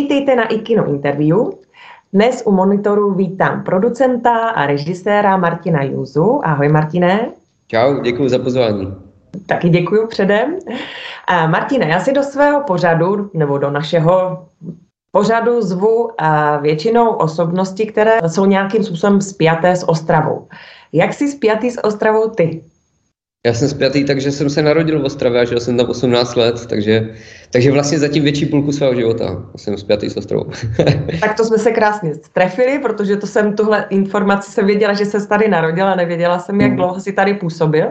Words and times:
Vítejte 0.00 0.36
na 0.36 0.48
iKino 0.48 0.88
Interview. 0.88 1.52
Dnes 2.12 2.42
u 2.46 2.52
monitoru 2.52 3.14
vítám 3.14 3.64
producenta 3.64 4.48
a 4.48 4.66
režiséra 4.66 5.36
Martina 5.36 5.82
Juzu. 5.82 6.40
Ahoj 6.44 6.68
Martine. 6.68 7.30
Čau, 7.68 8.00
děkuji 8.00 8.28
za 8.28 8.38
pozvání. 8.38 8.94
Taky 9.46 9.68
děkuji 9.68 10.06
předem. 10.06 10.58
Martine, 11.46 11.86
já 11.88 12.00
si 12.00 12.12
do 12.12 12.22
svého 12.22 12.60
pořadu, 12.60 13.30
nebo 13.34 13.58
do 13.58 13.70
našeho 13.70 14.46
pořadu 15.12 15.62
zvu 15.62 16.10
většinou 16.60 17.08
osobnosti, 17.08 17.86
které 17.86 18.18
jsou 18.26 18.44
nějakým 18.46 18.84
způsobem 18.84 19.20
spjaté 19.20 19.76
s 19.76 19.88
Ostravou. 19.88 20.48
Jak 20.92 21.14
jsi 21.14 21.28
spjatý 21.28 21.70
s 21.70 21.84
Ostravou 21.84 22.28
ty? 22.28 22.64
Já 23.46 23.54
jsem 23.54 23.68
spjatý, 23.68 24.04
takže 24.04 24.32
jsem 24.32 24.50
se 24.50 24.62
narodil 24.62 25.00
v 25.00 25.04
Ostravě 25.04 25.40
a 25.40 25.44
žil 25.44 25.60
jsem 25.60 25.76
tam 25.76 25.90
18 25.90 26.36
let, 26.36 26.66
takže, 26.66 27.14
takže 27.50 27.72
vlastně 27.72 27.98
zatím 27.98 28.22
větší 28.22 28.46
půlku 28.46 28.72
svého 28.72 28.94
života 28.94 29.44
jsem 29.56 29.78
spjatý 29.78 30.10
s 30.10 30.16
Ostravou. 30.16 30.50
tak 31.20 31.36
to 31.36 31.44
jsme 31.44 31.58
se 31.58 31.70
krásně 31.70 32.12
trefili, 32.32 32.78
protože 32.78 33.16
to 33.16 33.26
jsem 33.26 33.56
tuhle 33.56 33.86
informaci 33.90 34.52
jsem 34.52 34.66
věděla, 34.66 34.92
že 34.92 35.04
se 35.04 35.26
tady 35.26 35.48
narodil 35.48 35.86
a 35.86 35.94
nevěděla 35.94 36.38
jsem, 36.38 36.60
jak 36.60 36.70
mhm. 36.70 36.76
dlouho 36.76 37.00
si 37.00 37.12
tady 37.12 37.34
působil. 37.34 37.86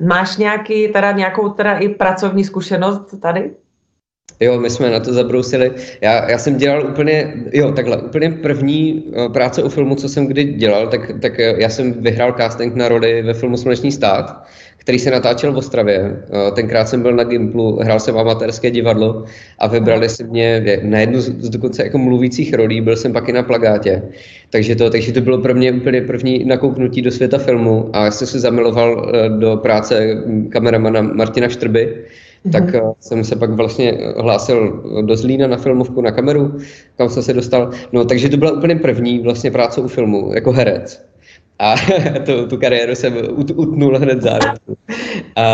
Máš 0.00 0.36
nějaký, 0.36 0.88
teda 0.88 1.12
nějakou 1.12 1.48
teda 1.48 1.78
i 1.78 1.88
pracovní 1.88 2.44
zkušenost 2.44 3.20
tady? 3.20 3.50
Jo, 4.40 4.60
my 4.60 4.70
jsme 4.70 4.90
na 4.90 5.00
to 5.00 5.12
zabrousili. 5.12 5.72
Já, 6.00 6.30
já 6.30 6.38
jsem 6.38 6.56
dělal 6.56 6.86
úplně, 6.86 7.34
jo, 7.52 7.72
takhle, 7.72 7.96
úplně 7.96 8.30
první 8.30 9.02
uh, 9.02 9.32
práce 9.32 9.62
u 9.62 9.68
filmu, 9.68 9.94
co 9.94 10.08
jsem 10.08 10.26
kdy 10.26 10.44
dělal, 10.44 10.86
tak, 10.88 11.00
tak 11.22 11.38
já 11.38 11.68
jsem 11.68 11.92
vyhrál 11.92 12.32
casting 12.32 12.74
na 12.74 12.88
roli 12.88 13.22
ve 13.22 13.34
filmu 13.34 13.56
Slunečný 13.56 13.92
stát, 13.92 14.46
který 14.84 14.98
se 14.98 15.10
natáčel 15.10 15.52
v 15.52 15.56
Ostravě. 15.56 16.00
Uh, 16.00 16.54
tenkrát 16.54 16.88
jsem 16.88 17.02
byl 17.02 17.12
na 17.12 17.24
Gimplu, 17.24 17.78
hrál 17.82 18.00
jsem 18.00 18.18
amatérské 18.18 18.70
divadlo 18.70 19.24
a 19.58 19.66
vybrali 19.66 20.08
si 20.08 20.24
mě 20.24 20.80
na 20.82 20.98
jednu 20.98 21.20
z, 21.20 21.28
dokonce 21.48 21.82
jako 21.82 21.98
mluvících 21.98 22.54
rolí, 22.54 22.80
byl 22.80 22.96
jsem 22.96 23.12
pak 23.12 23.28
i 23.28 23.32
na 23.32 23.42
plagátě. 23.42 24.02
Takže 24.50 24.76
to, 24.76 24.90
takže 24.90 25.12
to 25.12 25.20
bylo 25.20 25.38
pro 25.38 25.54
mě 25.54 25.72
úplně 25.72 26.00
první 26.00 26.44
nakouknutí 26.44 27.02
do 27.02 27.10
světa 27.10 27.38
filmu 27.38 27.90
a 27.92 28.04
já 28.04 28.10
jsem 28.10 28.26
se 28.26 28.40
zamiloval 28.40 28.92
uh, 28.96 29.38
do 29.38 29.56
práce 29.56 30.22
kameramana 30.48 31.02
Martina 31.02 31.48
Štrby, 31.48 32.04
tak 32.52 32.64
mm-hmm. 32.64 32.94
jsem 33.00 33.24
se 33.24 33.36
pak 33.36 33.50
vlastně 33.50 33.98
hlásil 34.16 34.82
do 35.02 35.16
Zlína 35.16 35.46
na 35.46 35.56
filmovku 35.56 36.00
na 36.00 36.10
kameru, 36.10 36.56
kam 36.96 37.08
jsem 37.08 37.22
se 37.22 37.32
dostal. 37.32 37.70
No, 37.92 38.04
takže 38.04 38.28
to 38.28 38.36
byla 38.36 38.52
úplně 38.52 38.76
první 38.76 39.18
vlastně 39.18 39.50
práce 39.50 39.80
u 39.80 39.88
filmu, 39.88 40.30
jako 40.34 40.52
herec. 40.52 41.13
A 41.58 41.74
tu, 42.26 42.46
tu 42.46 42.56
kariéru 42.56 42.94
jsem 42.94 43.14
ut, 43.30 43.50
utnul 43.50 43.98
hned 43.98 44.22
zároveň. 44.22 44.58
A 45.36 45.46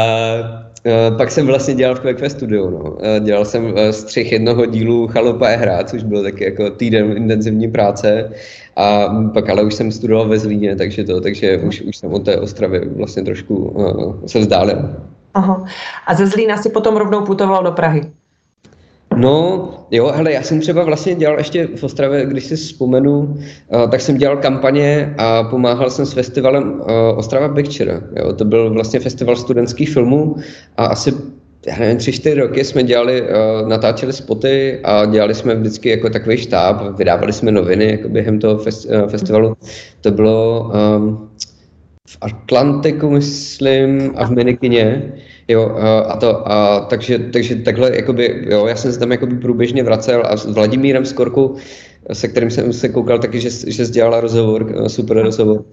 pak 1.19 1.31
jsem 1.31 1.47
vlastně 1.47 1.75
dělal 1.75 1.95
v 1.95 2.01
QQ 2.01 2.31
Studio, 2.31 2.71
no. 2.71 2.97
Dělal 3.21 3.45
jsem 3.45 3.65
uh, 3.65 3.91
střih 3.91 4.33
jednoho 4.33 4.67
dílu 4.67 5.09
Chalupa 5.09 5.49
je 5.49 5.57
hrát, 5.57 5.89
což 5.89 6.03
bylo 6.03 6.23
taky 6.23 6.45
jako 6.45 6.71
týden 6.71 7.17
intenzivní 7.17 7.71
práce 7.71 8.31
a 8.77 9.09
pak 9.35 9.49
ale 9.49 9.63
už 9.63 9.75
jsem 9.75 9.93
studoval 9.93 10.29
ve 10.29 10.39
Zlíně, 10.39 10.77
takže 10.77 11.05
to, 11.05 11.21
takže 11.21 11.59
už, 11.59 11.81
už 11.81 11.97
jsem 11.97 12.13
od 12.13 12.25
té 12.25 12.37
Ostravy 12.41 12.89
vlastně 12.97 13.23
trošku 13.23 13.57
uh, 13.57 14.15
se 14.27 14.39
vzdálil. 14.39 14.97
Aha. 15.35 15.65
A 16.07 16.15
ze 16.15 16.27
Zlína 16.27 16.57
si 16.57 16.71
potom 16.71 16.97
rovnou 16.97 17.25
putoval 17.27 17.65
do 17.65 17.73
Prahy? 17.73 18.03
No, 19.21 19.69
jo, 19.91 20.13
hele, 20.15 20.33
já 20.33 20.43
jsem 20.43 20.61
třeba 20.61 20.85
vlastně 20.85 21.15
dělal 21.15 21.39
ještě 21.39 21.69
v 21.77 21.85
Ostravě, 21.85 22.27
když 22.27 22.45
si 22.45 22.57
vzpomenu, 22.57 23.19
uh, 23.19 23.91
tak 23.91 24.01
jsem 24.01 24.19
dělal 24.19 24.37
kampaně 24.37 25.15
a 25.19 25.43
pomáhal 25.43 25.91
jsem 25.91 26.07
s 26.07 26.13
festivalem 26.13 26.73
uh, 26.73 26.87
Ostrava 27.17 27.49
Picture. 27.49 28.01
Jo, 28.17 28.33
to 28.33 28.45
byl 28.45 28.71
vlastně 28.71 29.01
festival 29.01 29.37
studentských 29.37 29.91
filmů 29.91 30.37
a 30.77 30.85
asi 30.85 31.13
já 31.67 31.79
nevím, 31.79 31.97
tři, 31.97 32.13
čtyři 32.13 32.41
roky 32.41 32.65
jsme 32.65 32.83
dělali, 32.83 33.23
uh, 33.23 33.69
natáčeli 33.69 34.13
spoty 34.13 34.81
a 34.85 35.05
dělali 35.05 35.35
jsme 35.35 35.55
vždycky 35.55 35.89
jako 35.89 36.11
takový 36.11 36.37
štáb, 36.37 36.99
vydávali 36.99 37.33
jsme 37.33 37.51
noviny 37.51 37.91
jako 37.91 38.09
během 38.09 38.39
toho 38.39 38.59
fest, 38.59 38.87
festivalu. 39.09 39.57
To 40.01 40.11
bylo 40.11 40.73
um, 40.97 41.31
v 42.09 42.19
Atlantiku, 42.21 43.11
myslím, 43.11 44.13
a 44.17 44.27
v 44.27 44.31
Minikině. 44.31 45.13
Jo, 45.51 45.77
a 46.09 46.17
to, 46.17 46.53
a 46.53 46.81
takže, 46.81 47.19
takže 47.19 47.57
takhle, 47.57 47.97
jakoby, 47.97 48.47
jo, 48.51 48.67
já 48.67 48.77
jsem 48.77 48.93
se 48.93 48.99
tam 48.99 49.13
jakoby 49.13 49.37
průběžně 49.37 49.83
vracel 49.83 50.23
a 50.27 50.37
s 50.37 50.47
Vladimírem 50.47 51.05
Skorku, 51.05 51.55
se 52.13 52.29
kterým 52.29 52.51
jsem 52.51 52.73
se 52.73 52.89
koukal 52.89 53.19
taky, 53.19 53.41
že, 53.41 53.51
že 53.67 53.87
dělala 53.87 54.21
rozhovor, 54.21 54.89
super 54.89 55.23
rozhovor, 55.23 55.65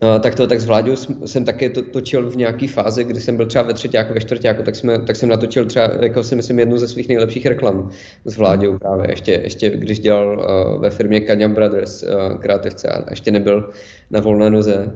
a, 0.00 0.18
tak 0.18 0.34
to, 0.34 0.46
tak 0.46 0.60
s 0.60 0.66
Vláďou 0.66 0.96
jsem 1.26 1.44
taky 1.44 1.70
to, 1.70 1.82
točil 1.82 2.30
v 2.30 2.36
nějaký 2.36 2.68
fázi, 2.68 3.04
kdy 3.04 3.20
jsem 3.20 3.36
byl 3.36 3.46
třeba 3.46 3.64
ve 3.64 3.74
třetíku, 3.74 4.14
ve 4.14 4.20
čtvrtíku, 4.20 4.62
tak, 4.62 4.76
jsme, 4.76 4.98
tak 4.98 5.16
jsem 5.16 5.28
natočil 5.28 5.64
třeba, 5.64 5.90
jako 6.00 6.24
si 6.24 6.36
myslím, 6.36 6.58
jednu 6.58 6.78
ze 6.78 6.88
svých 6.88 7.08
nejlepších 7.08 7.46
reklam 7.46 7.90
s 8.24 8.36
Vláďou 8.36 8.78
právě, 8.78 9.10
ještě, 9.10 9.32
ještě 9.32 9.70
když 9.70 10.00
dělal 10.00 10.38
uh, 10.38 10.82
ve 10.82 10.90
firmě 10.90 11.20
Kanyam 11.20 11.54
Brothers 11.54 12.02
uh, 12.02 12.36
kreativce 12.38 12.88
a 12.88 13.10
ještě 13.10 13.30
nebyl 13.30 13.70
na 14.10 14.20
volné 14.20 14.50
noze. 14.50 14.92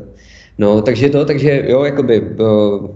No, 0.58 0.82
takže 0.82 1.08
to, 1.08 1.24
takže 1.24 1.64
jo, 1.66 1.84
jakoby 1.84 2.22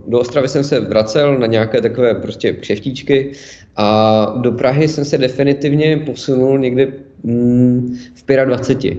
do 0.06 0.18
Ostravy 0.18 0.48
jsem 0.48 0.64
se 0.64 0.80
vracel 0.80 1.38
na 1.38 1.46
nějaké 1.46 1.80
takové 1.80 2.14
prostě 2.14 2.52
kšeftíčky 2.52 3.32
a 3.76 4.24
do 4.36 4.52
Prahy 4.52 4.88
jsem 4.88 5.04
se 5.04 5.18
definitivně 5.18 5.96
posunul 5.96 6.58
někdy 6.58 6.92
mm, 7.22 7.96
v 8.14 8.44
25. 8.44 8.98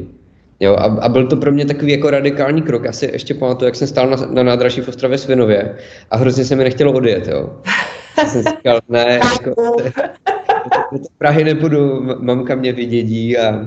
Jo, 0.59 0.75
a, 0.75 0.83
a, 0.83 1.09
byl 1.09 1.27
to 1.27 1.35
pro 1.35 1.51
mě 1.51 1.65
takový 1.65 1.91
jako 1.91 2.09
radikální 2.09 2.61
krok. 2.61 2.83
Já 2.83 2.91
si 2.91 3.05
ještě 3.05 3.33
pamatuju, 3.33 3.67
jak 3.67 3.75
jsem 3.75 3.87
stál 3.87 4.09
na, 4.09 4.17
na 4.17 4.43
nádraží 4.43 4.81
v 4.81 4.87
Ostravě 4.87 5.17
Svinově 5.17 5.75
a 6.11 6.17
hrozně 6.17 6.45
se 6.45 6.55
mi 6.55 6.63
nechtělo 6.63 6.93
odjet. 6.93 7.27
Jo. 7.27 7.49
Já 8.17 8.25
jsem 8.25 8.43
říkal, 8.43 8.79
ne, 8.89 9.19
jako, 9.41 9.75
do 10.91 10.99
Prahy 11.17 11.43
nepůjdu, 11.43 12.01
mamka 12.19 12.55
mě 12.55 12.73
vydědí 12.73 13.37
a, 13.37 13.65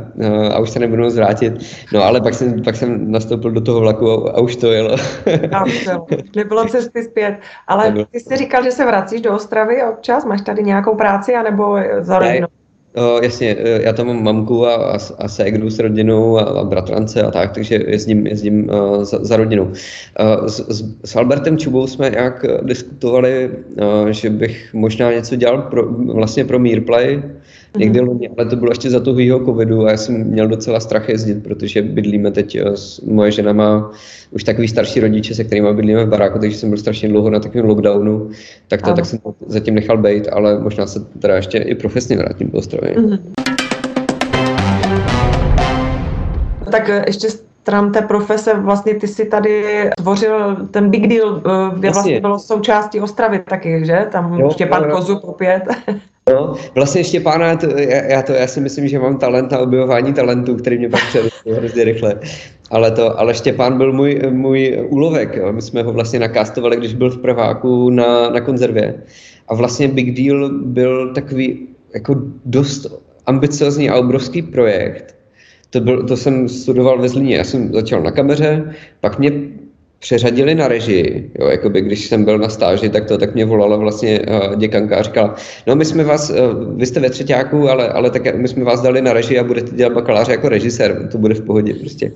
a 0.53 0.59
už 0.59 0.71
se 0.71 0.79
nebudu 0.79 1.11
zvrátit. 1.11 1.53
No 1.93 2.03
ale 2.03 2.21
pak 2.21 2.35
jsem, 2.35 2.63
pak 2.63 2.77
jsem 2.77 3.11
nastoupil 3.11 3.51
do 3.51 3.61
toho 3.61 3.81
vlaku 3.81 4.11
a, 4.11 4.33
a 4.33 4.41
už 4.41 4.57
to 4.57 4.73
jelo. 4.73 4.97
a 5.53 5.65
už 5.65 5.85
to 5.85 6.07
Nebylo 6.37 6.65
cesty 6.65 7.03
zpět. 7.03 7.39
Ale 7.67 7.93
ty 8.11 8.21
jsi 8.21 8.37
říkal, 8.37 8.65
že 8.65 8.73
se 8.73 8.87
vracíš 8.87 9.21
do 9.21 9.35
Ostravy 9.35 9.83
občas? 9.83 10.25
Máš 10.25 10.43
tady 10.43 10.63
nějakou 10.63 10.95
práci 10.95 11.35
anebo 11.35 11.77
za 12.01 12.19
rodinou? 12.19 12.49
O, 12.97 13.21
jasně, 13.22 13.56
e, 13.59 13.82
já 13.82 13.93
tam 13.93 14.06
mám 14.06 14.22
mamku 14.22 14.66
a, 14.66 14.75
a, 14.75 14.99
a 15.19 15.28
ségru 15.28 15.71
s 15.71 15.78
rodinou 15.78 16.38
a, 16.38 16.43
a 16.43 16.65
bratrance 16.65 17.22
a 17.22 17.31
tak, 17.31 17.55
takže 17.55 17.81
jezdím, 17.87 18.27
jezdím 18.27 18.71
uh, 18.71 19.05
za, 19.05 19.25
za 19.25 19.37
rodinou. 19.37 19.65
Uh, 19.65 20.47
s, 20.47 20.69
s, 20.69 20.94
s 21.05 21.16
Albertem 21.16 21.59
Čubou 21.59 21.87
jsme 21.87 22.10
jak 22.15 22.47
diskutovali, 22.62 23.50
uh, 23.50 24.09
že 24.09 24.31
bych 24.31 24.75
možná 24.75 25.12
něco 25.12 25.37
dělal 25.37 25.62
pro, 25.62 25.93
vlastně 25.93 26.44
pro 26.44 26.59
Meerplay, 26.59 27.22
někdy 27.77 28.01
mm-hmm. 28.01 28.09
loni, 28.09 28.29
ale 28.29 28.47
to 28.47 28.57
bylo 28.57 28.71
ještě 28.71 28.91
za 28.91 29.01
tuhýho 29.01 29.45
covidu 29.45 29.87
a 29.87 29.91
já 29.91 29.97
jsem 29.97 30.25
měl 30.25 30.49
docela 30.49 30.81
strach 30.81 31.09
jezdit, 31.09 31.43
protože 31.43 31.83
bydlíme 31.83 32.31
teď, 32.31 32.57
eh, 32.57 32.65
moje 33.07 33.33
žena 33.33 33.53
má 33.53 33.91
už 34.31 34.45
takový 34.45 34.69
starší 34.69 35.01
rodiče, 35.01 35.35
se 35.35 35.45
kterými 35.45 35.75
bydlíme 35.75 36.05
v 36.05 36.09
baráku, 36.09 36.39
takže 36.39 36.57
jsem 36.57 36.69
byl 36.69 36.79
strašně 36.79 37.09
dlouho 37.09 37.31
na 37.31 37.41
takovém 37.41 37.67
lockdownu, 37.67 38.31
tak, 38.69 38.83
to, 38.83 38.93
tak 38.93 39.07
jsem 39.07 39.19
to 39.19 39.35
zatím 39.47 39.75
nechal 39.75 39.99
být, 39.99 40.29
ale 40.33 40.59
možná 40.59 40.87
se 40.87 41.01
teda 41.05 41.37
ještě 41.37 41.59
i 41.59 41.75
profesně 41.75 42.17
vrátím 42.17 42.51
do 42.51 42.59
Ostravy. 42.59 42.95
Mm-hmm. 42.97 43.19
Tak 46.71 46.89
eh, 46.89 47.05
ještě 47.06 47.29
stran 47.31 47.93
té 47.93 48.03
profese, 48.03 48.55
vlastně 48.55 48.95
ty 48.95 49.09
si 49.09 49.25
tady 49.25 49.65
tvořil 49.97 50.56
ten 50.71 50.91
Big 50.91 51.06
Deal, 51.06 51.43
eh, 51.47 51.79
kde 51.79 51.91
vlastně 51.91 52.21
bylo 52.21 52.39
součástí 52.39 53.01
Ostravy 53.01 53.39
taky, 53.39 53.87
že? 53.87 54.06
Tam 54.12 54.35
jo, 54.35 54.51
Štěpán 54.51 54.83
jo, 54.83 54.89
jo. 54.89 54.97
Kozu 54.97 55.17
opět. 55.17 55.62
No, 56.31 56.55
vlastně 56.75 57.05
Štěpána, 57.05 57.57
to, 57.57 57.67
já, 57.79 58.05
já, 58.05 58.23
to, 58.23 58.33
já 58.33 58.47
si 58.47 58.61
myslím, 58.61 58.89
že 58.89 58.99
mám 58.99 59.19
talent 59.19 59.51
na 59.51 59.59
objevování 59.59 60.12
talentu, 60.12 60.57
který 60.57 60.79
mě 60.79 60.89
pak 60.89 61.09
přerostl 61.09 61.55
hrozně 61.55 61.85
rychle. 61.85 62.21
Ale, 62.71 62.91
to, 62.91 63.21
ale 63.21 63.35
Štěpán 63.35 63.79
byl 63.79 63.93
můj, 63.93 64.21
můj 64.31 64.87
úlovek. 64.89 65.37
Jo. 65.37 65.53
My 65.53 65.62
jsme 65.62 65.83
ho 65.83 65.93
vlastně 65.93 66.19
nakástovali, 66.19 66.77
když 66.77 66.95
byl 66.95 67.11
v 67.11 67.19
prváku 67.19 67.91
na, 67.91 68.31
na 68.31 68.41
konzervě. 68.41 68.95
A 69.49 69.55
vlastně 69.55 69.89
Big 69.89 70.17
Deal 70.17 70.49
byl 70.49 71.15
takový 71.15 71.69
jako 71.94 72.17
dost 72.44 72.87
ambiciozní 73.26 73.91
a 73.91 73.97
obrovský 73.97 74.43
projekt. 74.43 75.17
To, 75.71 75.81
byl, 75.81 76.03
to 76.06 76.17
jsem 76.17 76.49
studoval 76.49 76.99
ve 76.99 77.09
Zlíně. 77.09 77.37
Já 77.37 77.44
jsem 77.44 77.73
začal 77.73 78.03
na 78.03 78.11
kameře, 78.11 78.75
pak 79.00 79.19
mě 79.19 79.32
přeřadili 79.99 80.55
na 80.55 80.69
režii, 80.69 81.31
jo, 81.38 81.46
jakoby 81.46 81.81
když 81.81 82.08
jsem 82.08 82.25
byl 82.25 82.38
na 82.38 82.49
stáži, 82.49 82.88
tak 82.88 83.05
to 83.05 83.19
tak 83.19 83.35
mě 83.35 83.44
volala 83.44 83.76
vlastně 83.76 84.20
uh, 84.20 84.56
děkanka 84.56 84.96
a 84.96 85.02
říkala, 85.02 85.35
no 85.67 85.76
my 85.76 85.85
jsme 85.85 86.05
vás, 86.05 86.31
uh, 86.31 86.37
vy 86.76 86.87
jste 86.87 87.00
ve 87.00 87.11
třetíku, 87.11 87.69
ale, 87.69 87.88
ale 87.88 88.11
tak 88.11 88.37
my 88.37 88.49
jsme 88.49 88.64
vás 88.64 88.81
dali 88.82 89.02
na 89.02 89.12
režii 89.12 89.38
a 89.38 89.44
budete 89.44 89.76
dělat 89.76 89.93
bakaláře 89.93 90.32
jako 90.32 90.49
režisér, 90.49 91.08
to 91.12 91.19
bude 91.19 91.35
v 91.35 91.41
pohodě 91.41 91.75
prostě. 91.75 92.12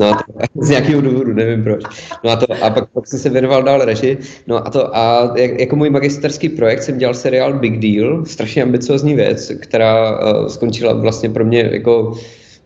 No 0.00 0.06
a 0.10 0.14
to, 0.14 0.22
z 0.62 0.68
nějakého 0.68 1.00
důvodu, 1.00 1.32
nevím 1.32 1.64
proč. 1.64 1.82
No 2.24 2.30
a, 2.30 2.36
to, 2.36 2.46
a 2.64 2.70
pak, 2.70 2.90
pak 2.90 3.06
jsem 3.06 3.18
se 3.18 3.28
věnoval 3.28 3.62
dál 3.62 3.84
režii, 3.84 4.18
no 4.46 4.66
a 4.66 4.70
to 4.70 4.96
a 4.96 5.32
jak, 5.36 5.60
jako 5.60 5.76
můj 5.76 5.90
magisterský 5.90 6.48
projekt 6.48 6.82
jsem 6.82 6.98
dělal 6.98 7.14
seriál 7.14 7.52
Big 7.52 7.78
Deal, 7.78 8.24
strašně 8.26 8.62
ambiciozní 8.62 9.14
věc, 9.14 9.52
která 9.60 10.10
uh, 10.10 10.46
skončila 10.46 10.92
vlastně 10.92 11.30
pro 11.30 11.44
mě 11.44 11.68
jako 11.72 12.14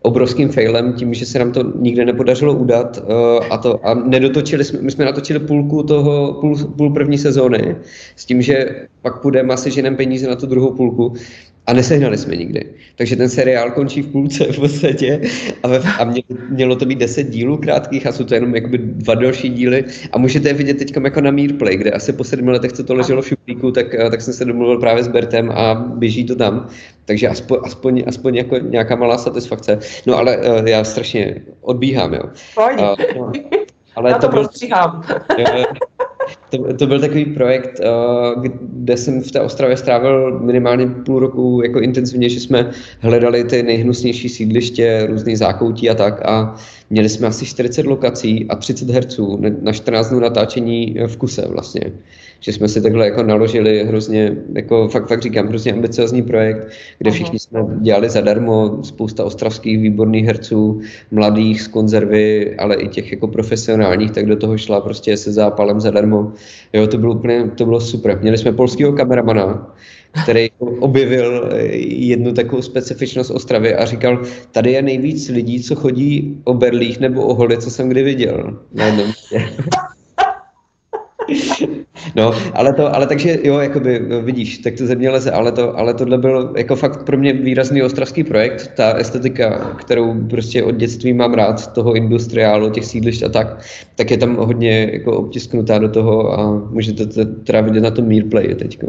obrovským 0.07 0.49
failem 0.49 0.93
tím, 0.93 1.13
že 1.13 1.25
se 1.25 1.39
nám 1.39 1.51
to 1.51 1.63
nikde 1.75 2.05
nepodařilo 2.05 2.53
udat 2.53 2.97
uh, 2.97 3.45
a, 3.49 3.57
to, 3.57 3.87
a 3.87 3.93
nedotočili 3.93 4.63
jsme, 4.63 4.81
my 4.81 4.91
jsme 4.91 5.05
natočili 5.05 5.39
půlku 5.39 5.83
toho, 5.83 6.33
půl, 6.33 6.55
půl 6.55 6.93
první 6.93 7.17
sezóny 7.17 7.75
s 8.15 8.25
tím, 8.25 8.41
že 8.41 8.87
pak 9.01 9.21
půjdeme 9.21 9.53
asi 9.53 9.71
ženem 9.71 9.95
peníze 9.95 10.27
na 10.27 10.35
tu 10.35 10.45
druhou 10.45 10.71
půlku 10.71 11.13
a 11.67 11.73
nesehnali 11.73 12.17
jsme 12.17 12.35
nikdy. 12.35 12.65
Takže 12.95 13.15
ten 13.15 13.29
seriál 13.29 13.71
končí 13.71 14.01
v 14.01 14.11
půlce 14.11 14.43
v 14.43 14.59
podstatě 14.59 15.21
a, 15.63 15.67
ve, 15.67 15.79
a 15.79 16.03
mě, 16.03 16.21
mělo 16.49 16.75
to 16.75 16.85
být 16.85 16.99
deset 16.99 17.23
dílů 17.23 17.57
krátkých 17.57 18.07
a 18.07 18.11
jsou 18.11 18.23
to 18.23 18.33
jenom 18.33 18.55
jakoby 18.55 18.77
dva 18.77 19.15
další 19.15 19.49
díly 19.49 19.85
a 20.11 20.17
můžete 20.17 20.49
je 20.49 20.53
vidět 20.53 20.77
teď 20.77 20.95
jako 21.03 21.21
na 21.21 21.31
Meerplay, 21.31 21.77
kde 21.77 21.91
asi 21.91 22.13
po 22.13 22.23
sedmi 22.23 22.51
letech, 22.51 22.73
co 22.73 22.83
to 22.83 22.93
leželo 22.93 23.21
v 23.21 23.27
šuplíku, 23.27 23.71
tak, 23.71 23.85
tak 24.11 24.21
jsem 24.21 24.33
se 24.33 24.45
domluvil 24.45 24.79
právě 24.79 25.03
s 25.03 25.07
Bertem 25.07 25.51
a 25.51 25.75
běží 25.75 26.25
to 26.25 26.35
tam. 26.35 26.67
Takže 27.05 27.27
aspoň, 27.27 27.59
aspoň, 27.63 28.03
aspoň 28.07 28.35
jako 28.35 28.57
nějaká 28.57 28.95
malá 28.95 29.17
satisfakce. 29.17 29.79
No 30.05 30.17
ale 30.17 30.37
uh, 30.37 30.67
já 30.67 30.83
strašně 30.83 31.35
odbíhám, 31.61 32.13
jo. 32.13 32.23
Pojď. 32.55 32.79
Uh, 32.79 32.95
no, 33.17 33.31
ale 33.95 34.09
já 34.09 34.17
to, 34.17 34.27
to 34.27 34.33
byl, 34.33 34.47
to, 36.49 36.73
to 36.73 36.87
byl 36.87 36.99
takový 36.99 37.25
projekt, 37.25 37.79
uh, 37.79 38.43
kde 38.61 38.97
jsem 38.97 39.21
v 39.21 39.31
té 39.31 39.41
Ostravě 39.41 39.77
strávil 39.77 40.39
minimálně 40.39 40.87
půl 40.87 41.19
roku 41.19 41.61
jako 41.63 41.79
intenzivně, 41.79 42.29
že 42.29 42.39
jsme 42.39 42.71
hledali 42.99 43.43
ty 43.43 43.63
nejhnusnější 43.63 44.29
sídliště, 44.29 45.05
různý 45.09 45.35
zákoutí 45.35 45.89
a 45.89 45.95
tak. 45.95 46.21
A 46.25 46.55
měli 46.89 47.09
jsme 47.09 47.27
asi 47.27 47.45
40 47.45 47.85
lokací 47.85 48.45
a 48.49 48.55
30 48.55 48.89
herců 48.89 49.39
na 49.61 49.73
14 49.73 50.09
dnů 50.09 50.19
natáčení 50.19 50.95
v 51.07 51.17
kuse 51.17 51.47
vlastně. 51.47 51.81
Že 52.39 52.53
jsme 52.53 52.67
si 52.67 52.81
takhle 52.81 53.05
jako 53.05 53.23
naložili 53.23 53.83
hrozně, 53.85 54.37
jako 54.53 54.87
fakt, 54.87 55.07
fakt 55.07 55.21
říkám, 55.21 55.47
hrozně 55.47 55.73
ambiciozní 55.73 56.21
projekt, 56.21 56.67
kde 56.99 57.11
všichni 57.11 57.39
jsme 57.39 57.65
dělali 57.79 58.09
zadarmo, 58.09 58.79
spousta 58.83 59.25
ostravských 59.25 59.77
výborných 59.77 60.25
herců, 60.25 60.81
mladých 61.11 61.61
z 61.61 61.67
konzervy, 61.67 62.55
ale 62.55 62.75
i 62.75 62.87
těch 62.87 63.11
jako 63.11 63.27
profesionálních, 63.27 64.11
tak 64.11 64.25
do 64.25 64.35
toho 64.35 64.57
šla 64.57 64.81
prostě 64.81 65.17
se 65.17 65.31
zápalem 65.31 65.79
zadarmo. 65.79 66.31
Jo, 66.73 66.87
to 66.87 66.97
bylo 66.97 67.13
úplně, 67.13 67.51
to 67.57 67.65
bylo 67.65 67.81
super. 67.81 68.19
Měli 68.21 68.37
jsme 68.37 68.51
polského 68.51 68.93
kameramana, 68.93 69.75
který 70.23 70.49
objevil 70.79 71.49
jednu 71.87 72.33
takovou 72.33 72.61
specifičnost 72.61 73.31
Ostravy 73.31 73.75
a 73.75 73.85
říkal, 73.85 74.21
tady 74.51 74.71
je 74.71 74.81
nejvíc 74.81 75.29
lidí, 75.29 75.63
co 75.63 75.75
chodí 75.75 76.41
o 76.43 76.53
berlích 76.53 76.99
nebo 76.99 77.25
o 77.27 77.33
holi, 77.33 77.57
co 77.57 77.71
jsem 77.71 77.89
kdy 77.89 78.03
viděl. 78.03 78.57
Na 78.73 78.85
jednom 78.85 79.11
No, 82.17 82.31
ale 82.53 82.73
to, 82.73 82.95
ale 82.95 83.07
takže 83.07 83.39
jo, 83.43 83.59
jakoby, 83.59 83.99
vidíš, 83.99 84.57
tak 84.57 84.73
to 84.77 84.85
země 84.85 85.09
leze, 85.09 85.31
ale, 85.31 85.51
to, 85.51 85.77
ale 85.77 85.93
tohle 85.93 86.17
byl 86.17 86.53
jako 86.57 86.75
fakt 86.75 87.03
pro 87.03 87.17
mě 87.17 87.33
výrazný 87.33 87.83
ostravský 87.83 88.23
projekt, 88.23 88.71
ta 88.75 88.93
estetika, 88.93 89.75
kterou 89.75 90.27
prostě 90.29 90.63
od 90.63 90.75
dětství 90.75 91.13
mám 91.13 91.33
rád, 91.33 91.73
toho 91.73 91.93
industriálu, 91.93 92.69
těch 92.69 92.85
sídlišť 92.85 93.23
a 93.23 93.29
tak, 93.29 93.57
tak 93.95 94.11
je 94.11 94.17
tam 94.17 94.35
hodně 94.35 94.89
jako 94.93 95.17
obtisknutá 95.17 95.77
do 95.77 95.89
toho 95.89 96.39
a 96.39 96.51
můžete 96.51 97.05
to 97.05 97.25
teda 97.25 97.61
vidět 97.61 97.81
na 97.81 97.91
tom 97.91 98.05
Meerplay 98.05 98.55
teď. 98.55 98.79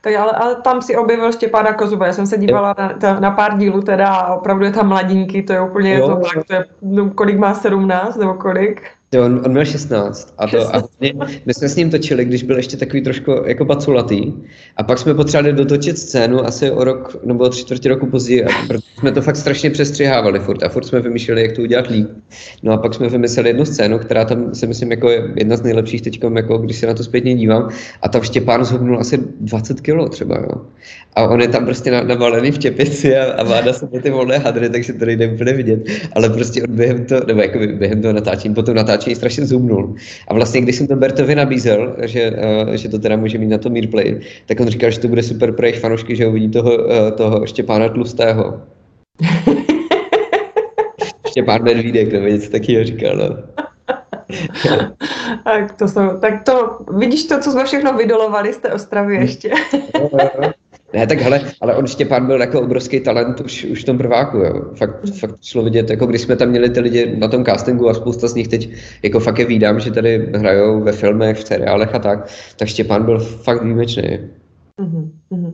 Tak 0.00 0.14
ale, 0.14 0.32
ale, 0.32 0.56
tam 0.56 0.82
si 0.82 0.96
objevil 0.96 1.32
Štěpána 1.32 1.72
Kozuba, 1.72 2.06
já 2.06 2.12
jsem 2.12 2.26
se 2.26 2.38
dívala 2.38 2.74
na, 3.02 3.20
na, 3.20 3.30
pár 3.30 3.58
dílů 3.58 3.82
teda 3.82 4.08
a 4.08 4.34
opravdu 4.34 4.64
je 4.64 4.72
tam 4.72 4.88
mladinky, 4.88 5.42
to 5.42 5.52
je 5.52 5.60
úplně 5.60 5.94
jo, 5.94 6.08
to 6.08 6.16
tak, 6.16 6.46
to 6.46 6.54
je, 6.54 6.64
no, 6.82 7.10
kolik 7.10 7.38
má 7.38 7.54
17 7.54 8.16
nebo 8.16 8.34
kolik? 8.34 8.82
Jo, 9.14 9.24
on, 9.24 9.42
on 9.44 9.50
měl 9.50 9.64
16 9.64 10.34
a, 10.38 10.46
to, 10.46 10.76
a 10.76 10.82
my, 11.00 11.12
my 11.46 11.54
jsme 11.54 11.68
s 11.68 11.76
ním 11.76 11.90
točili, 11.90 12.24
když 12.24 12.42
byl 12.42 12.56
ještě 12.56 12.76
takový 12.76 13.02
trošku 13.02 13.32
jako 13.46 13.64
baculatý 13.64 14.32
a 14.76 14.82
pak 14.82 14.98
jsme 14.98 15.14
potřebovali 15.14 15.52
dotočit 15.52 15.98
scénu 15.98 16.46
asi 16.46 16.70
o 16.70 16.84
rok 16.84 17.16
nebo 17.24 17.44
o 17.44 17.48
tři 17.48 17.60
čtvrtě 17.60 17.88
roku 17.88 18.06
později, 18.06 18.44
protože 18.68 18.82
jsme 18.98 19.12
to 19.12 19.22
fakt 19.22 19.36
strašně 19.36 19.70
přestřihávali 19.70 20.38
furt 20.38 20.62
a 20.62 20.68
furt 20.68 20.84
jsme 20.84 21.00
vymýšleli, 21.00 21.42
jak 21.42 21.52
to 21.52 21.62
udělat 21.62 21.86
líp. 21.86 22.08
No 22.62 22.72
a 22.72 22.76
pak 22.76 22.94
jsme 22.94 23.08
vymysleli 23.08 23.48
jednu 23.48 23.64
scénu, 23.64 23.98
která 23.98 24.24
tam 24.24 24.54
si 24.54 24.66
myslím 24.66 24.90
jako 24.90 25.10
je 25.10 25.32
jedna 25.36 25.56
z 25.56 25.62
nejlepších 25.62 26.02
teď, 26.02 26.20
jako 26.36 26.58
když 26.58 26.76
se 26.76 26.86
na 26.86 26.94
to 26.94 27.04
zpětně 27.04 27.34
dívám 27.34 27.68
a 28.02 28.08
tam 28.08 28.22
Štěpán 28.22 28.64
zhubnul 28.64 29.00
asi 29.00 29.18
20 29.40 29.80
kilo 29.80 30.08
třeba, 30.08 30.38
jo. 30.38 30.60
A 31.16 31.28
on 31.28 31.40
je 31.40 31.48
tam 31.48 31.64
prostě 31.64 31.90
navalený 31.90 32.50
v 32.50 32.58
čepici 32.58 33.16
a, 33.16 33.32
a 33.32 33.42
vláda 33.42 33.72
se 33.72 33.86
ty 34.02 34.10
volné 34.10 34.38
hadry, 34.38 34.70
takže 34.70 34.92
to 34.92 35.04
nejde 35.04 35.28
úplně 35.28 35.52
vidět. 35.52 35.80
Ale 36.12 36.30
prostě 36.30 36.62
on 36.62 36.76
během 36.76 37.04
toho, 37.04 37.20
nebo 37.26 37.40
jako 37.40 37.58
během 37.58 38.02
toho 38.02 38.14
natáčení, 38.14 38.54
potom 38.54 38.74
natáčení 38.74 38.99
strašně 39.14 39.46
zumnul. 39.46 39.94
A 40.28 40.34
vlastně, 40.34 40.60
když 40.60 40.76
jsem 40.76 40.86
to 40.86 40.96
Bertovi 40.96 41.34
nabízel, 41.34 41.96
že, 42.02 42.30
uh, 42.66 42.72
že 42.72 42.88
to 42.88 42.98
teda 42.98 43.16
může 43.16 43.38
mít 43.38 43.48
na 43.48 43.58
to 43.58 43.70
Meerplay, 43.70 44.20
tak 44.46 44.60
on 44.60 44.68
říkal, 44.68 44.90
že 44.90 45.00
to 45.00 45.08
bude 45.08 45.22
super 45.22 45.52
pro 45.52 45.66
jejich 45.66 45.80
fanoušky, 45.80 46.16
že 46.16 46.26
uvidí 46.26 46.48
toho, 46.48 46.76
uh, 46.76 47.10
toho 47.16 47.46
Štěpána 47.46 47.88
Tlustého. 47.88 48.60
Štěpán 51.28 51.62
Medvídek, 51.62 52.12
nebo 52.12 52.26
něco 52.26 52.50
takového 52.50 52.84
říkal, 52.84 53.16
no. 53.16 53.36
tak 55.44 55.72
to 55.72 55.88
jsou, 55.88 56.00
tak 56.20 56.44
to, 56.44 56.78
vidíš 56.98 57.24
to, 57.24 57.40
co 57.40 57.50
jsme 57.50 57.64
všechno 57.64 57.92
vydolovali 57.92 58.52
z 58.52 58.58
té 58.58 58.72
Ostravy 58.72 59.16
ještě. 59.16 59.50
Ne, 60.92 61.06
tak 61.06 61.18
hele, 61.18 61.40
ale 61.60 61.76
on 61.76 61.86
Štěpán 61.86 62.26
byl 62.26 62.40
jako 62.40 62.60
obrovský 62.60 63.00
talent 63.00 63.40
už, 63.40 63.64
už 63.64 63.82
v 63.82 63.84
tom 63.84 63.98
prváku, 63.98 64.36
jo. 64.36 64.62
Fakt, 64.74 65.18
fakt 65.18 65.34
šlo 65.42 65.62
vidět, 65.62 65.90
jako 65.90 66.06
když 66.06 66.20
jsme 66.20 66.36
tam 66.36 66.48
měli 66.48 66.70
ty 66.70 66.80
lidi 66.80 67.16
na 67.18 67.28
tom 67.28 67.44
castingu 67.44 67.88
a 67.88 67.94
spousta 67.94 68.28
z 68.28 68.34
nich 68.34 68.48
teď 68.48 68.70
jako 69.02 69.20
fakt 69.20 69.38
je 69.38 69.44
vídám, 69.44 69.80
že 69.80 69.90
tady 69.90 70.28
hrajou 70.34 70.80
ve 70.80 70.92
filmech, 70.92 71.36
v 71.36 71.46
seriálech 71.46 71.94
a 71.94 71.98
tak, 71.98 72.28
tak 72.56 72.68
Štěpán 72.68 73.04
byl 73.04 73.18
fakt 73.18 73.62
výjimečný. 73.62 74.18
Mm-hmm. 74.80 75.52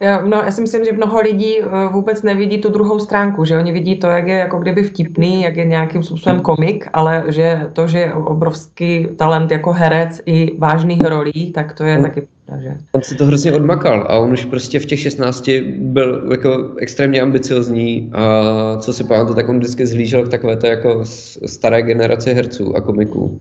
Já, 0.00 0.20
no, 0.20 0.36
já 0.36 0.50
si 0.50 0.60
myslím, 0.60 0.84
že 0.84 0.92
mnoho 0.92 1.20
lidí 1.20 1.60
eh, 1.60 1.64
vůbec 1.92 2.22
nevidí 2.22 2.58
tu 2.58 2.68
druhou 2.68 2.98
stránku, 2.98 3.44
že 3.44 3.58
oni 3.58 3.72
vidí 3.72 3.96
to, 3.96 4.06
jak 4.06 4.26
je 4.26 4.34
jako 4.34 4.58
kdyby 4.58 4.82
vtipný, 4.82 5.42
jak 5.42 5.56
je 5.56 5.64
nějakým 5.64 6.02
způsobem 6.02 6.40
komik, 6.40 6.88
ale 6.92 7.24
že 7.28 7.60
to, 7.72 7.88
že 7.88 7.98
je 7.98 8.14
obrovský 8.14 9.06
talent 9.16 9.50
jako 9.50 9.72
herec 9.72 10.20
i 10.26 10.58
vážných 10.58 11.04
rolí, 11.04 11.52
tak 11.52 11.72
to 11.72 11.84
je 11.84 11.96
mm. 11.96 12.02
taky 12.02 12.26
že... 12.62 12.76
On 12.92 13.02
si 13.02 13.14
to 13.14 13.24
hrozně 13.26 13.52
odmakal 13.52 14.06
a 14.08 14.18
on 14.18 14.32
už 14.32 14.44
prostě 14.44 14.80
v 14.80 14.86
těch 14.86 15.00
16 15.00 15.48
byl 15.76 16.28
jako 16.30 16.74
extrémně 16.78 17.20
ambiciozní 17.20 18.10
a 18.14 18.76
co 18.80 18.92
si 18.92 19.04
pamatuju, 19.04 19.34
tak 19.34 19.48
on 19.48 19.58
vždycky 19.58 19.86
zhlížel 19.86 20.26
k 20.26 20.30
takové 20.30 20.56
to 20.56 20.66
jako 20.66 21.04
staré 21.46 21.82
generaci 21.82 22.34
herců 22.34 22.76
a 22.76 22.80
komiků. 22.80 23.40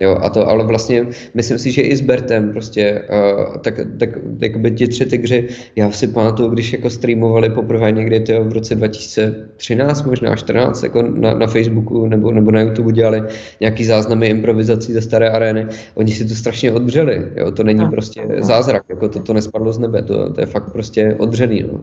Jo, 0.00 0.18
a 0.22 0.30
to, 0.30 0.48
ale 0.48 0.64
vlastně 0.64 1.06
myslím 1.34 1.58
si, 1.58 1.72
že 1.72 1.82
i 1.82 1.96
s 1.96 2.00
Bertem 2.00 2.52
prostě, 2.52 3.02
uh, 3.10 3.56
tak, 3.56 3.80
tak 3.98 4.10
jakoby 4.38 4.70
ti 4.70 4.88
tři 4.88 5.06
tygři, 5.06 5.48
já 5.76 5.90
si 5.90 6.08
pamatuju, 6.08 6.48
když 6.48 6.72
jako 6.72 6.90
streamovali 6.90 7.50
poprvé 7.50 7.92
někdy 7.92 8.20
tyjo, 8.20 8.44
v 8.44 8.52
roce 8.52 8.74
2013, 8.74 10.02
možná 10.02 10.36
14, 10.36 10.82
jako 10.82 11.02
na, 11.02 11.34
na 11.34 11.46
Facebooku 11.46 12.06
nebo, 12.06 12.32
nebo 12.32 12.50
na 12.50 12.60
YouTube 12.60 12.92
dělali 12.92 13.22
nějaký 13.60 13.84
záznamy 13.84 14.26
improvizací 14.26 14.92
ze 14.92 15.02
staré 15.02 15.30
arény, 15.30 15.66
oni 15.94 16.12
si 16.12 16.24
to 16.24 16.34
strašně 16.34 16.72
odbřeli, 16.72 17.32
jo, 17.36 17.50
to 17.50 17.64
není 17.64 17.80
no. 17.80 17.90
prostě 17.90 18.26
zázrak, 18.38 18.82
jako 18.88 19.08
to, 19.08 19.20
to 19.20 19.32
nespadlo 19.32 19.72
z 19.72 19.78
nebe, 19.78 20.02
to, 20.02 20.32
to 20.32 20.40
je 20.40 20.46
fakt 20.46 20.72
prostě 20.72 21.16
odřený, 21.18 21.64
no. 21.72 21.80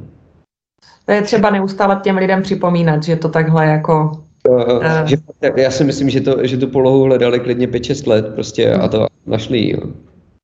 To 1.06 1.12
je 1.12 1.22
třeba 1.22 1.50
neustále 1.50 2.00
těm 2.04 2.18
lidem 2.18 2.42
připomínat, 2.42 3.04
že 3.04 3.16
to 3.16 3.30
takhle 3.30 3.66
jako 3.66 4.23
Uh, 4.50 4.84
že, 5.06 5.18
já 5.56 5.72
si 5.72 5.84
myslím, 5.84 6.10
že, 6.10 6.22
to, 6.22 6.48
že 6.48 6.58
tu 6.58 6.68
polohu 6.68 7.04
hledali 7.04 7.40
klidně 7.40 7.68
5-6 7.68 8.10
let 8.10 8.26
prostě 8.36 8.74
a 8.74 8.88
to 8.88 9.08
našli. 9.26 9.70
Jo. 9.70 9.80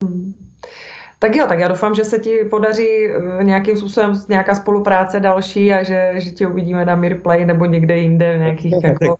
Hmm. 0.03 0.33
Tak 1.19 1.35
jo, 1.35 1.45
tak 1.47 1.59
já 1.59 1.67
doufám, 1.67 1.95
že 1.95 2.03
se 2.03 2.19
ti 2.19 2.37
podaří 2.49 2.87
eh, 2.87 3.43
nějakým 3.43 3.77
způsobem 3.77 4.13
nějaká 4.29 4.55
spolupráce 4.55 5.19
další 5.19 5.73
a 5.73 5.83
že, 5.83 6.13
že 6.17 6.31
tě 6.31 6.47
uvidíme 6.47 6.85
na 6.85 6.95
Mirplay 6.95 7.45
nebo 7.45 7.65
někde 7.65 7.97
jinde 7.97 8.35
v 8.35 8.39
nějakých 8.39 8.73
jako 8.83 9.15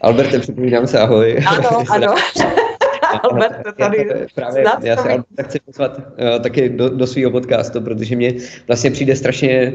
Alberte, 0.00 0.38
připomínám 0.38 0.86
se, 0.86 0.98
ahoj. 0.98 1.38
Ano, 1.46 1.84
ano. 1.90 2.14
Albert 3.22 3.56
tady 3.78 4.08
právě, 4.34 4.64
já 4.82 4.96
se 4.96 5.08
Albert 5.08 5.42
chci 5.42 5.60
pozvat 5.60 5.98
uh, 5.98 6.42
taky 6.42 6.68
do, 6.68 6.88
do 6.88 7.06
svého 7.06 7.30
podcastu, 7.30 7.80
protože 7.80 8.16
mě 8.16 8.32
vlastně 8.66 8.90
přijde 8.90 9.16
strašně 9.16 9.72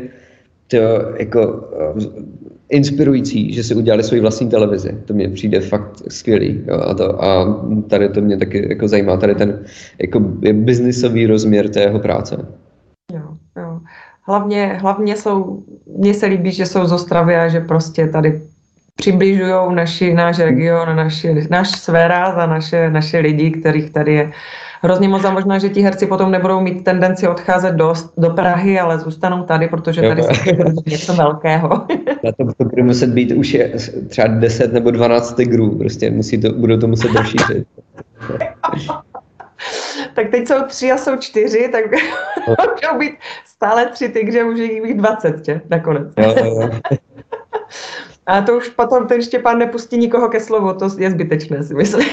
to 0.68 0.78
jako 1.18 1.48
uh, 1.48 2.04
inspirující, 2.70 3.54
že 3.54 3.64
si 3.64 3.76
udělali 3.76 4.04
svoji 4.04 4.22
vlastní 4.22 4.50
televizi. 4.50 4.98
To 5.06 5.14
mě 5.14 5.30
přijde 5.30 5.60
fakt 5.60 6.04
skvělý. 6.08 6.62
Jo, 6.68 6.82
a, 6.82 6.94
to, 6.94 7.24
a 7.24 7.60
tady 7.90 8.10
to 8.10 8.22
mě 8.22 8.38
taky 8.38 8.70
jako 8.70 8.88
zajímá, 8.88 9.18
tady 9.18 9.36
ten 9.36 9.64
jako 10.02 10.20
biznisový 10.54 11.28
rozměr 11.28 11.70
té 11.70 11.82
jeho 11.82 12.00
práce. 12.00 12.46
Jo, 13.14 13.22
jo. 13.58 13.80
Hlavně, 14.28 14.78
hlavně 14.82 15.16
jsou, 15.16 15.64
mně 15.98 16.14
se 16.14 16.26
líbí, 16.26 16.52
že 16.52 16.66
jsou 16.66 16.86
z 16.86 16.92
Ostravy 16.92 17.36
a 17.36 17.48
že 17.48 17.60
prostě 17.60 18.08
tady 18.08 18.42
přibližují 18.96 19.76
naši, 19.76 20.14
náš 20.14 20.40
region, 20.40 20.96
naši, 20.96 21.48
náš 21.50 21.72
sféra 21.72 22.36
za 22.36 22.46
naše, 22.46 22.90
naše 22.90 23.20
lidi, 23.20 23.52
kterých 23.52 23.90
tady 23.90 24.14
je 24.14 24.32
hrozně 24.82 25.08
moc 25.08 25.26
a 25.26 25.32
možná, 25.32 25.58
že 25.58 25.70
ti 25.70 25.82
herci 25.82 26.06
potom 26.06 26.32
nebudou 26.32 26.62
mít 26.62 26.84
tendenci 26.84 27.28
odcházet 27.28 27.76
do, 27.76 27.94
do 28.18 28.30
Prahy, 28.30 28.80
ale 28.80 29.00
zůstanou 29.00 29.44
tady, 29.44 29.68
protože 29.68 30.02
tady 30.02 30.24
se 30.24 30.32
něco 30.86 31.14
velkého. 31.14 31.70
Na 32.24 32.32
to, 32.32 32.54
to 32.58 32.64
bude 32.64 32.84
muset 32.84 33.10
být 33.10 33.32
už 33.32 33.54
je 33.54 33.74
třeba 34.08 34.28
10 34.28 34.74
nebo 34.74 34.92
12 34.92 35.34
tigrů, 35.34 35.78
prostě 35.78 36.12
musí 36.12 36.42
to, 36.42 36.54
budou 36.54 36.78
to 36.78 36.88
muset 36.88 37.12
rozšířit. 37.12 37.68
tak 40.14 40.30
teď 40.30 40.48
jsou 40.48 40.64
tři 40.68 40.92
a 40.92 40.98
jsou 40.98 41.18
čtyři, 41.18 41.70
tak 41.72 41.84
můžou 42.48 43.00
být 43.00 43.14
stále 43.46 43.86
tři 43.86 44.10
tygře, 44.10 44.44
může 44.44 44.64
jich 44.64 44.84
být 44.84 44.98
20 44.98 45.42
tě, 45.42 45.62
nakonec. 45.70 46.14
a 48.26 48.42
to 48.42 48.58
už 48.58 48.70
potom 48.70 49.08
ten 49.08 49.22
Štěpán 49.22 49.58
nepustí 49.58 49.98
nikoho 49.98 50.30
ke 50.30 50.40
slovu, 50.40 50.74
to 50.74 50.90
je 50.98 51.12
zbytečné, 51.12 51.64
si 51.64 51.74
myslím. 51.74 52.08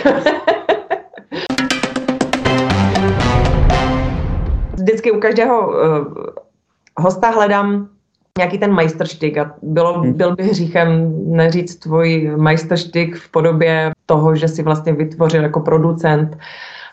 Vždycky 4.85 5.13
u 5.13 5.21
každého 5.21 5.69
uh, 5.69 5.75
hosta 6.97 7.31
hledám 7.31 7.89
nějaký 8.39 8.59
ten 8.59 8.73
majstrštyk 8.73 9.39
a 9.39 9.55
bylo, 9.63 10.01
hmm. 10.01 10.13
byl 10.13 10.37
by 10.37 10.43
hříchem 10.43 11.15
neříct 11.37 11.81
tvůj 11.81 12.33
majstrštyk 12.37 13.17
v 13.17 13.31
podobě 13.31 13.93
toho, 14.07 14.37
že 14.37 14.49
si 14.49 14.63
vlastně 14.63 14.93
vytvořil 14.93 15.43
jako 15.43 15.61
producent 15.61 16.39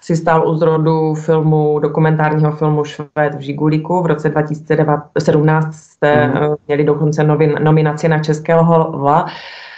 si 0.01 0.15
stál 0.15 0.49
u 0.49 0.55
zrodu 0.55 1.13
filmu, 1.13 1.79
dokumentárního 1.79 2.51
filmu 2.51 2.83
Švéd 2.83 3.35
v 3.35 3.39
Žigulíku. 3.39 4.01
V 4.01 4.05
roce 4.05 4.29
2017 4.29 5.75
jste 5.75 6.25
hmm. 6.25 6.55
měli 6.67 6.83
dokonce 6.83 7.23
novin, 7.23 7.59
nominaci 7.63 8.09
na 8.09 8.19
Českého 8.19 8.77
lva. 8.77 9.25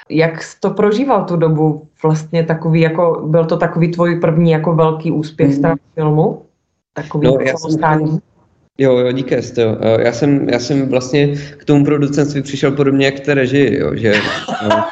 Jak 0.09 0.43
jsi 0.43 0.59
to 0.59 0.69
prožíval 0.69 1.25
tu 1.25 1.35
dobu? 1.35 1.87
Vlastně 2.03 2.43
takový 2.43 2.81
jako, 2.81 3.23
byl 3.25 3.45
to 3.45 3.57
takový 3.57 3.91
tvůj 3.91 4.19
první 4.19 4.51
jako 4.51 4.73
velký 4.75 5.11
úspěch 5.11 5.55
z 5.55 5.61
toho 5.61 5.75
filmu? 5.93 6.41
Takový 6.93 7.27
no, 7.27 7.37
já 7.41 7.57
jsem, 7.57 8.19
Jo, 8.77 8.97
jo, 8.97 9.11
díky, 9.11 9.35
jo. 9.57 9.77
Já 9.99 10.11
jsem, 10.11 10.49
já 10.49 10.59
jsem 10.59 10.89
vlastně 10.89 11.35
k 11.57 11.65
tomu 11.65 11.85
producentství 11.85 12.41
přišel 12.41 12.71
podobně 12.71 13.05
jak 13.05 13.15
k 13.15 13.25
té 13.25 13.33
režii, 13.33 13.79
jo, 13.79 13.95
že... 13.95 14.13
No, 14.69 14.83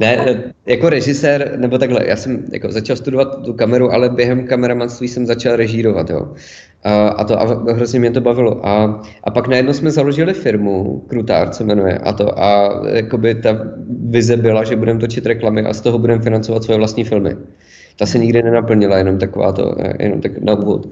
ne, 0.00 0.42
jako 0.66 0.88
režisér, 0.88 1.52
nebo 1.56 1.78
takhle, 1.78 2.06
já 2.06 2.16
jsem 2.16 2.44
jako 2.52 2.72
začal 2.72 2.96
studovat 2.96 3.44
tu 3.44 3.52
kameru, 3.52 3.92
ale 3.92 4.08
během 4.08 4.46
kameramanství 4.46 5.08
jsem 5.08 5.26
začal 5.26 5.56
režírovat, 5.56 6.10
jo. 6.10 6.32
A, 6.84 7.08
a 7.08 7.24
to 7.24 7.40
a 7.40 7.72
hrozně 7.72 8.00
mě 8.00 8.10
to 8.10 8.20
bavilo. 8.20 8.66
A, 8.66 9.02
a 9.24 9.30
pak 9.30 9.48
najednou 9.48 9.72
jsme 9.72 9.90
založili 9.90 10.34
firmu, 10.34 11.04
Krutár 11.08 11.52
se 11.52 11.64
jmenuje, 11.64 11.98
a 11.98 12.12
to 12.12 12.38
a 12.38 12.80
jakoby 12.88 13.34
ta 13.34 13.58
vize 13.88 14.36
byla, 14.36 14.64
že 14.64 14.76
budeme 14.76 15.00
točit 15.00 15.26
reklamy 15.26 15.62
a 15.62 15.72
z 15.72 15.80
toho 15.80 15.98
budeme 15.98 16.22
financovat 16.22 16.64
svoje 16.64 16.78
vlastní 16.78 17.04
filmy. 17.04 17.36
Ta 18.00 18.06
se 18.06 18.18
nikdy 18.18 18.42
nenaplnila, 18.42 18.98
jenom 18.98 19.18
taková 19.18 19.52
to, 19.52 19.74
jenom 19.98 20.20
tak 20.20 20.38
na 20.38 20.54
úvod. 20.54 20.88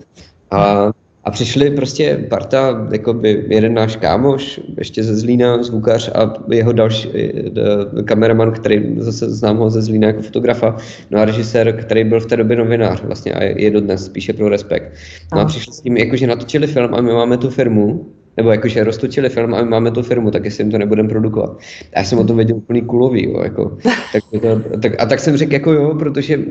A 0.51 0.93
a 1.25 1.31
přišli 1.31 1.71
prostě 1.71 2.27
parta, 2.29 2.89
by 3.13 3.45
jeden 3.49 3.75
náš 3.75 3.97
kámoš, 3.97 4.61
ještě 4.79 5.03
ze 5.03 5.17
Zlína, 5.17 5.63
zvukař 5.63 6.11
a 6.15 6.35
jeho 6.51 6.73
další 6.73 7.09
eh, 7.15 8.03
kameraman, 8.03 8.53
který 8.53 8.97
zase 8.99 9.31
znám 9.31 9.57
ho 9.57 9.71
ze 9.71 9.83
Zlína 9.83 10.07
jako 10.07 10.23
fotografa, 10.23 10.77
no 11.11 11.19
a 11.19 11.25
režisér, 11.25 11.73
který 11.73 12.05
byl 12.05 12.21
v 12.21 12.27
té 12.27 12.37
době 12.37 12.57
novinář 12.57 13.03
vlastně 13.03 13.33
a 13.33 13.45
je 13.45 13.71
dodnes, 13.71 14.05
spíše 14.05 14.33
pro 14.33 14.49
respekt. 14.49 14.93
No 15.35 15.41
a 15.41 15.45
přišli 15.45 15.73
s 15.73 15.81
tím, 15.81 15.97
jakože 15.97 16.27
natočili 16.27 16.67
film 16.67 16.95
a 16.95 17.01
my 17.01 17.13
máme 17.13 17.37
tu 17.37 17.51
firmu, 17.51 18.07
nebo 18.39 18.51
jakože 18.51 18.85
roztočili 18.85 19.29
film 19.29 19.55
a 19.55 19.63
my 19.63 19.71
máme 19.71 19.91
tu 19.91 20.03
firmu, 20.03 20.31
tak 20.31 20.45
jestli 20.45 20.65
jim 20.65 20.71
to 20.71 20.79
nebudeme 20.79 21.09
produkovat. 21.09 21.51
A 21.95 21.99
já 21.99 22.05
jsem 22.05 22.19
o 22.19 22.25
tom 22.25 22.37
věděl 22.37 22.57
úplný 22.57 22.83
kulový, 22.83 23.33
jo, 23.33 23.41
jako, 23.43 23.79
tak 24.13 24.23
to, 24.43 24.79
tak, 24.79 25.03
a 25.03 25.07
tak 25.07 25.21
jsem 25.21 25.37
řekl 25.37 25.53
jako 25.53 25.73
jo, 25.73 25.95
protože 25.95 26.37
uh, 26.37 26.45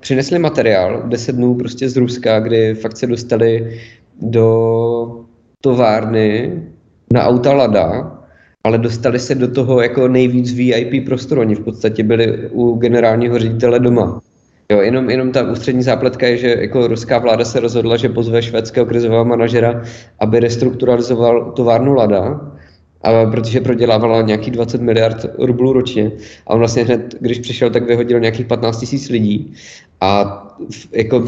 přinesli 0.00 0.38
materiál 0.38 1.02
10 1.06 1.36
dnů 1.36 1.54
prostě 1.54 1.88
z 1.88 1.96
Ruska, 1.96 2.40
kdy 2.40 2.74
fakt 2.74 2.96
se 2.96 3.06
dostali 3.06 3.80
do 4.20 5.24
továrny 5.60 6.62
na 7.12 7.22
auta 7.22 7.52
Lada, 7.52 8.18
ale 8.64 8.78
dostali 8.78 9.18
se 9.18 9.34
do 9.34 9.48
toho 9.48 9.80
jako 9.80 10.08
nejvíc 10.08 10.52
VIP 10.52 11.06
prostoru. 11.06 11.40
Oni 11.40 11.54
v 11.54 11.64
podstatě 11.64 12.02
byli 12.02 12.48
u 12.50 12.76
generálního 12.76 13.38
ředitele 13.38 13.78
doma. 13.78 14.20
Jo, 14.70 14.80
jenom, 14.80 15.10
jenom 15.10 15.32
ta 15.32 15.50
ústřední 15.50 15.82
zápletka 15.82 16.26
je, 16.26 16.36
že 16.36 16.56
jako 16.60 16.86
ruská 16.86 17.18
vláda 17.18 17.44
se 17.44 17.60
rozhodla, 17.60 17.96
že 17.96 18.08
pozve 18.08 18.42
švédského 18.42 18.86
krizového 18.86 19.24
manažera, 19.24 19.82
aby 20.20 20.40
restrukturalizoval 20.40 21.52
továrnu 21.52 21.94
Lada, 21.94 22.40
a 23.02 23.30
protože 23.30 23.60
prodělávala 23.60 24.22
nějaký 24.22 24.50
20 24.50 24.80
miliard 24.80 25.26
rublů 25.38 25.72
ročně. 25.72 26.12
A 26.46 26.50
on 26.50 26.58
vlastně 26.58 26.82
hned, 26.82 27.14
když 27.20 27.38
přišel, 27.38 27.70
tak 27.70 27.86
vyhodil 27.86 28.20
nějakých 28.20 28.46
15 28.46 28.78
tisíc 28.80 29.08
lidí. 29.08 29.54
A 30.00 30.42
jako, 30.92 31.24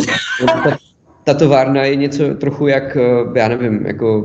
ta 1.24 1.34
továrna 1.34 1.84
je 1.84 1.96
něco 1.96 2.34
trochu 2.34 2.66
jak, 2.66 2.96
eh, 2.96 3.38
já 3.38 3.48
nevím, 3.48 3.86
jako 3.86 4.24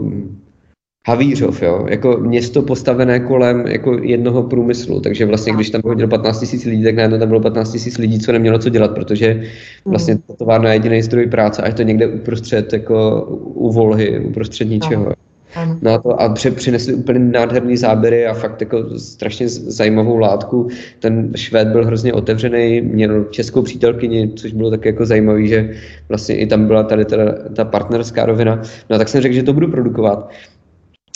Havířov, 1.09 1.61
jo, 1.61 1.85
jako 1.89 2.17
město 2.17 2.61
postavené 2.61 3.19
kolem 3.19 3.67
jako 3.67 3.97
jednoho 4.01 4.43
průmyslu, 4.43 4.99
takže 4.99 5.25
vlastně, 5.25 5.53
když 5.53 5.69
tam 5.69 5.81
bylo 5.81 6.07
15 6.07 6.39
tisíc 6.39 6.65
lidí, 6.65 6.83
tak 6.83 6.95
najednou 6.95 7.17
tam 7.19 7.27
bylo 7.27 7.39
15 7.39 7.71
tisíc 7.71 7.97
lidí, 7.97 8.19
co 8.19 8.31
nemělo 8.31 8.59
co 8.59 8.69
dělat, 8.69 8.91
protože 8.91 9.41
vlastně 9.85 10.17
ta 10.17 10.33
továrna 10.33 10.69
je 10.69 10.75
jediný 10.75 11.01
zdroj 11.01 11.27
práce 11.27 11.61
a 11.61 11.67
je 11.67 11.73
to 11.73 11.83
někde 11.83 12.07
uprostřed, 12.07 12.73
jako 12.73 13.25
u 13.53 13.71
volhy, 13.71 14.19
uprostřed 14.19 14.65
ničeho. 14.65 15.13
Aha. 15.55 15.77
No 15.81 15.93
a, 15.93 15.97
to, 15.97 16.21
a 16.21 16.29
při, 16.33 16.51
přinesli 16.51 16.93
úplně 16.93 17.19
nádherný 17.19 17.77
záběry 17.77 18.27
a 18.27 18.33
fakt 18.33 18.61
jako 18.61 18.99
strašně 18.99 19.49
zajímavou 19.49 20.17
látku. 20.17 20.67
Ten 20.99 21.31
Švéd 21.35 21.67
byl 21.67 21.85
hrozně 21.85 22.13
otevřený, 22.13 22.81
měl 22.81 23.23
českou 23.23 23.61
přítelkyni, 23.61 24.31
což 24.35 24.53
bylo 24.53 24.69
tak 24.69 24.85
jako 24.85 25.05
zajímavé, 25.05 25.45
že 25.45 25.69
vlastně 26.09 26.37
i 26.37 26.47
tam 26.47 26.67
byla 26.67 26.83
tady 26.83 27.05
teda, 27.05 27.35
ta 27.55 27.65
partnerská 27.65 28.25
rovina. 28.25 28.61
No 28.89 28.95
a 28.95 28.99
tak 28.99 29.09
jsem 29.09 29.21
řekl, 29.21 29.35
že 29.35 29.43
to 29.43 29.53
budu 29.53 29.67
produkovat. 29.67 30.31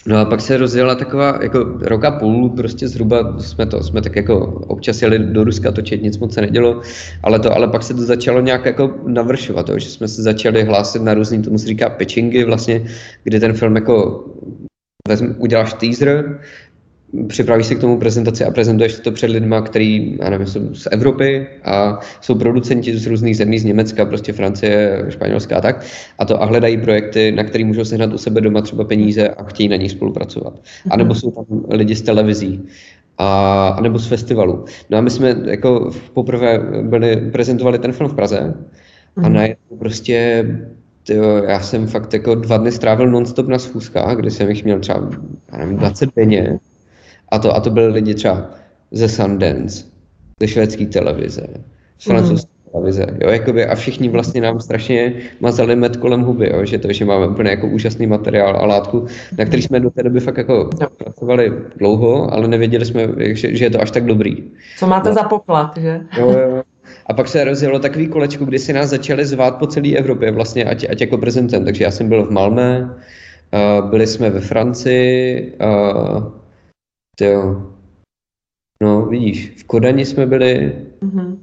No 0.05 0.17
a 0.17 0.25
pak 0.25 0.41
se 0.41 0.57
rozjela 0.57 0.95
taková 0.95 1.39
jako 1.43 1.59
roka 1.81 2.11
půl, 2.11 2.49
prostě 2.49 2.87
zhruba 2.87 3.39
jsme 3.39 3.65
to, 3.65 3.83
jsme 3.83 4.01
tak 4.01 4.15
jako 4.15 4.45
občas 4.67 5.01
jeli 5.01 5.19
do 5.19 5.43
Ruska 5.43 5.71
točit, 5.71 6.03
nic 6.03 6.17
moc 6.17 6.33
se 6.33 6.41
nedělo, 6.41 6.81
ale 7.23 7.39
to, 7.39 7.55
ale 7.55 7.67
pak 7.67 7.83
se 7.83 7.93
to 7.93 8.01
začalo 8.01 8.41
nějak 8.41 8.65
jako 8.65 8.95
navršovat, 9.07 9.69
jo, 9.69 9.79
že 9.79 9.89
jsme 9.89 10.07
se 10.07 10.21
začali 10.21 10.63
hlásit 10.63 11.01
na 11.01 11.13
různý, 11.13 11.41
tomu 11.41 11.57
se 11.57 11.67
říká 11.67 11.89
pitchingy 11.89 12.43
vlastně, 12.43 12.85
kdy 13.23 13.39
ten 13.39 13.53
film 13.53 13.75
jako 13.75 14.25
vezm, 15.07 15.35
uděláš 15.37 15.73
teaser, 15.73 16.39
připravíš 17.27 17.67
se 17.67 17.75
k 17.75 17.79
tomu 17.79 17.99
prezentaci 17.99 18.45
a 18.45 18.51
prezentuješ 18.51 18.99
to 18.99 19.11
před 19.11 19.29
lidma, 19.29 19.61
který, 19.61 20.17
já 20.21 20.29
nevím, 20.29 20.47
jsou 20.47 20.73
z 20.73 20.87
Evropy 20.91 21.47
a 21.63 21.99
jsou 22.21 22.35
producenti 22.35 22.97
z 22.97 23.07
různých 23.07 23.37
zemí, 23.37 23.59
z 23.59 23.63
Německa, 23.63 24.05
prostě 24.05 24.33
Francie, 24.33 25.05
Španělska 25.09 25.57
a 25.57 25.61
tak. 25.61 25.85
A 26.19 26.25
to 26.25 26.41
a 26.41 26.45
hledají 26.45 26.77
projekty, 26.77 27.31
na 27.31 27.43
který 27.43 27.63
můžou 27.63 27.85
sehnat 27.85 28.13
u 28.13 28.17
sebe 28.17 28.41
doma 28.41 28.61
třeba 28.61 28.83
peníze 28.83 29.29
a 29.29 29.43
chtějí 29.43 29.69
na 29.69 29.75
nich 29.75 29.91
spolupracovat. 29.91 30.59
A 30.89 30.97
nebo 30.97 31.15
jsou 31.15 31.31
tam 31.31 31.45
lidi 31.69 31.95
z 31.95 32.01
televizí 32.01 32.61
a, 33.17 33.67
a 33.67 33.81
nebo 33.81 33.99
z 33.99 34.07
festivalu. 34.07 34.65
No 34.89 34.97
a 34.97 35.01
my 35.01 35.09
jsme 35.09 35.35
jako 35.45 35.91
poprvé 36.13 36.59
byli, 36.81 37.15
prezentovali 37.31 37.79
ten 37.79 37.91
film 37.91 38.09
v 38.09 38.15
Praze 38.15 38.53
a 39.17 39.21
mhm. 39.21 39.33
najednou 39.33 39.77
prostě 39.79 40.45
tyjo, 41.03 41.43
já 41.43 41.59
jsem 41.59 41.87
fakt 41.87 42.13
jako 42.13 42.35
dva 42.35 42.57
dny 42.57 42.71
strávil 42.71 43.11
nonstop 43.11 43.47
na 43.47 43.59
schůzkách, 43.59 44.15
kde 44.15 44.31
jsem 44.31 44.49
jich 44.49 44.63
měl 44.63 44.79
třeba, 44.79 45.09
já 45.51 45.57
nevím, 45.57 45.77
20 45.77 46.09
denně 46.15 46.59
a 47.33 47.39
to, 47.39 47.55
a 47.55 47.59
to 47.59 47.69
byly 47.69 47.87
lidi 47.87 48.13
třeba 48.13 48.49
ze 48.91 49.09
Sundance, 49.09 49.85
ze 50.39 50.47
švédské 50.47 50.85
televize, 50.85 51.47
z 51.97 52.03
francouzské 52.05 52.51
mm. 52.65 52.71
televize, 52.71 53.05
jo, 53.21 53.29
jakoby, 53.29 53.65
a 53.65 53.75
všichni 53.75 54.09
vlastně 54.09 54.41
nám 54.41 54.59
strašně 54.59 55.13
mazali 55.39 55.75
med 55.75 55.97
kolem 55.97 56.21
huby, 56.21 56.49
jo, 56.53 56.65
že 56.65 56.77
to, 56.77 56.93
že 56.93 57.05
máme 57.05 57.27
úplně 57.27 57.49
jako 57.49 57.67
úžasný 57.67 58.07
materiál 58.07 58.57
a 58.57 58.65
látku, 58.65 59.05
na 59.37 59.45
který 59.45 59.61
jsme 59.61 59.79
do 59.79 59.89
té 59.89 60.03
doby 60.03 60.19
fakt 60.19 60.37
jako 60.37 60.69
no. 60.81 60.87
pracovali 60.97 61.53
dlouho, 61.77 62.33
ale 62.33 62.47
nevěděli 62.47 62.85
jsme, 62.85 63.07
že, 63.17 63.55
že 63.55 63.65
je 63.65 63.69
to 63.69 63.81
až 63.81 63.91
tak 63.91 64.05
dobrý. 64.05 64.43
Co 64.77 64.87
máte 64.87 65.09
no. 65.09 65.15
za 65.15 65.23
poklad, 65.23 65.77
že? 65.77 66.01
Jo, 66.17 66.29
jo. 66.29 66.63
A 67.07 67.13
pak 67.13 67.27
se 67.27 67.43
rozjelo 67.43 67.79
takový 67.79 68.07
kolečko, 68.07 68.45
kdy 68.45 68.59
si 68.59 68.73
nás 68.73 68.89
začali 68.89 69.25
zvát 69.25 69.57
po 69.57 69.67
celé 69.67 69.97
Evropě, 69.97 70.31
vlastně 70.31 70.65
ať, 70.65 70.85
ať 70.89 71.01
jako 71.01 71.17
prezidentem. 71.17 71.65
Takže 71.65 71.83
já 71.83 71.91
jsem 71.91 72.09
byl 72.09 72.25
v 72.25 72.31
Malmé, 72.31 72.89
uh, 72.89 73.89
byli 73.89 74.07
jsme 74.07 74.29
ve 74.29 74.39
Francii, 74.39 75.53
uh, 75.61 76.42
jo. 77.21 77.73
No, 78.81 79.05
vidíš, 79.05 79.49
v 79.49 79.63
Kodani 79.63 80.05
jsme 80.05 80.25
byli, 80.25 80.71
mm-hmm. 81.01 81.39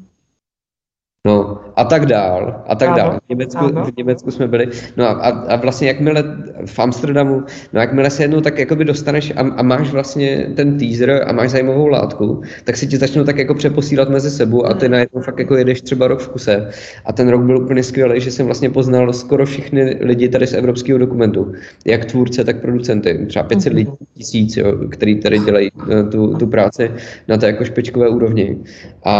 no 1.26 1.59
a 1.76 1.84
tak 1.84 2.06
dál, 2.06 2.62
a 2.66 2.74
tak 2.74 2.90
dál. 2.96 3.18
V 3.26 3.28
Německu, 3.28 3.66
v 3.66 3.96
Německu 3.96 4.30
jsme 4.30 4.48
byli, 4.48 4.68
no 4.96 5.04
a, 5.06 5.12
a 5.12 5.56
vlastně 5.56 5.88
jakmile 5.88 6.24
v 6.66 6.78
Amsterdamu, 6.78 7.42
no 7.72 7.80
jakmile 7.80 8.10
se 8.10 8.22
jednou 8.22 8.40
tak 8.40 8.58
jakoby 8.58 8.84
dostaneš 8.84 9.32
a, 9.36 9.40
a 9.40 9.62
máš 9.62 9.90
vlastně 9.90 10.50
ten 10.56 10.78
teaser 10.78 11.24
a 11.26 11.32
máš 11.32 11.50
zajímavou 11.50 11.86
látku, 11.86 12.42
tak 12.64 12.76
si 12.76 12.86
ti 12.86 12.96
začnou 12.96 13.24
tak 13.24 13.38
jako 13.38 13.54
přeposílat 13.54 14.10
mezi 14.10 14.30
sebou 14.30 14.66
a 14.66 14.74
ty 14.74 14.86
mm. 14.86 14.92
najednou 14.92 15.22
fakt 15.22 15.38
jako 15.38 15.56
jedeš 15.56 15.82
třeba 15.82 16.08
rok 16.08 16.20
v 16.20 16.28
kuse. 16.28 16.68
A 17.04 17.12
ten 17.12 17.28
rok 17.28 17.42
byl 17.42 17.58
úplně 17.58 17.82
skvělý, 17.82 18.20
že 18.20 18.30
jsem 18.30 18.46
vlastně 18.46 18.70
poznal 18.70 19.12
skoro 19.12 19.46
všechny 19.46 19.96
lidi 20.00 20.28
tady 20.28 20.46
z 20.46 20.54
evropského 20.54 20.98
dokumentu, 20.98 21.52
jak 21.86 22.04
tvůrce, 22.04 22.44
tak 22.44 22.60
producenty, 22.60 23.26
třeba 23.28 23.42
500 23.42 23.72
mm-hmm. 23.72 23.76
lidí, 23.76 23.90
tisíc, 24.14 24.56
jo, 24.56 24.72
který 24.90 25.20
tady 25.20 25.38
dělají 25.38 25.70
eh, 25.90 26.02
tu, 26.02 26.34
tu 26.34 26.46
práci 26.46 26.90
na 27.28 27.36
té 27.36 27.46
jako 27.46 27.64
špičkové 27.64 28.08
úrovni. 28.08 28.56
A, 29.04 29.14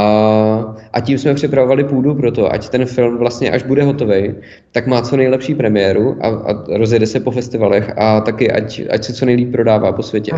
a 0.93 1.01
tím 1.01 1.19
jsme 1.19 1.35
připravovali 1.35 1.85
půdu 1.85 2.15
pro 2.15 2.33
to, 2.33 2.40
ať 2.47 2.69
ten 2.69 2.87
film 2.87 3.19
vlastně, 3.19 3.51
až 3.51 3.63
bude 3.63 3.83
hotový, 3.83 4.35
tak 4.73 4.87
má 4.87 5.03
co 5.03 5.17
nejlepší 5.17 5.55
premiéru 5.55 6.17
a, 6.21 6.29
a 6.29 6.77
rozjede 6.77 7.07
se 7.07 7.21
po 7.21 7.31
festivalech 7.31 7.93
a 7.99 8.21
taky, 8.21 8.51
ať, 8.51 8.83
ať 8.91 9.05
se 9.05 9.13
co 9.13 9.27
nejlíp 9.27 9.53
prodává 9.53 9.93
po 9.93 10.03
světě. 10.03 10.33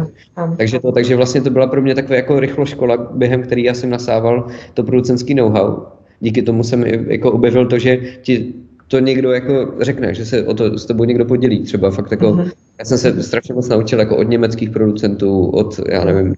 Takže, 0.57 0.81
to, 0.81 0.93
takže 0.93 1.17
vlastně 1.17 1.41
to 1.41 1.51
byla 1.51 1.67
pro 1.67 1.83
mě 1.83 1.95
taková 1.95 2.17
jako 2.17 2.41
rychlo 2.41 2.67
škola, 2.67 2.97
během 3.15 3.43
který 3.43 3.65
já 3.65 3.75
jsem 3.75 3.91
nasával 3.91 4.47
to 4.75 4.83
producenský 4.83 5.35
know-how. 5.35 5.77
Díky 6.21 6.43
tomu 6.43 6.65
jsem 6.65 6.85
jako 6.87 7.33
objevil 7.33 7.67
to, 7.67 7.79
že 7.79 7.99
ti 8.23 8.53
to 8.89 8.99
někdo 8.99 9.33
jako 9.33 9.73
řekne, 9.81 10.15
že 10.15 10.27
se 10.27 10.47
o 10.47 10.55
to 10.55 10.79
s 10.79 10.87
tebou 10.87 11.05
někdo 11.05 11.25
podělí. 11.25 11.63
Třeba 11.63 11.91
fakt 11.91 12.11
jako, 12.11 12.27
mm-hmm. 12.27 12.51
já 12.79 12.85
jsem 12.85 12.99
se 12.99 13.23
strašně 13.23 13.55
moc 13.55 13.69
naučil 13.69 13.99
jako 13.99 14.17
od 14.17 14.29
německých 14.29 14.71
producentů, 14.71 15.47
od, 15.47 15.81
já 15.89 16.05
nevím, 16.05 16.35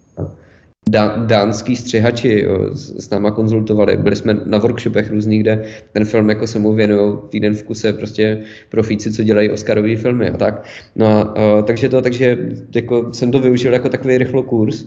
dánský 1.26 1.76
střihači 1.76 2.40
jo, 2.40 2.68
s, 2.72 3.04
s 3.04 3.10
náma 3.10 3.30
konzultovali, 3.30 3.96
byli 3.96 4.16
jsme 4.16 4.40
na 4.44 4.58
workshopech 4.58 5.10
různých, 5.10 5.40
kde 5.40 5.64
ten 5.92 6.04
film 6.04 6.28
jako 6.28 6.46
se 6.46 6.58
mu 6.58 6.74
věnují 6.74 7.18
týden 7.28 7.54
v 7.54 7.62
kuse 7.62 7.92
prostě 7.92 8.40
profíci, 8.68 9.12
co 9.12 9.22
dělají 9.22 9.50
Oscarový 9.50 9.96
filmy 9.96 10.30
a 10.30 10.36
tak. 10.36 10.64
No 10.96 11.06
a, 11.06 11.20
a 11.20 11.62
takže 11.62 11.88
to, 11.88 12.02
takže 12.02 12.38
jako 12.74 13.12
jsem 13.12 13.32
to 13.32 13.40
využil 13.40 13.72
jako 13.72 13.88
takový 13.88 14.18
rychlo 14.18 14.42
kurz, 14.42 14.84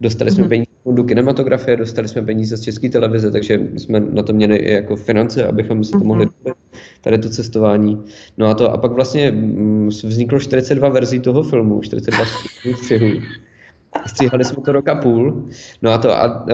Dostali 0.00 0.30
jsme 0.30 0.44
mm-hmm. 0.44 0.48
peníze 0.48 0.70
do 0.92 1.04
kinematografie, 1.04 1.76
dostali 1.76 2.08
jsme 2.08 2.22
peníze 2.22 2.56
z 2.56 2.60
české 2.60 2.88
televize, 2.88 3.30
takže 3.30 3.60
jsme 3.76 4.00
na 4.00 4.22
to 4.22 4.32
měli 4.32 4.56
i 4.56 4.72
jako 4.72 4.96
finance, 4.96 5.46
abychom 5.46 5.84
si 5.84 5.92
to 5.92 5.98
mm-hmm. 5.98 6.04
mohli 6.04 6.26
tady 7.00 7.18
to 7.18 7.30
cestování. 7.30 8.04
No 8.38 8.46
a 8.46 8.54
to 8.54 8.72
a 8.72 8.78
pak 8.78 8.92
vlastně 8.92 9.30
mm, 9.30 9.88
vzniklo 9.88 10.40
42 10.40 10.88
verzí 10.88 11.20
toho 11.20 11.42
filmu, 11.42 11.80
42 11.80 12.24
střihů. 12.76 13.20
Stříhali 14.06 14.44
jsme 14.44 14.62
to 14.64 14.72
rok 14.72 14.88
a 14.88 14.94
půl. 14.94 15.48
No 15.82 15.90
a 15.90 15.98
to 15.98 16.10
a, 16.10 16.22
a 16.22 16.44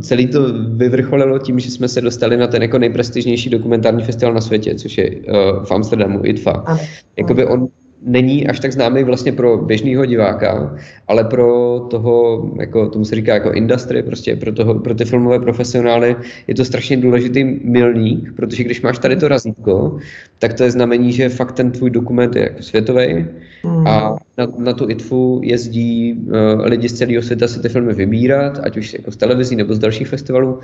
celý 0.00 0.26
to 0.26 0.52
vyvrcholilo 0.52 1.38
tím, 1.38 1.60
že 1.60 1.70
jsme 1.70 1.88
se 1.88 2.00
dostali 2.00 2.36
na 2.36 2.46
ten 2.46 2.62
jako 2.62 2.78
nejprestižnější 2.78 3.50
dokumentární 3.50 4.04
festival 4.04 4.34
na 4.34 4.40
světě, 4.40 4.74
což 4.74 4.98
je 4.98 5.10
uh, 5.10 5.64
v 5.64 5.70
Amsterdamu, 5.70 6.20
ITFA. 6.24 6.78
Jakoby 7.16 7.46
on 7.46 7.66
není 8.02 8.46
až 8.48 8.60
tak 8.60 8.72
známý 8.72 9.04
vlastně 9.04 9.32
pro 9.32 9.56
běžného 9.56 10.06
diváka, 10.06 10.76
ale 11.08 11.24
pro 11.24 11.80
toho, 11.90 12.50
jako 12.60 12.88
tomu 12.88 13.04
se 13.04 13.14
říká 13.14 13.34
jako 13.34 13.52
industry, 13.52 14.02
prostě 14.02 14.36
pro, 14.36 14.52
toho, 14.52 14.74
pro 14.74 14.94
ty 14.94 15.04
filmové 15.04 15.38
profesionály 15.38 16.16
je 16.46 16.54
to 16.54 16.64
strašně 16.64 16.96
důležitý 16.96 17.44
milník, 17.64 18.32
protože 18.36 18.64
když 18.64 18.82
máš 18.82 18.98
tady 18.98 19.16
to 19.16 19.28
razítko, 19.28 19.98
tak 20.38 20.54
to 20.54 20.62
je 20.62 20.70
znamení, 20.70 21.12
že 21.12 21.28
fakt 21.28 21.52
ten 21.52 21.70
tvůj 21.70 21.90
dokument 21.90 22.36
je 22.36 22.42
jako 22.42 22.62
světový 22.62 23.26
mm. 23.64 23.86
a 23.86 24.16
na, 24.38 24.46
na 24.58 24.72
tu 24.72 24.90
ITFu 24.90 25.40
jezdí 25.44 26.14
uh, 26.14 26.64
lidi 26.64 26.88
z 26.88 26.92
celého 26.92 27.22
světa 27.22 27.48
si 27.48 27.60
ty 27.60 27.68
filmy 27.68 27.94
vybírat, 27.94 28.60
ať 28.62 28.76
už 28.76 28.94
jako 28.94 29.12
z 29.12 29.16
televizí 29.16 29.56
nebo 29.56 29.74
z 29.74 29.78
dalších 29.78 30.08
festivalů. 30.08 30.58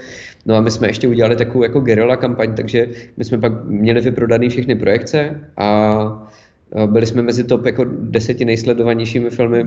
No 0.46 0.54
a 0.54 0.60
my 0.60 0.70
jsme 0.70 0.88
ještě 0.88 1.08
udělali 1.08 1.36
takovou 1.36 1.62
jako 1.62 1.80
guerilla 1.80 2.16
kampaň, 2.16 2.54
takže 2.54 2.88
my 3.16 3.24
jsme 3.24 3.38
pak 3.38 3.64
měli 3.64 4.00
vyprodaný 4.00 4.48
všechny 4.48 4.74
projekce 4.74 5.40
a 5.56 6.28
byli 6.86 7.06
jsme 7.06 7.22
mezi 7.22 7.44
top 7.44 7.66
jako 7.66 7.86
deseti 8.00 8.44
nejsledovanějšími 8.44 9.30
filmy 9.30 9.64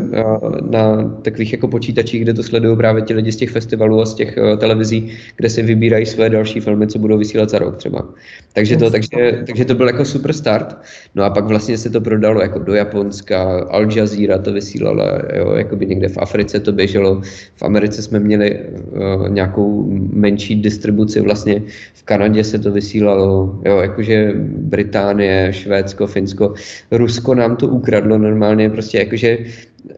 na 0.61 1.03
takových 1.21 1.51
jako 1.51 1.67
počítačích, 1.67 2.21
kde 2.21 2.33
to 2.33 2.43
sledují 2.43 2.77
právě 2.77 3.01
ti 3.01 3.13
lidi 3.13 3.31
z 3.31 3.35
těch 3.35 3.49
festivalů 3.49 4.01
a 4.01 4.05
z 4.05 4.13
těch 4.13 4.37
televizí, 4.57 5.11
kde 5.35 5.49
si 5.49 5.63
vybírají 5.63 6.05
své 6.05 6.29
další 6.29 6.59
filmy, 6.59 6.87
co 6.87 6.99
budou 6.99 7.17
vysílat 7.17 7.49
za 7.49 7.59
rok 7.59 7.77
třeba. 7.77 8.09
Takže 8.53 8.77
to, 8.77 8.89
takže, 8.89 9.43
takže 9.47 9.65
to 9.65 9.75
byl 9.75 9.87
jako 9.87 10.05
super 10.05 10.33
start. 10.33 10.77
No 11.15 11.23
a 11.23 11.29
pak 11.29 11.45
vlastně 11.45 11.77
se 11.77 11.89
to 11.89 12.01
prodalo 12.01 12.41
jako 12.41 12.59
do 12.59 12.73
Japonska, 12.73 13.65
Al 13.69 13.91
Jazeera 13.91 14.37
to 14.37 14.53
vysílala, 14.53 15.21
jo, 15.35 15.51
jako 15.51 15.75
by 15.75 15.85
někde 15.85 16.07
v 16.07 16.17
Africe 16.17 16.59
to 16.59 16.71
běželo, 16.71 17.21
v 17.55 17.63
Americe 17.63 18.01
jsme 18.01 18.19
měli 18.19 18.59
uh, 18.59 19.29
nějakou 19.29 19.85
menší 20.13 20.61
distribuci, 20.61 21.21
vlastně 21.21 21.61
v 21.93 22.03
Kanadě 22.03 22.43
se 22.43 22.59
to 22.59 22.71
vysílalo, 22.71 23.59
jo, 23.65 23.77
jakože 23.77 24.33
Británie, 24.57 25.53
Švédsko, 25.53 26.07
Finsko, 26.07 26.53
Rusko 26.91 27.35
nám 27.35 27.55
to 27.55 27.67
ukradlo 27.67 28.17
normálně, 28.17 28.69
prostě 28.69 28.97
jakože 28.97 29.37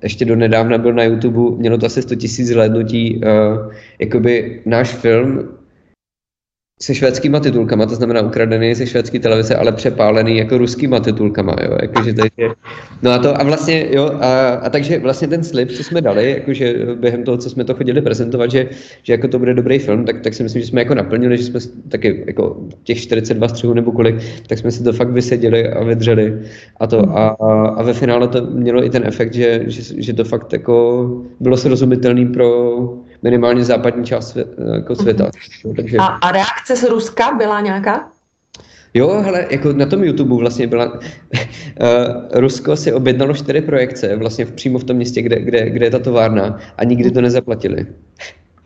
ještě 0.04 0.26
do 0.26 0.36
nedávna 0.36 0.78
byl 0.78 0.94
na 0.94 1.04
YouTube, 1.04 1.58
mělo 1.58 1.78
to 1.78 1.86
asi 1.86 2.02
100 2.02 2.16
000 2.16 2.28
zhlédnutí, 2.28 3.16
uh, 3.16 3.74
jakoby 4.00 4.62
náš 4.66 4.94
film 4.96 5.50
se 6.82 6.96
švédskýma 6.96 7.40
titulkama, 7.40 7.86
to 7.86 7.96
znamená 7.96 8.22
ukradený 8.22 8.76
se 8.76 8.88
švédský 8.88 9.20
televize, 9.20 9.56
ale 9.56 9.72
přepálený 9.72 10.38
jako 10.38 10.58
ruskýma 10.58 11.00
titulkama, 11.00 11.56
jo, 11.64 11.78
jakože 11.82 12.14
je, 12.38 12.50
no 13.02 13.12
a 13.12 13.18
to 13.18 13.42
a 13.42 13.44
vlastně, 13.44 13.88
jo, 13.92 14.12
a, 14.22 14.50
a, 14.50 14.70
takže 14.70 15.00
vlastně 15.00 15.28
ten 15.28 15.44
slib, 15.44 15.72
co 15.72 15.84
jsme 15.84 16.02
dali, 16.02 16.32
jakože 16.32 16.76
během 17.00 17.24
toho, 17.24 17.38
co 17.38 17.50
jsme 17.50 17.64
to 17.64 17.74
chodili 17.74 18.02
prezentovat, 18.02 18.52
že, 18.52 18.70
že 19.04 19.14
jako 19.14 19.28
to 19.28 19.40
bude 19.40 19.54
dobrý 19.54 19.80
film, 19.80 20.06
tak, 20.06 20.22
tak 20.22 20.34
si 20.34 20.44
myslím, 20.44 20.62
že 20.62 20.68
jsme 20.68 20.82
jako 20.82 20.96
naplnili, 20.96 21.38
že 21.38 21.44
jsme 21.44 21.60
taky 21.90 22.24
jako 22.28 22.58
těch 22.84 23.02
42 23.02 23.48
střihů 23.48 23.74
nebo 23.74 23.92
kolik, 23.92 24.16
tak 24.48 24.58
jsme 24.58 24.72
si 24.72 24.84
to 24.84 24.94
fakt 24.94 25.10
vyseděli 25.10 25.70
a 25.70 25.84
vydřeli. 25.84 26.40
A 26.80 26.88
to 26.88 27.18
a, 27.18 27.28
a, 27.28 27.68
a 27.68 27.84
ve 27.84 27.94
finále 27.94 28.28
to 28.28 28.46
mělo 28.46 28.86
i 28.86 28.90
ten 28.90 29.04
efekt, 29.06 29.34
že, 29.34 29.64
že, 29.68 30.02
že 30.02 30.14
to 30.14 30.24
fakt 30.24 30.54
jako 30.54 31.08
bylo 31.40 31.58
srozumitelný 31.58 32.26
pro 32.28 32.80
minimálně 33.24 33.64
západní 33.64 34.06
část 34.06 34.30
svě, 34.30 34.46
jako 34.74 34.96
světa. 34.96 35.24
Mm-hmm. 35.24 35.76
Takže... 35.76 35.98
A, 35.98 36.06
a 36.06 36.32
reakce 36.32 36.76
z 36.76 36.84
Ruska 36.84 37.32
byla 37.38 37.62
nějaká? 37.62 38.12
Jo, 38.94 39.22
hele, 39.22 39.48
jako 39.50 39.74
na 39.74 39.86
tom 39.86 40.04
YouTube 40.04 40.36
vlastně 40.36 40.68
byla, 40.68 40.94
uh, 40.94 41.00
Rusko 42.32 42.76
si 42.76 42.94
objednalo 42.94 43.34
čtyři 43.34 43.62
projekce 43.62 44.16
vlastně 44.16 44.46
v, 44.46 44.52
přímo 44.52 44.80
v 44.80 44.84
tom 44.84 44.96
městě, 44.96 45.22
kde, 45.22 45.40
kde, 45.40 45.70
kde 45.70 45.86
je 45.86 45.92
ta 45.92 46.00
továrna 46.00 46.60
a 46.78 46.84
nikdy 46.84 47.12
to 47.12 47.22
nezaplatili. 47.22 47.88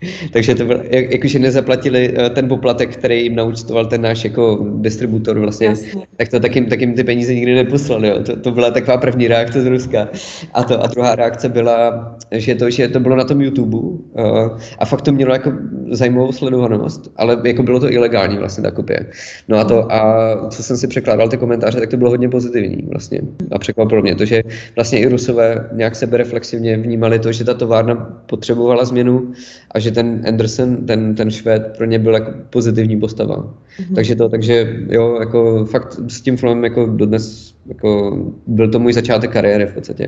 Takže 0.32 0.56
to 0.56 0.66
bylo, 0.66 0.80
jak, 0.84 1.12
jakože 1.12 1.40
nezaplatili 1.40 2.14
eh, 2.18 2.30
ten 2.30 2.48
poplatek, 2.48 2.98
který 2.98 3.24
jim 3.24 3.36
naučtoval 3.36 3.86
ten 3.86 4.02
náš 4.02 4.24
jako 4.24 4.68
distributor 4.76 5.40
vlastně, 5.40 5.68
Jasně. 5.68 6.08
tak 6.18 6.30
to 6.30 6.40
taky, 6.40 6.66
taky 6.66 6.88
ty 6.88 7.04
peníze 7.04 7.36
nikdy 7.36 7.56
neposlali. 7.56 8.08
Jo. 8.08 8.24
To, 8.24 8.36
to, 8.36 8.52
byla 8.52 8.72
taková 8.72 8.98
první 8.98 9.28
reakce 9.28 9.62
z 9.62 9.66
Ruska. 9.66 10.08
A, 10.54 10.64
to, 10.64 10.84
a 10.84 10.88
druhá 10.88 11.16
reakce 11.16 11.50
byla, 11.50 12.16
že 12.32 12.56
to, 12.56 12.70
že 12.70 12.88
to 12.88 13.00
bylo 13.00 13.16
na 13.16 13.24
tom 13.24 13.42
YouTube 13.42 13.78
uh, 13.78 14.60
a 14.80 14.86
fakt 14.86 15.02
to 15.02 15.12
mělo 15.12 15.34
jako 15.34 15.52
zajímavou 15.92 16.32
sledovanost, 16.32 17.12
ale 17.16 17.42
jako 17.44 17.64
bylo 17.64 17.80
to 17.80 17.92
ilegální 17.92 18.38
vlastně 18.38 18.64
ta 18.64 18.72
kopie. 18.72 19.06
No 19.48 19.58
a 19.58 19.64
to, 19.64 19.94
a 19.94 20.50
co 20.50 20.64
jsem 20.64 20.78
si 20.78 20.88
překládal 20.88 21.30
ty 21.30 21.38
komentáře, 21.38 21.80
tak 21.80 21.90
to 21.90 21.98
bylo 21.98 22.10
hodně 22.10 22.30
pozitivní 22.30 22.88
vlastně. 22.92 23.22
A 23.52 23.60
překvapilo 23.60 24.02
mě 24.02 24.16
to, 24.16 24.26
že 24.26 24.44
vlastně 24.76 25.00
i 25.00 25.06
Rusové 25.06 25.70
nějak 25.74 25.96
sebereflexivně 25.96 26.78
vnímali 26.78 27.20
to, 27.20 27.32
že 27.32 27.44
ta 27.44 27.54
továrna 27.54 27.96
potřebovala 28.26 28.86
změnu 28.86 29.32
a 29.72 29.80
že 29.80 29.92
ten 29.92 30.24
Anderson, 30.28 30.86
ten, 30.86 31.16
ten 31.16 31.32
Švéd 31.32 31.78
pro 31.78 31.86
ně 31.86 32.00
byl 32.00 32.14
jako 32.14 32.32
pozitivní 32.50 33.00
postava. 33.00 33.36
Mm-hmm. 33.36 33.96
Takže 33.96 34.16
to, 34.16 34.30
takže 34.30 34.76
jo, 34.90 35.18
jako 35.20 35.66
fakt 35.66 36.00
s 36.08 36.22
tím 36.22 36.38
filmem 36.38 36.64
jako 36.64 36.86
dodnes 36.86 37.56
jako 37.68 38.18
byl 38.48 38.70
to 38.72 38.80
můj 38.80 38.94
začátek 38.94 39.32
kariéry 39.32 39.66
v 39.66 39.74
podstatě. 39.74 40.08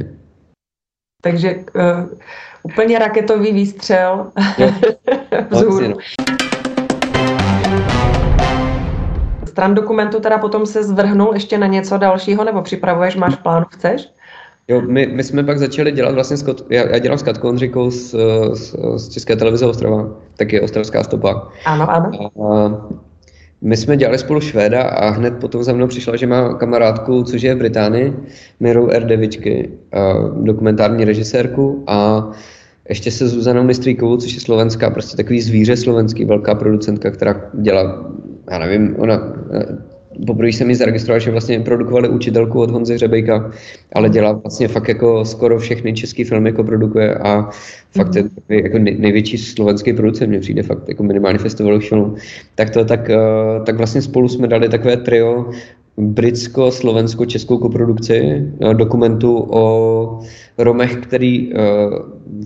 Takže 1.32 1.56
uh, 1.56 2.18
úplně 2.64 3.00
raketový 3.00 3.52
výstřel 3.52 4.32
vzhůru. 5.52 5.88
No. 5.88 5.98
Stran 9.46 9.76
dokumentu 9.76 10.20
teda 10.20 10.38
potom 10.38 10.66
se 10.66 10.84
zvrhnul 10.84 11.34
ještě 11.34 11.58
na 11.58 11.68
něco 11.68 11.98
dalšího, 11.98 12.44
nebo 12.44 12.62
připravuješ, 12.62 13.16
máš 13.16 13.36
plánu, 13.36 13.66
chceš? 13.70 14.10
Jo, 14.68 14.82
my, 14.82 15.08
my 15.08 15.24
jsme 15.24 15.44
pak 15.44 15.60
začali 15.60 15.92
dělat 15.92 16.14
vlastně, 16.14 16.38
Scott, 16.38 16.66
já, 16.70 16.90
já 16.90 17.00
dělám 17.00 17.18
s 17.18 17.24
Katkou 17.24 17.50
Ondřikou 17.50 17.92
z, 17.92 18.16
z, 18.54 18.76
z 18.96 19.10
České 19.10 19.36
televize 19.36 19.66
Ostrava, 19.66 20.08
taky 20.38 20.62
Ostravská 20.62 21.04
stopa. 21.04 21.52
Ano, 21.66 21.92
ano. 21.92 22.12
A, 22.44 22.88
my 23.62 23.78
jsme 23.78 23.98
dělali 23.98 24.18
spolu 24.18 24.42
Švéda 24.42 24.82
a 24.84 25.10
hned 25.10 25.34
potom 25.34 25.64
za 25.64 25.74
mnou 25.74 25.88
přišla, 25.88 26.16
že 26.16 26.28
má 26.28 26.54
kamarádku, 26.54 27.24
což 27.24 27.42
je 27.42 27.56
v 27.56 27.58
Británii, 27.58 28.14
Mirou 28.60 28.90
R. 28.90 29.06
Devičky, 29.06 29.70
dokumentární 30.42 31.06
režisérku 31.06 31.84
a 31.88 32.30
ještě 32.90 33.12
se 33.12 33.28
Zuzanou 33.28 33.64
Mistríkovou, 33.64 34.18
což 34.18 34.34
je 34.34 34.40
slovenská, 34.40 34.90
prostě 34.90 35.18
takový 35.18 35.42
zvíře 35.42 35.78
slovenský, 35.78 36.26
velká 36.26 36.56
producentka, 36.56 37.12
která 37.12 37.42
dělá, 37.54 38.12
já 38.52 38.60
nevím, 38.60 38.96
ona 39.00 39.34
poprvé 40.26 40.50
jsem 40.50 40.68
mi 40.68 40.76
zaregistroval, 40.76 41.20
že 41.20 41.32
vlastně 41.32 41.60
produkovali 41.60 42.10
učitelku 42.10 42.60
od 42.60 42.72
Honzy 42.72 42.98
Řebejka, 42.98 43.52
ale 43.94 44.10
dělá 44.10 44.32
vlastně 44.32 44.68
fakt 44.68 44.88
jako 44.88 45.26
skoro 45.26 45.60
všechny 45.60 45.94
české 45.94 46.26
filmy 46.26 46.50
jako 46.50 46.64
produkuje 46.64 47.16
a 47.16 47.50
fakt 47.92 48.16
je 48.16 48.24
takový 48.24 48.64
jako 48.64 48.78
největší 48.78 49.38
slovenský 49.38 49.94
producent, 49.94 50.30
mě 50.30 50.40
přijde 50.40 50.64
fakt 50.64 50.90
jako 50.90 51.04
minimálně 51.04 51.40
festivalových 51.40 51.90
filmů. 51.90 52.16
Tak 52.56 52.70
to 52.70 52.86
tak, 52.86 53.10
eh, 53.10 53.18
tak 53.66 53.78
vlastně 53.78 54.02
spolu 54.02 54.30
jsme 54.30 54.48
dali 54.48 54.70
takové 54.70 54.98
trio 54.98 55.50
britsko-slovensko-českou 55.98 57.58
koprodukci 57.58 58.44
eh, 58.62 58.74
dokumentu 58.74 59.48
o 59.50 60.20
Romech, 60.58 60.96
který 60.96 61.54
eh, 61.54 61.58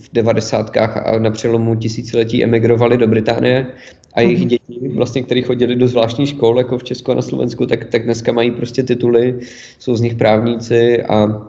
v 0.01 0.09
devadesátkách 0.13 0.97
a 0.97 1.19
na 1.19 1.31
přelomu 1.31 1.75
tisíciletí 1.75 2.43
emigrovali 2.43 2.97
do 2.97 3.07
Británie 3.07 3.67
a 4.13 4.21
jejich 4.21 4.39
mhm. 4.39 4.47
děti, 4.47 4.79
vlastně, 4.95 5.23
které 5.23 5.41
chodili 5.41 5.75
do 5.75 5.87
zvláštní 5.87 6.27
škol, 6.27 6.57
jako 6.57 6.77
v 6.77 6.83
Česku 6.83 7.11
a 7.11 7.15
na 7.15 7.21
Slovensku, 7.21 7.65
tak, 7.65 7.85
tak 7.85 8.03
dneska 8.03 8.31
mají 8.31 8.51
prostě 8.51 8.83
tituly, 8.83 9.39
jsou 9.79 9.95
z 9.95 10.01
nich 10.01 10.15
právníci 10.15 11.03
a, 11.03 11.47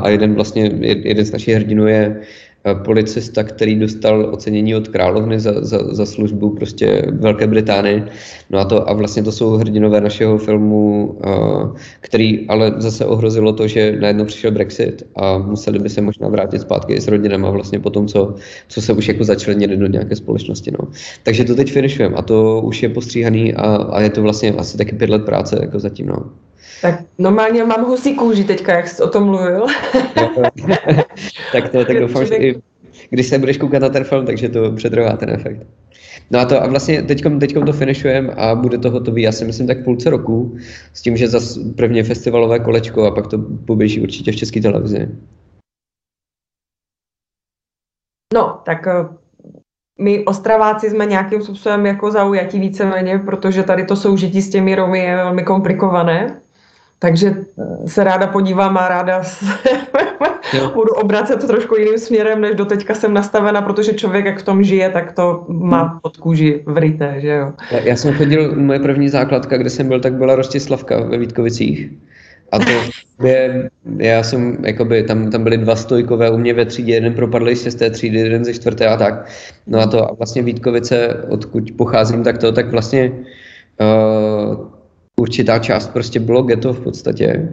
a 0.00 0.08
jeden 0.08 0.34
vlastně, 0.34 0.70
jeden 0.80 1.24
z 1.24 1.32
našich 1.32 1.54
hrdinů 1.54 1.86
je 1.86 2.20
policista, 2.84 3.42
který 3.42 3.78
dostal 3.78 4.28
ocenění 4.32 4.76
od 4.76 4.88
královny 4.88 5.40
za, 5.40 5.64
za, 5.64 5.94
za 5.94 6.06
službu 6.06 6.50
prostě 6.50 7.02
Velké 7.12 7.46
Británii. 7.46 8.02
No 8.50 8.58
a, 8.58 8.64
to, 8.64 8.90
a 8.90 8.92
vlastně 8.92 9.22
to 9.22 9.32
jsou 9.32 9.50
hrdinové 9.50 10.00
našeho 10.00 10.38
filmu, 10.38 11.06
uh, 11.06 11.76
který 12.00 12.48
ale 12.48 12.74
zase 12.76 13.06
ohrozilo 13.06 13.52
to, 13.52 13.68
že 13.68 13.96
najednou 14.00 14.24
přišel 14.24 14.50
Brexit 14.50 15.06
a 15.16 15.38
museli 15.38 15.78
by 15.78 15.90
se 15.90 16.00
možná 16.00 16.28
vrátit 16.28 16.60
zpátky 16.60 17.00
s 17.00 17.08
rodinama 17.08 17.50
vlastně 17.50 17.80
po 17.80 17.90
tom, 17.90 18.06
co, 18.06 18.34
co 18.68 18.82
se 18.82 18.92
už 18.92 19.08
jako 19.08 19.24
začlenili 19.24 19.76
do 19.76 19.86
nějaké 19.86 20.16
společnosti. 20.16 20.70
No. 20.70 20.88
Takže 21.22 21.44
to 21.44 21.54
teď 21.54 21.72
finišujeme 21.72 22.16
a 22.16 22.22
to 22.22 22.60
už 22.64 22.82
je 22.82 22.88
postříhaný 22.88 23.54
a, 23.54 23.76
a 23.76 24.00
je 24.00 24.10
to 24.10 24.22
vlastně 24.22 24.52
asi 24.52 24.78
taky 24.78 24.96
pět 24.96 25.10
let 25.10 25.24
práce 25.24 25.58
jako 25.62 25.78
zatím. 25.78 26.06
No. 26.06 26.30
Tak 26.82 27.00
normálně 27.18 27.64
mám 27.64 27.84
husí 27.84 28.14
kůži 28.14 28.44
teďka, 28.44 28.76
jak 28.76 28.88
jsi 28.88 29.02
o 29.02 29.08
tom 29.08 29.24
mluvil. 29.24 29.66
tak 31.52 31.68
to, 31.68 31.84
tak 31.84 32.00
doufám, 32.00 32.26
že 32.26 32.36
i 32.36 32.62
když 33.10 33.26
se 33.26 33.38
budeš 33.38 33.58
koukat 33.58 33.82
na 33.82 33.88
ten 33.88 34.04
film, 34.04 34.26
takže 34.26 34.48
to 34.48 34.72
předrová 34.72 35.16
ten 35.16 35.30
efekt. 35.30 35.66
No 36.30 36.38
a 36.38 36.44
to 36.44 36.62
a 36.62 36.66
vlastně 36.66 37.02
teďkom, 37.02 37.38
teďkom 37.38 37.66
to 37.66 37.72
finišujeme 37.72 38.32
a 38.32 38.54
bude 38.54 38.78
to 38.78 38.90
hotový, 38.90 39.22
já 39.22 39.32
si 39.32 39.44
myslím 39.44 39.66
tak 39.66 39.84
půlce 39.84 40.10
roku, 40.10 40.56
s 40.92 41.02
tím, 41.02 41.16
že 41.16 41.28
zase 41.28 41.60
prvně 41.76 42.04
festivalové 42.04 42.58
kolečko 42.58 43.04
a 43.04 43.10
pak 43.10 43.26
to 43.26 43.38
poběží 43.66 44.00
určitě 44.00 44.32
v 44.32 44.36
české 44.36 44.60
televizi. 44.60 45.08
No, 48.34 48.60
tak 48.64 48.86
eh, 48.86 48.92
my 50.00 50.24
Ostraváci 50.24 50.90
jsme 50.90 51.06
nějakým 51.06 51.42
způsobem 51.42 51.86
jako 51.86 52.10
zaujatí 52.10 52.60
víceméně, 52.60 53.18
protože 53.18 53.62
tady 53.62 53.84
to 53.84 53.96
soužití 53.96 54.42
s 54.42 54.50
těmi 54.50 54.74
Romy 54.74 54.98
je 54.98 55.16
velmi 55.16 55.42
komplikované. 55.42 56.40
Takže 56.98 57.34
se 57.86 58.04
ráda 58.04 58.26
podívám 58.26 58.78
a 58.78 58.88
ráda 58.88 59.22
se 59.24 59.46
budu 60.74 60.92
obracet 60.94 61.46
trošku 61.46 61.76
jiným 61.76 61.98
směrem, 61.98 62.40
než 62.40 62.54
doteďka 62.54 62.94
jsem 62.94 63.14
nastavena, 63.14 63.62
protože 63.62 63.92
člověk, 63.92 64.24
jak 64.24 64.38
v 64.38 64.42
tom 64.44 64.62
žije, 64.62 64.90
tak 64.90 65.12
to 65.12 65.44
má 65.48 65.82
hmm. 65.82 65.98
pod 66.02 66.16
kůži 66.16 66.62
vryté, 66.66 67.14
že 67.18 67.28
jo. 67.28 67.52
Já 67.82 67.96
jsem 67.96 68.14
chodil, 68.14 68.54
moje 68.56 68.78
první 68.78 69.08
základka, 69.08 69.56
kde 69.56 69.70
jsem 69.70 69.88
byl, 69.88 70.00
tak 70.00 70.12
byla 70.12 70.36
Rostislavka 70.36 71.00
ve 71.00 71.18
Vítkovicích. 71.18 71.90
A 72.52 72.58
to 72.58 72.70
je, 73.26 73.70
já 73.96 74.22
jsem, 74.22 74.58
jakoby, 74.64 75.02
tam, 75.02 75.30
tam 75.30 75.44
byly 75.44 75.58
dva 75.58 75.76
stojkové 75.76 76.30
u 76.30 76.38
mě 76.38 76.54
ve 76.54 76.64
třídě, 76.64 76.94
jeden 76.94 77.14
propadl 77.14 77.54
z 77.54 77.74
té 77.74 77.90
třídy, 77.90 78.18
jeden 78.18 78.44
ze 78.44 78.54
čtvrté 78.54 78.86
a 78.86 78.96
tak. 78.96 79.26
No 79.66 79.80
a 79.80 79.86
to 79.86 80.10
a 80.10 80.14
vlastně 80.14 80.42
Vítkovice, 80.42 81.24
odkud 81.28 81.72
pocházím, 81.76 82.24
tak 82.24 82.38
to, 82.38 82.52
tak 82.52 82.70
vlastně 82.70 83.12
uh, 83.80 84.67
určitá 85.18 85.58
část 85.58 85.92
prostě 85.92 86.20
bylo 86.20 86.42
ghetto 86.42 86.72
v 86.72 86.80
podstatě. 86.80 87.48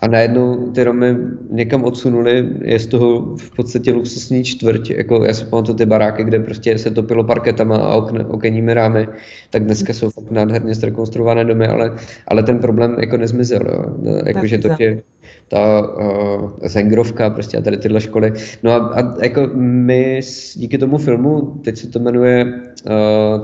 A 0.00 0.08
najednou 0.08 0.70
ty 0.70 0.84
Romy 0.84 1.16
někam 1.50 1.84
odsunuli, 1.84 2.48
je 2.62 2.78
z 2.78 2.86
toho 2.86 3.36
v 3.36 3.56
podstatě 3.56 3.92
luxusní 3.92 4.44
čtvrť, 4.44 4.90
jako 4.90 5.24
já 5.24 5.34
si 5.34 5.44
pamatuju 5.44 5.78
ty 5.78 5.86
baráky, 5.86 6.24
kde 6.24 6.38
prostě 6.38 6.78
se 6.78 6.90
topilo 6.90 7.24
parketama 7.24 7.76
a 7.76 7.94
okn, 7.94 8.16
okenními 8.28 8.74
rámy, 8.74 9.08
tak 9.50 9.64
dneska 9.64 9.92
jsou 9.92 10.10
fakt 10.10 10.30
nádherně 10.30 10.74
zrekonstruované 10.74 11.44
domy, 11.44 11.66
ale, 11.66 11.96
ale 12.28 12.42
ten 12.42 12.58
problém 12.58 12.96
jako 13.00 13.16
nezmizel, 13.16 13.62
jo. 13.68 13.84
Jakože 14.26 14.58
to 14.58 14.68
je 14.78 15.02
ta 15.48 15.88
uh, 15.96 16.50
Zengrovka, 16.62 17.30
prostě 17.30 17.58
a 17.58 17.60
tady 17.60 17.76
tyhle 17.76 18.00
školy. 18.00 18.32
No 18.62 18.72
a, 18.72 18.76
a 18.76 19.24
jako 19.24 19.50
my 19.54 20.20
díky 20.54 20.78
tomu 20.78 20.98
filmu, 20.98 21.60
teď 21.64 21.76
se 21.76 21.88
to 21.88 21.98
jmenuje 21.98 22.62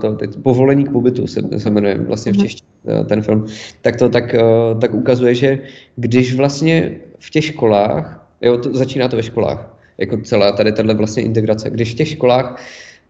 to, 0.00 0.12
teď, 0.12 0.36
Povolení 0.42 0.84
k 0.84 0.92
pobytu 0.92 1.26
se, 1.26 1.40
se 1.56 1.70
jmenuje 1.70 1.98
vlastně 1.98 2.32
v 2.32 2.36
mhm. 2.36 2.44
češtině 2.44 2.70
uh, 2.82 3.06
ten 3.06 3.22
film, 3.22 3.46
tak 3.80 3.96
to 3.96 4.08
tak, 4.08 4.34
uh, 4.34 4.80
tak 4.80 4.94
ukazuje, 4.94 5.34
že 5.34 5.58
když 5.96 6.34
vlastně 6.34 7.00
v 7.18 7.30
těch 7.30 7.44
školách, 7.44 8.26
jo, 8.40 8.56
to, 8.56 8.74
začíná 8.74 9.08
to 9.08 9.16
ve 9.16 9.22
školách, 9.22 9.78
jako 9.98 10.16
celá 10.16 10.52
tady 10.52 10.72
tahle 10.72 10.94
vlastně 10.94 11.22
integrace, 11.22 11.70
když 11.70 11.92
v 11.92 11.94
těch 11.94 12.08
školách 12.08 12.62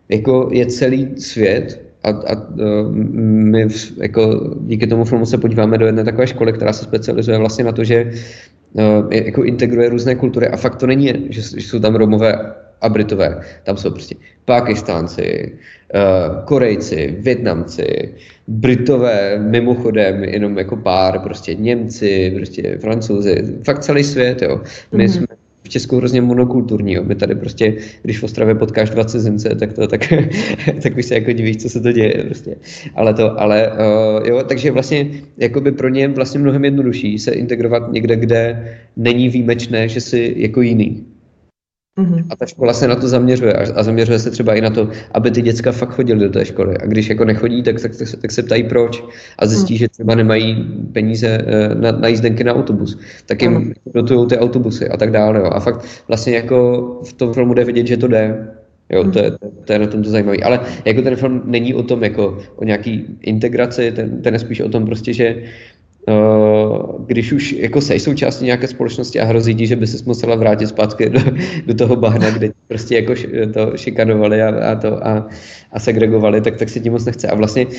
jako 0.08 0.48
je 0.52 0.66
celý 0.66 1.08
svět, 1.16 1.92
a, 2.04 2.08
a 2.08 2.34
my 3.14 3.66
jako 3.96 4.50
díky 4.60 4.86
tomu 4.86 5.04
filmu 5.04 5.26
se 5.26 5.38
podíváme 5.38 5.78
do 5.78 5.86
jedné 5.86 6.04
takové 6.04 6.26
školy, 6.26 6.52
která 6.52 6.72
se 6.72 6.84
specializuje 6.84 7.38
vlastně 7.38 7.64
na 7.64 7.72
to, 7.72 7.84
že 7.84 8.12
jako 9.10 9.44
integruje 9.44 9.88
různé 9.88 10.14
kultury 10.14 10.48
a 10.48 10.56
fakt 10.56 10.76
to 10.76 10.86
není, 10.86 11.12
že 11.30 11.42
jsou 11.42 11.78
tam 11.78 11.94
Romové 11.94 12.54
a 12.82 12.88
Britové. 12.88 13.40
Tam 13.64 13.76
jsou 13.76 13.90
prostě 13.90 14.14
Pakistánci, 14.44 15.52
Korejci, 16.44 17.16
Větnamci, 17.18 18.14
Britové, 18.48 19.38
mimochodem 19.38 20.24
jenom 20.24 20.58
jako 20.58 20.76
pár, 20.76 21.18
prostě 21.18 21.54
Němci, 21.54 22.32
prostě 22.36 22.78
Francouzi, 22.80 23.42
fakt 23.64 23.78
celý 23.78 24.04
svět, 24.04 24.42
jo. 24.42 24.60
My 24.92 25.06
mm-hmm. 25.06 25.12
jsme 25.12 25.26
v 25.64 25.68
Česku 25.68 25.96
hrozně 25.96 26.20
monokulturní. 26.20 26.92
Jo. 26.92 27.02
My 27.04 27.14
tady 27.14 27.34
prostě, 27.34 27.74
když 28.02 28.18
v 28.18 28.24
Ostravě 28.24 28.54
potkáš 28.54 28.90
dva 28.90 29.04
cizince, 29.04 29.54
tak 29.54 29.72
to 29.72 29.86
tak, 29.86 30.12
tak 30.82 30.96
už 30.96 31.06
se 31.06 31.14
jako 31.14 31.32
divíš, 31.32 31.56
co 31.56 31.68
se 31.68 31.80
to 31.80 31.92
děje. 31.92 32.24
Prostě. 32.26 32.56
Ale 32.94 33.14
to, 33.14 33.40
ale 33.40 33.72
uh, 33.72 34.28
jo, 34.28 34.42
takže 34.48 34.70
vlastně 34.70 35.10
jakoby 35.38 35.72
pro 35.72 35.88
ně 35.88 36.08
vlastně 36.08 36.40
mnohem 36.40 36.64
jednodušší 36.64 37.18
se 37.18 37.30
integrovat 37.30 37.92
někde, 37.92 38.16
kde 38.16 38.74
není 38.96 39.28
výjimečné, 39.28 39.88
že 39.88 40.00
jsi 40.00 40.34
jako 40.36 40.62
jiný. 40.62 41.04
Mm-hmm. 41.98 42.24
A 42.31 42.37
ta 42.37 42.46
škola 42.46 42.72
se 42.72 42.88
na 42.88 42.96
to 42.96 43.09
zaměřuje 43.09 43.52
a 43.52 43.83
zaměřuje 43.83 44.18
se 44.18 44.31
třeba 44.31 44.55
i 44.55 44.61
na 44.61 44.70
to, 44.70 44.88
aby 45.12 45.31
ty 45.31 45.42
děcka 45.42 45.72
fakt 45.72 45.90
chodili 45.90 46.20
do 46.20 46.31
té 46.31 46.44
školy. 46.44 46.78
A 46.78 46.87
když 46.87 47.09
jako 47.09 47.24
nechodí, 47.24 47.62
tak, 47.62 47.81
tak, 47.81 47.96
tak, 47.96 48.09
tak 48.20 48.31
se 48.31 48.42
ptají 48.42 48.64
proč 48.64 49.05
a 49.38 49.46
zjistí, 49.46 49.74
mm. 49.74 49.78
že 49.78 49.88
třeba 49.88 50.14
nemají 50.14 50.55
peníze 50.92 51.28
eh, 51.46 51.74
na, 51.74 51.92
na 51.92 52.09
jízdenky 52.09 52.44
na 52.44 52.55
autobus. 52.55 52.98
Tak 53.26 53.42
jim 53.42 53.52
mm. 53.52 53.72
dotují 53.94 54.26
ty 54.28 54.38
autobusy 54.38 54.88
a 54.88 54.96
tak 54.96 55.11
dále. 55.11 55.38
Jo. 55.38 55.50
A 55.52 55.61
fakt 55.61 55.85
vlastně 56.09 56.37
jako 56.37 56.83
v 57.05 57.12
tom 57.12 57.33
filmu 57.33 57.55
jde 57.55 57.64
vidět, 57.64 57.87
že 57.87 57.96
to 57.96 58.09
jde. 58.09 58.48
Jo, 58.90 59.11
to, 59.11 59.18
je, 59.18 59.31
to 59.64 59.72
je 59.72 59.78
na 59.78 59.87
tom 59.87 60.02
to 60.02 60.11
zajímavé. 60.11 60.38
Ale 60.44 60.61
jako 60.85 61.02
ten 61.02 61.16
film 61.16 61.42
není 61.44 61.74
o 61.74 61.83
tom 61.83 62.05
jako 62.05 62.38
o 62.57 62.64
nějaký 62.64 63.05
integraci, 63.20 63.92
ten, 63.92 64.22
ten 64.22 64.35
je 64.35 64.40
spíš 64.40 64.61
o 64.61 64.68
tom 64.68 64.87
prostě, 64.87 65.12
že 65.12 65.37
Uh, 65.37 65.42
když 67.06 67.32
už 67.32 67.52
jako 67.52 67.80
sej 67.80 68.00
součástí 68.00 68.44
nějaké 68.44 68.68
společnosti 68.68 69.20
a 69.20 69.24
hrozí 69.24 69.54
ti, 69.54 69.66
že 69.66 69.76
by 69.76 69.86
se 69.86 70.04
musela 70.06 70.36
vrátit 70.36 70.66
zpátky 70.66 71.10
do, 71.10 71.20
do 71.66 71.74
toho 71.74 71.96
bahna, 71.96 72.30
kde 72.30 72.50
prostě 72.68 72.94
jako 72.96 73.14
to 73.54 73.76
šikanovali 73.76 74.42
a, 74.42 74.72
a, 74.72 74.74
to, 74.74 75.06
a, 75.06 75.28
a 75.72 75.80
segregovali, 75.80 76.40
tak, 76.40 76.56
tak 76.56 76.68
se 76.68 76.80
tím 76.80 76.92
moc 76.92 77.04
nechce. 77.04 77.28
A 77.28 77.34
vlastně 77.34 77.66
uh, 77.66 77.74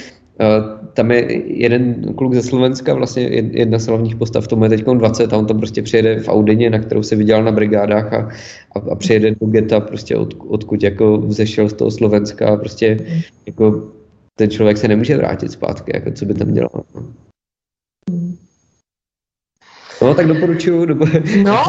tam 0.93 1.11
je 1.11 1.41
jeden 1.57 2.13
kluk 2.15 2.33
ze 2.33 2.41
Slovenska, 2.41 2.93
vlastně 2.93 3.23
jedna 3.53 3.79
z 3.79 3.87
hlavních 3.87 4.15
postav, 4.15 4.47
tomu 4.47 4.63
je 4.63 4.69
teď 4.69 4.83
20 4.83 5.33
a 5.33 5.37
on 5.37 5.45
tam 5.45 5.57
prostě 5.57 5.81
přijede 5.81 6.19
v 6.19 6.29
Audině, 6.29 6.69
na 6.69 6.79
kterou 6.79 7.03
se 7.03 7.15
viděl 7.15 7.43
na 7.43 7.51
brigádách 7.51 8.13
a, 8.13 8.29
a, 8.75 8.91
a 8.91 8.95
přijede 8.95 9.31
do 9.31 9.45
geta 9.47 9.79
prostě 9.79 10.15
od, 10.15 10.33
odkud 10.47 10.83
jako 10.83 11.17
vzešel 11.17 11.69
z 11.69 11.73
toho 11.73 11.91
Slovenska 11.91 12.47
a 12.47 12.57
prostě 12.57 12.97
jako 13.45 13.89
ten 14.35 14.49
člověk 14.49 14.77
se 14.77 14.87
nemůže 14.87 15.17
vrátit 15.17 15.51
zpátky, 15.51 15.91
jako 15.95 16.11
co 16.11 16.25
by 16.25 16.33
tam 16.33 16.53
dělal. 16.53 16.83
No. 16.95 17.22
No, 20.01 20.15
tak 20.15 20.27
doporučuju. 20.27 20.85
Dopo... 20.85 21.05
No, 21.43 21.63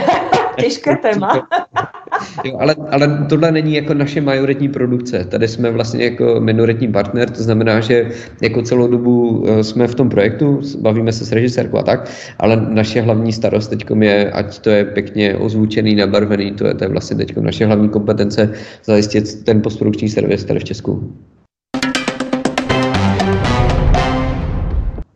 těžké 0.60 0.96
téma. 0.96 1.48
jo, 2.44 2.56
ale, 2.60 2.76
ale 2.90 3.26
tohle 3.28 3.52
není 3.52 3.74
jako 3.74 3.94
naše 3.94 4.20
majoritní 4.20 4.68
produkce. 4.68 5.24
Tady 5.24 5.48
jsme 5.48 5.70
vlastně 5.70 6.04
jako 6.04 6.40
minoritní 6.40 6.92
partner, 6.92 7.30
to 7.30 7.42
znamená, 7.42 7.80
že 7.80 8.10
jako 8.42 8.62
celou 8.62 8.86
dobu 8.86 9.44
eh, 9.48 9.64
jsme 9.64 9.86
v 9.86 9.94
tom 9.94 10.08
projektu, 10.08 10.60
bavíme 10.80 11.12
se 11.12 11.24
s 11.24 11.32
režisérkou 11.32 11.78
a 11.78 11.82
tak, 11.82 12.10
ale 12.38 12.56
naše 12.68 13.00
hlavní 13.00 13.32
starost 13.32 13.68
teď 13.68 13.84
je, 14.00 14.30
ať 14.30 14.58
to 14.58 14.70
je 14.70 14.84
pěkně 14.84 15.36
ozvučený, 15.36 15.94
nabarvený, 15.94 16.52
to 16.52 16.66
je, 16.66 16.74
to 16.74 16.84
je 16.84 16.88
vlastně 16.88 17.16
teď 17.16 17.36
naše 17.36 17.66
hlavní 17.66 17.88
kompetence 17.88 18.52
zajistit 18.84 19.44
ten 19.44 19.62
postprodukční 19.62 20.08
servis 20.08 20.44
tady 20.44 20.60
v 20.60 20.64
Česku. 20.64 21.12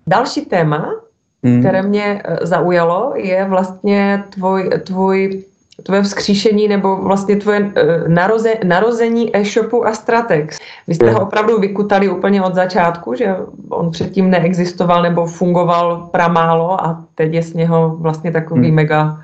Další 0.06 0.40
téma, 0.40 1.03
hmm. 1.44 1.60
které 1.60 1.82
mě 1.82 2.22
eh, 2.24 2.46
zaujalo, 2.46 3.12
je 3.16 3.44
vlastně 3.44 4.24
tvoj, 4.30 4.70
tvoj 4.84 5.44
tvoje 5.82 6.02
vzkříšení 6.02 6.68
nebo 6.68 6.96
vlastně 6.96 7.36
tvoje 7.36 7.72
eh, 7.76 8.08
naroze, 8.08 8.54
narození 8.64 9.36
e-shopu 9.36 9.86
Astratex. 9.86 10.58
Vy 10.88 10.94
jste 10.94 11.10
ho 11.10 11.18
hmm. 11.18 11.26
opravdu 11.26 11.60
vykutali 11.60 12.08
úplně 12.08 12.42
od 12.42 12.54
začátku, 12.54 13.14
že 13.14 13.36
on 13.68 13.90
předtím 13.90 14.30
neexistoval 14.30 15.02
nebo 15.02 15.26
fungoval 15.26 16.08
pramálo 16.12 16.84
a 16.84 17.04
teď 17.14 17.34
je 17.34 17.42
z 17.42 17.54
něho 17.54 17.96
vlastně 18.00 18.32
takový 18.32 18.66
hmm. 18.66 18.74
mega 18.74 19.18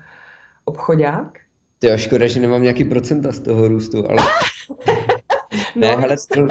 obchodák. 0.65 1.37
To 1.79 1.97
škoda, 1.97 2.27
že 2.27 2.39
nemám 2.39 2.61
nějaký 2.61 2.83
procenta 2.83 3.31
z 3.31 3.39
toho 3.39 3.67
růstu, 3.67 4.09
ale... 4.09 4.17
no. 5.75 5.81
Ne, 5.81 5.95
hele, 5.95 6.15
to 6.33 6.47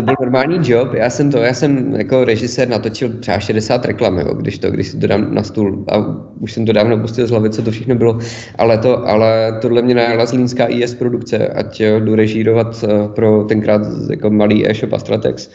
byl 0.00 0.14
normální 0.20 0.70
job. 0.70 0.94
Já 0.94 1.10
jsem 1.10 1.30
to, 1.30 1.38
já 1.38 1.54
jsem 1.54 1.94
jako 1.94 2.24
režisér 2.24 2.68
natočil 2.68 3.08
třeba 3.08 3.38
60 3.38 3.84
reklam, 3.84 4.18
jo, 4.18 4.34
když 4.34 4.58
to, 4.58 4.70
když 4.70 4.88
si 4.88 4.96
to 4.96 5.06
dám 5.06 5.34
na 5.34 5.42
stůl 5.42 5.84
a 5.88 5.96
už 6.40 6.52
jsem 6.52 6.66
to 6.66 6.72
dávno 6.72 6.98
pustil 6.98 7.26
z 7.26 7.30
hlavy, 7.30 7.50
co 7.50 7.62
to 7.62 7.70
všechno 7.70 7.94
bylo, 7.94 8.18
ale 8.58 8.78
to, 8.78 9.08
ale 9.08 9.58
tohle 9.62 9.82
mě 9.82 9.94
najala 9.94 10.26
Zlínská 10.26 10.66
IS 10.66 10.94
produkce, 10.94 11.48
ať 11.48 11.82
jdu 11.98 12.14
režírovat 12.14 12.84
eh, 12.88 13.08
pro 13.08 13.44
tenkrát 13.44 13.82
jako 14.10 14.30
malý 14.30 14.70
e-shop 14.70 14.92
Astratex. 14.92 15.50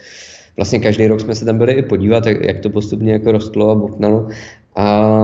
Vlastně 0.56 0.78
každý 0.78 1.06
rok 1.06 1.20
jsme 1.20 1.34
se 1.34 1.44
tam 1.44 1.58
byli 1.58 1.72
i 1.72 1.82
podívat, 1.82 2.26
jak, 2.26 2.44
jak 2.44 2.60
to 2.60 2.70
postupně 2.70 3.12
jako 3.12 3.32
rostlo 3.32 3.70
a 3.70 3.74
buknalo. 3.74 4.28
A, 4.76 5.18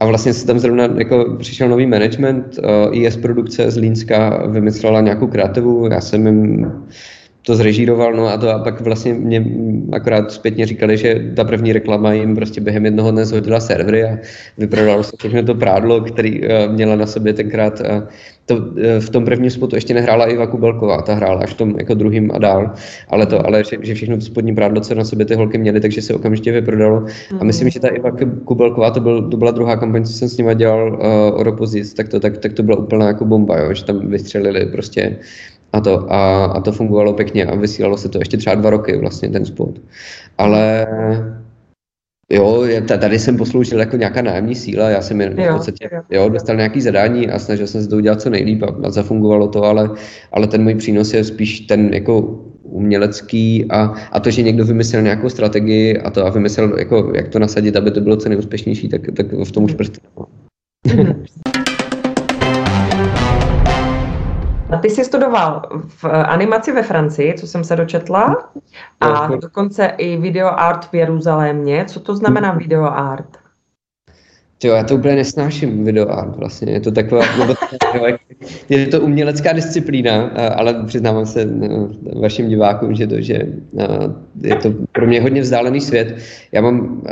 a 0.00 0.06
vlastně 0.06 0.34
se 0.34 0.46
tam 0.46 0.58
zrovna 0.58 0.88
jako 0.96 1.36
přišel 1.38 1.68
nový 1.68 1.86
management, 1.86 2.58
uh, 2.58 2.96
IS 2.96 3.16
produkce 3.16 3.70
z 3.70 3.76
Línska 3.76 4.46
vymyslela 4.46 5.00
nějakou 5.00 5.26
kreativu, 5.26 5.88
já 5.92 6.00
jsem 6.00 6.26
jim 6.26 6.72
to 7.48 7.56
zrežíroval, 7.56 8.12
no 8.12 8.28
a 8.28 8.36
to 8.36 8.50
a 8.50 8.58
pak 8.58 8.80
vlastně 8.80 9.14
mě 9.14 9.44
akorát 9.92 10.32
zpětně 10.32 10.66
říkali, 10.66 10.96
že 10.96 11.32
ta 11.36 11.44
první 11.44 11.72
reklama 11.72 12.12
jim 12.12 12.34
prostě 12.34 12.60
během 12.60 12.84
jednoho 12.84 13.10
dne 13.10 13.24
zhodila 13.24 13.60
servery 13.60 14.04
a 14.04 14.18
vyprodalo 14.58 15.02
se 15.02 15.16
všechno 15.18 15.42
to 15.42 15.54
prádlo, 15.54 16.00
který 16.00 16.40
uh, 16.40 16.48
měla 16.68 16.96
na 16.96 17.06
sobě 17.06 17.32
tenkrát 17.32 17.80
uh, 17.80 17.86
to, 18.46 18.56
uh, 18.56 18.64
v 19.00 19.10
tom 19.10 19.24
prvním 19.24 19.50
spotu 19.50 19.74
ještě 19.74 19.94
nehrála 19.94 20.26
Iva 20.26 20.46
Kubelková, 20.46 21.02
ta 21.02 21.14
hrála 21.14 21.40
až 21.40 21.50
v 21.50 21.56
tom 21.56 21.74
jako 21.78 21.94
druhým 21.94 22.30
a 22.34 22.38
dál, 22.38 22.70
ale 23.08 23.26
to, 23.26 23.46
ale 23.46 23.64
že, 23.64 23.76
že 23.80 23.94
všechno 23.94 24.16
to 24.16 24.22
spodní 24.22 24.54
prádlo, 24.54 24.80
co 24.80 24.94
na 24.94 25.04
sobě 25.04 25.26
ty 25.26 25.34
holky 25.34 25.58
měly, 25.58 25.80
takže 25.80 26.02
se 26.02 26.14
okamžitě 26.14 26.52
vyprodalo. 26.52 27.04
A 27.40 27.44
myslím, 27.44 27.70
že 27.70 27.80
ta 27.80 27.88
Iva 27.88 28.10
Kubelková, 28.44 28.90
to, 28.90 29.00
byl, 29.00 29.30
to 29.30 29.36
byla 29.36 29.50
druhá 29.50 29.76
kampaň, 29.76 30.04
co 30.04 30.12
jsem 30.12 30.28
s 30.28 30.36
nima 30.36 30.52
dělal 30.52 30.92
uh, 30.92 31.40
o 31.40 31.42
Ropozic, 31.42 31.94
tak 31.94 32.08
to, 32.08 32.20
tak, 32.20 32.38
tak 32.38 32.52
to 32.52 32.62
byla 32.62 32.78
úplná 32.78 33.06
jako 33.06 33.24
bomba, 33.24 33.58
jo, 33.58 33.74
že 33.74 33.84
tam 33.84 34.08
vystřelili 34.08 34.66
prostě 34.66 35.16
a 35.72 35.80
to, 35.80 36.12
a, 36.12 36.44
a 36.44 36.60
to 36.60 36.72
fungovalo 36.72 37.12
pěkně 37.12 37.46
a 37.46 37.54
vysílalo 37.54 37.96
se 37.96 38.08
to 38.08 38.18
ještě 38.18 38.36
třeba 38.36 38.54
dva 38.54 38.70
roky 38.70 38.98
vlastně 38.98 39.28
ten 39.28 39.44
spot. 39.44 39.80
Ale 40.38 40.86
Jo, 42.30 42.64
tady 42.86 43.18
jsem 43.18 43.36
posloužil 43.36 43.80
jako 43.80 43.96
nějaká 43.96 44.22
nájemní 44.22 44.54
síla, 44.54 44.90
já 44.90 45.02
jsem 45.02 45.20
jen 45.20 45.34
v 45.34 45.52
podstatě 45.52 45.90
jo, 46.10 46.28
dostal 46.28 46.56
nějaký 46.56 46.80
zadání 46.80 47.28
a 47.28 47.38
snažil 47.38 47.66
jsem 47.66 47.82
se 47.82 47.88
to 47.88 47.96
udělat 47.96 48.22
co 48.22 48.30
nejlíp 48.30 48.62
a 48.62 48.90
zafungovalo 48.90 49.48
to, 49.48 49.64
ale, 49.64 49.90
ale 50.32 50.46
ten 50.46 50.62
můj 50.62 50.74
přínos 50.74 51.14
je 51.14 51.24
spíš 51.24 51.60
ten 51.60 51.94
jako 51.94 52.20
umělecký 52.62 53.64
a, 53.70 53.94
a 54.12 54.20
to, 54.20 54.30
že 54.30 54.42
někdo 54.42 54.64
vymyslel 54.64 55.02
nějakou 55.02 55.28
strategii 55.28 55.98
a 55.98 56.10
to 56.10 56.26
a 56.26 56.30
vymyslel, 56.30 56.78
jako, 56.78 57.12
jak 57.14 57.28
to 57.28 57.38
nasadit, 57.38 57.76
aby 57.76 57.90
to 57.90 58.00
bylo 58.00 58.16
co 58.16 58.28
nejúspěšnější, 58.28 58.88
tak, 58.88 59.02
tak 59.16 59.26
v 59.32 59.52
tom 59.52 59.64
už 59.64 59.74
prsty. 64.68 64.82
Ty 64.82 64.90
jsi 64.90 65.04
studoval 65.04 65.62
v 65.88 66.04
animaci 66.04 66.72
ve 66.72 66.82
Francii, 66.82 67.34
co 67.34 67.46
jsem 67.46 67.64
se 67.64 67.76
dočetla, 67.76 68.50
a 69.00 69.26
dokonce 69.26 69.86
i 69.86 70.16
video 70.16 70.48
art 70.48 70.84
v 70.84 70.94
Jeruzalémě. 70.94 71.84
Co 71.84 72.00
to 72.00 72.16
znamená 72.16 72.52
video 72.52 72.84
art? 72.84 73.47
Jo, 74.64 74.74
já 74.74 74.84
to 74.84 74.94
úplně 74.94 75.16
nesnáším 75.16 75.84
video 75.84 76.08
art 76.08 76.36
vlastně. 76.36 76.72
Je 76.72 76.80
to 76.80 76.90
taková, 76.90 77.24
je 78.68 78.86
to 78.86 79.00
umělecká 79.00 79.52
disciplína, 79.52 80.22
ale 80.56 80.84
přiznávám 80.86 81.26
se 81.26 81.44
no, 81.44 81.88
vašim 82.20 82.48
divákům, 82.48 82.94
že 82.94 83.06
to, 83.06 83.20
že 83.20 83.46
je 84.42 84.56
to 84.56 84.74
pro 84.92 85.06
mě 85.06 85.20
hodně 85.20 85.40
vzdálený 85.40 85.80
svět. 85.80 86.16
Já 86.52 86.60
mám 86.60 87.02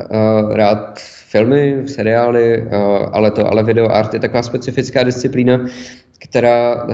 rád 0.53 0.99
filmy, 1.29 1.83
seriály, 1.87 2.69
ale 3.13 3.31
to, 3.31 3.53
ale 3.53 3.63
video 3.63 3.89
art 3.89 4.15
je 4.15 4.21
taková 4.21 4.43
specifická 4.43 5.03
disciplína, 5.03 5.67
která 6.19 6.87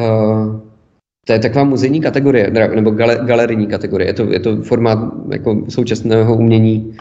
to 1.27 1.33
je 1.33 1.39
taková 1.39 1.65
muzejní 1.65 2.01
kategorie, 2.01 2.51
nebo 2.75 2.91
gale, 2.91 3.19
galerijní 3.23 3.67
kategorie. 3.67 4.09
Je 4.09 4.15
to, 4.15 4.23
je 4.33 4.41
to 4.41 4.57
formát 4.63 4.99
jako 5.33 5.63
současného 5.69 6.37
umění, 6.37 6.97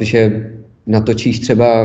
že 0.00 0.50
natočíš 0.90 1.38
třeba, 1.38 1.84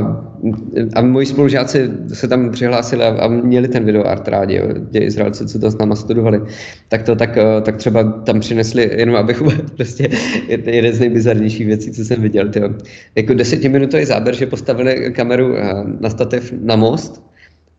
a 0.96 1.02
moji 1.02 1.26
spolužáci 1.26 1.89
se 2.13 2.28
tam 2.28 2.52
přihlásili 2.52 3.04
a, 3.04 3.08
a 3.08 3.28
měli 3.28 3.68
ten 3.68 3.86
videoart 3.86 4.28
rádi, 4.28 4.56
jo, 4.56 4.65
tě 4.91 5.00
Izraelci, 5.00 5.48
co 5.48 5.60
to 5.60 5.72
s 5.72 5.78
náma 5.78 5.96
studovali, 5.96 6.41
tak 6.89 7.04
to 7.04 7.15
tak, 7.15 7.38
tak 7.62 7.78
třeba 7.78 8.04
tam 8.04 8.39
přinesli, 8.39 8.91
jenom 8.98 9.15
abych 9.15 9.44
prostě 9.76 10.10
jeden 10.48 10.94
z 10.94 11.00
nejbizarnějších 11.00 11.65
věcí, 11.65 11.91
co 11.91 12.06
jsem 12.06 12.22
viděl, 12.22 12.50
tyjo. 12.50 12.70
jako 13.15 13.34
desetiminutový 13.34 14.06
záběr, 14.06 14.36
že 14.36 14.46
postavili 14.46 15.13
kameru 15.13 15.56
na 16.00 16.10
stativ 16.10 16.54
na 16.62 16.76
most 16.76 17.26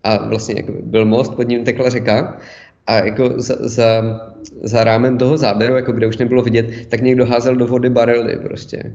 a 0.04 0.28
vlastně 0.28 0.54
jako 0.56 0.72
byl 0.82 1.04
most, 1.04 1.34
pod 1.34 1.48
ním 1.48 1.64
tekla 1.64 1.90
řeka 1.90 2.38
a 2.86 3.04
jako 3.04 3.32
za, 3.36 3.54
za, 3.60 4.20
za 4.62 4.84
rámem 4.84 5.18
toho 5.18 5.36
záběru, 5.36 5.76
jako 5.76 5.92
kde 5.92 6.06
už 6.06 6.18
nebylo 6.18 6.42
vidět, 6.42 6.66
tak 6.88 7.00
někdo 7.00 7.26
házel 7.26 7.56
do 7.56 7.66
vody 7.66 7.90
barely 7.90 8.38
prostě. 8.42 8.92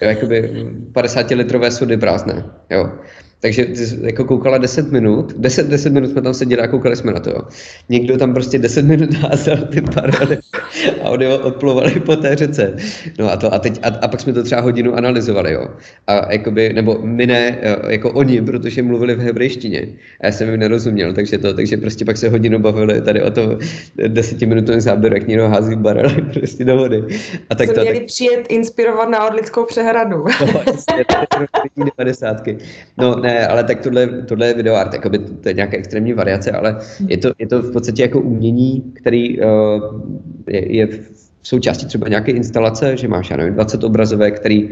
Jo, 0.00 0.08
jakoby 0.08 0.66
50 0.92 1.30
litrové 1.30 1.70
sudy 1.70 1.96
prázdné, 1.96 2.44
jo. 2.70 2.98
Takže 3.40 3.66
jako 4.02 4.24
koukala 4.24 4.58
10 4.58 4.92
minut, 4.92 5.34
10, 5.38 5.66
10 5.66 5.92
minut 5.92 6.10
jsme 6.10 6.22
tam 6.22 6.34
seděli 6.34 6.62
a 6.62 6.66
koukali 6.66 6.96
jsme 6.96 7.12
na 7.12 7.20
to. 7.20 7.30
Jo. 7.30 7.42
Někdo 7.88 8.16
tam 8.16 8.34
prostě 8.34 8.58
10 8.58 8.84
minut 8.84 9.14
házel 9.14 9.56
ty 9.56 9.80
parady 9.80 10.38
a 11.02 11.08
oni 11.08 11.26
odplovali 11.26 12.00
po 12.00 12.16
té 12.16 12.36
řece. 12.36 12.76
No 13.18 13.32
a 13.32 13.36
to 13.36 13.54
a 13.54 13.58
teď, 13.58 13.80
a, 13.82 13.88
a 13.88 14.08
pak 14.08 14.20
jsme 14.20 14.32
to 14.32 14.42
třeba 14.42 14.60
hodinu 14.60 14.94
analyzovali, 14.94 15.52
jo. 15.52 15.68
A 16.06 16.32
jakoby, 16.32 16.72
nebo 16.72 16.98
my 17.02 17.26
ne, 17.26 17.58
jako 17.88 18.10
oni, 18.12 18.42
protože 18.42 18.82
mluvili 18.82 19.14
v 19.14 19.20
hebrejštině. 19.20 19.86
A 20.20 20.26
já 20.26 20.32
jsem 20.32 20.50
jim 20.50 20.60
nerozuměl, 20.60 21.12
takže 21.12 21.38
to, 21.38 21.54
takže 21.54 21.76
prostě 21.76 22.04
pak 22.04 22.16
se 22.16 22.28
hodinu 22.28 22.58
bavili 22.58 23.00
tady 23.00 23.22
o 23.22 23.30
to 23.30 23.58
desetiminutový 24.08 24.80
záběr, 24.80 25.14
jak 25.14 25.26
někdo 25.26 25.48
hází 25.48 25.76
barely 25.76 26.22
prostě 26.34 26.64
do 26.64 26.76
vody. 26.76 27.04
A 27.50 27.54
tak 27.54 27.72
to, 27.72 27.80
měli 27.80 27.98
tak... 27.98 28.06
přijet 28.06 28.46
inspirovat 28.48 29.08
na 29.08 29.26
Orlickou 29.26 29.64
přehradu. 29.64 30.24
No, 31.76 31.86
90. 31.98 32.36
No, 32.98 33.16
ne, 33.20 33.27
ne, 33.28 33.46
ale 33.46 33.64
tak 33.64 33.80
tohle, 33.80 34.06
tohle 34.06 34.46
je 34.46 34.54
videoart, 34.54 34.92
jakoby 34.92 35.18
to 35.18 35.48
je 35.48 35.54
nějaká 35.54 35.76
extrémní 35.76 36.12
variace, 36.12 36.52
ale 36.52 36.76
je 37.08 37.18
to, 37.18 37.32
je 37.38 37.46
to 37.46 37.62
v 37.62 37.72
podstatě 37.72 38.02
jako 38.02 38.20
umění, 38.20 38.92
který 38.94 39.40
uh, 39.40 39.44
je, 40.48 40.76
je 40.76 40.86
v 40.86 41.00
součástí 41.42 41.86
třeba 41.86 42.08
nějaké 42.08 42.32
instalace, 42.32 42.96
že 42.96 43.08
máš, 43.08 43.30
já 43.30 43.36
nevím, 43.36 43.54
20 43.54 43.84
obrazovek, 43.84 44.40
který 44.40 44.70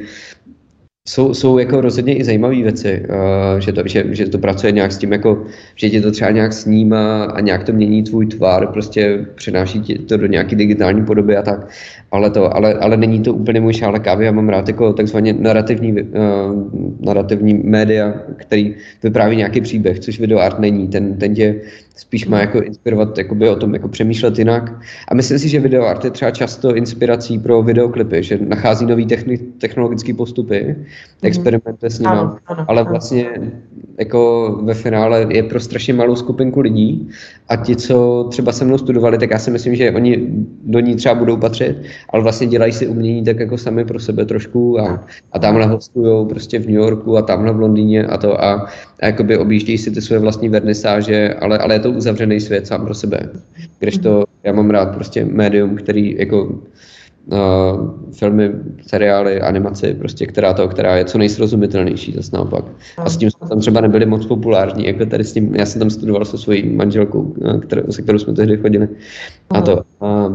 jsou, 1.09 1.35
jsou 1.35 1.59
jako 1.59 1.81
rozhodně 1.81 2.17
i 2.17 2.25
zajímavé 2.25 2.55
věci, 2.55 3.03
uh, 3.09 3.61
že, 3.61 3.73
to, 3.73 3.83
že, 3.85 4.05
že 4.11 4.29
to 4.29 4.39
pracuje 4.39 4.73
nějak 4.73 4.93
s 4.93 4.99
tím, 4.99 5.13
jako, 5.13 5.45
že 5.75 5.91
ti 5.91 6.01
to 6.01 6.11
třeba 6.11 6.31
nějak 6.31 6.53
snímá 6.53 7.25
a 7.25 7.41
nějak 7.41 7.65
to 7.65 7.73
mění 7.73 8.03
tvůj 8.03 8.27
tvar, 8.27 8.67
prostě 8.67 9.27
přenáší 9.35 9.81
ti 9.81 9.99
to 9.99 10.17
do 10.17 10.27
nějaké 10.27 10.57
digitální 10.57 11.05
podoby 11.05 11.37
a 11.37 11.43
tak 11.43 11.69
ale, 12.11 12.31
to, 12.31 12.57
ale, 12.57 12.75
ale 12.75 12.97
není 12.97 13.21
to 13.21 13.35
úplně 13.35 13.61
můj 13.61 13.73
šálek 13.73 14.03
kávy. 14.03 14.25
Já 14.25 14.33
mám 14.33 14.49
rád 14.49 14.69
jako 14.69 14.93
takzvaně 14.93 15.33
narrativní, 15.33 15.93
uh, 15.93 16.09
narrativní 17.01 17.55
média, 17.55 18.15
který 18.37 18.75
vypráví 19.03 19.37
nějaký 19.37 19.61
příběh, 19.61 20.01
což 20.01 20.21
videoart 20.21 20.59
není. 20.59 20.89
Ten, 20.89 21.17
ten 21.17 21.35
tě 21.35 21.55
spíš 21.97 22.27
má 22.27 22.41
jako 22.41 22.63
inspirovat 22.63 23.19
jakoby 23.19 23.49
o 23.49 23.57
tom 23.57 23.75
jako 23.75 23.89
přemýšlet 23.89 24.39
jinak. 24.39 24.73
A 25.09 25.15
myslím 25.15 25.39
si, 25.39 25.49
že 25.49 25.61
videoart 25.61 26.05
je 26.05 26.11
třeba 26.11 26.31
často 26.31 26.75
inspirací 26.75 27.39
pro 27.39 27.63
videoklipy, 27.63 28.23
že 28.23 28.39
nachází 28.47 28.87
nový 28.87 29.07
technologické 29.59 30.15
postupy, 30.15 30.77
mm. 30.79 30.85
experimentuje 31.23 31.91
s 31.91 31.99
nimi, 31.99 32.17
ale 32.69 32.85
vlastně 32.85 33.27
jako 33.99 34.51
ve 34.63 34.75
finále 34.75 35.27
je 35.29 35.43
pro 35.43 35.61
strašně 35.61 35.95
malou 35.95 36.17
skupinku 36.17 36.61
lidí 36.61 37.09
a 37.49 37.57
ti, 37.57 37.77
co 37.77 38.27
třeba 38.31 38.53
se 38.53 38.65
mnou 38.65 38.79
studovali, 38.79 39.19
tak 39.19 39.31
já 39.31 39.39
si 39.39 39.51
myslím, 39.51 39.77
že 39.77 39.91
oni 39.91 40.27
do 40.65 40.81
ní 40.81 40.97
třeba 40.97 41.15
budou 41.15 41.37
patřit, 41.37 41.83
ale 42.11 42.23
vlastně 42.23 42.47
dělají 42.47 42.73
si 42.73 42.87
umění 42.87 43.25
tak 43.25 43.41
jako 43.41 43.59
sami 43.59 43.85
pro 43.85 44.01
sebe 44.01 44.25
trošku 44.25 44.81
a, 44.81 45.05
a 45.33 45.39
tamhle 45.39 45.67
hostujou 45.67 46.25
prostě 46.25 46.59
v 46.59 46.67
New 46.67 46.77
Yorku 46.77 47.17
a 47.17 47.23
tamhle 47.23 47.53
v 47.53 47.61
Londýně 47.61 48.07
a 48.07 48.17
to 48.17 48.45
a, 48.45 48.69
a 49.03 49.07
jakoby 49.07 49.39
objíždějí 49.39 49.79
si 49.79 49.91
ty 49.91 50.03
své 50.03 50.19
vlastní 50.19 50.49
vernisáže, 50.49 51.35
ale, 51.35 51.59
ale 51.59 51.75
je 51.75 51.81
to 51.81 51.86
uzavřený 51.91 52.41
svět 52.41 52.67
sám 52.67 52.85
pro 52.85 52.95
sebe. 52.95 53.31
Když 53.79 53.99
to, 53.99 54.25
já 54.43 54.53
mám 54.53 54.71
rád 54.71 54.95
prostě 54.95 55.25
médium, 55.25 55.77
který 55.77 56.17
jako 56.19 56.45
uh, 56.45 57.39
filmy, 58.13 58.51
seriály, 58.87 59.41
animaci, 59.41 59.95
prostě, 59.95 60.27
která 60.27 60.53
to, 60.53 60.69
která 60.69 60.97
je 60.97 61.05
co 61.05 61.19
nejsrozumitelnější, 61.19 62.13
zase 62.13 62.37
naopak. 62.37 62.65
A 62.99 63.11
s 63.11 63.17
tím 63.17 63.31
jsme 63.31 63.49
tam 63.49 63.61
třeba 63.61 63.81
nebyli 63.81 64.07
moc 64.07 64.27
populární, 64.27 64.87
jako 64.87 65.07
tady 65.07 65.25
s 65.25 65.33
tím, 65.33 65.55
já 65.55 65.67
jsem 65.67 65.79
tam 65.79 65.91
studoval 65.91 66.25
se 66.25 66.39
svojí 66.39 66.69
manželkou, 66.69 67.35
kterou, 67.61 67.93
se 67.93 68.03
kterou 68.03 68.19
jsme 68.19 68.33
tehdy 68.33 68.57
chodili. 68.57 68.89
A 69.51 69.61
to, 69.61 69.83
a 70.01 70.29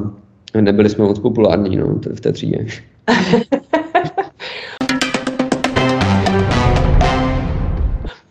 nebyli 0.61 0.89
jsme 0.89 1.05
moc 1.05 1.19
populární, 1.19 1.75
no, 1.75 1.99
v 2.15 2.19
té 2.19 2.31
třídě. 2.31 2.65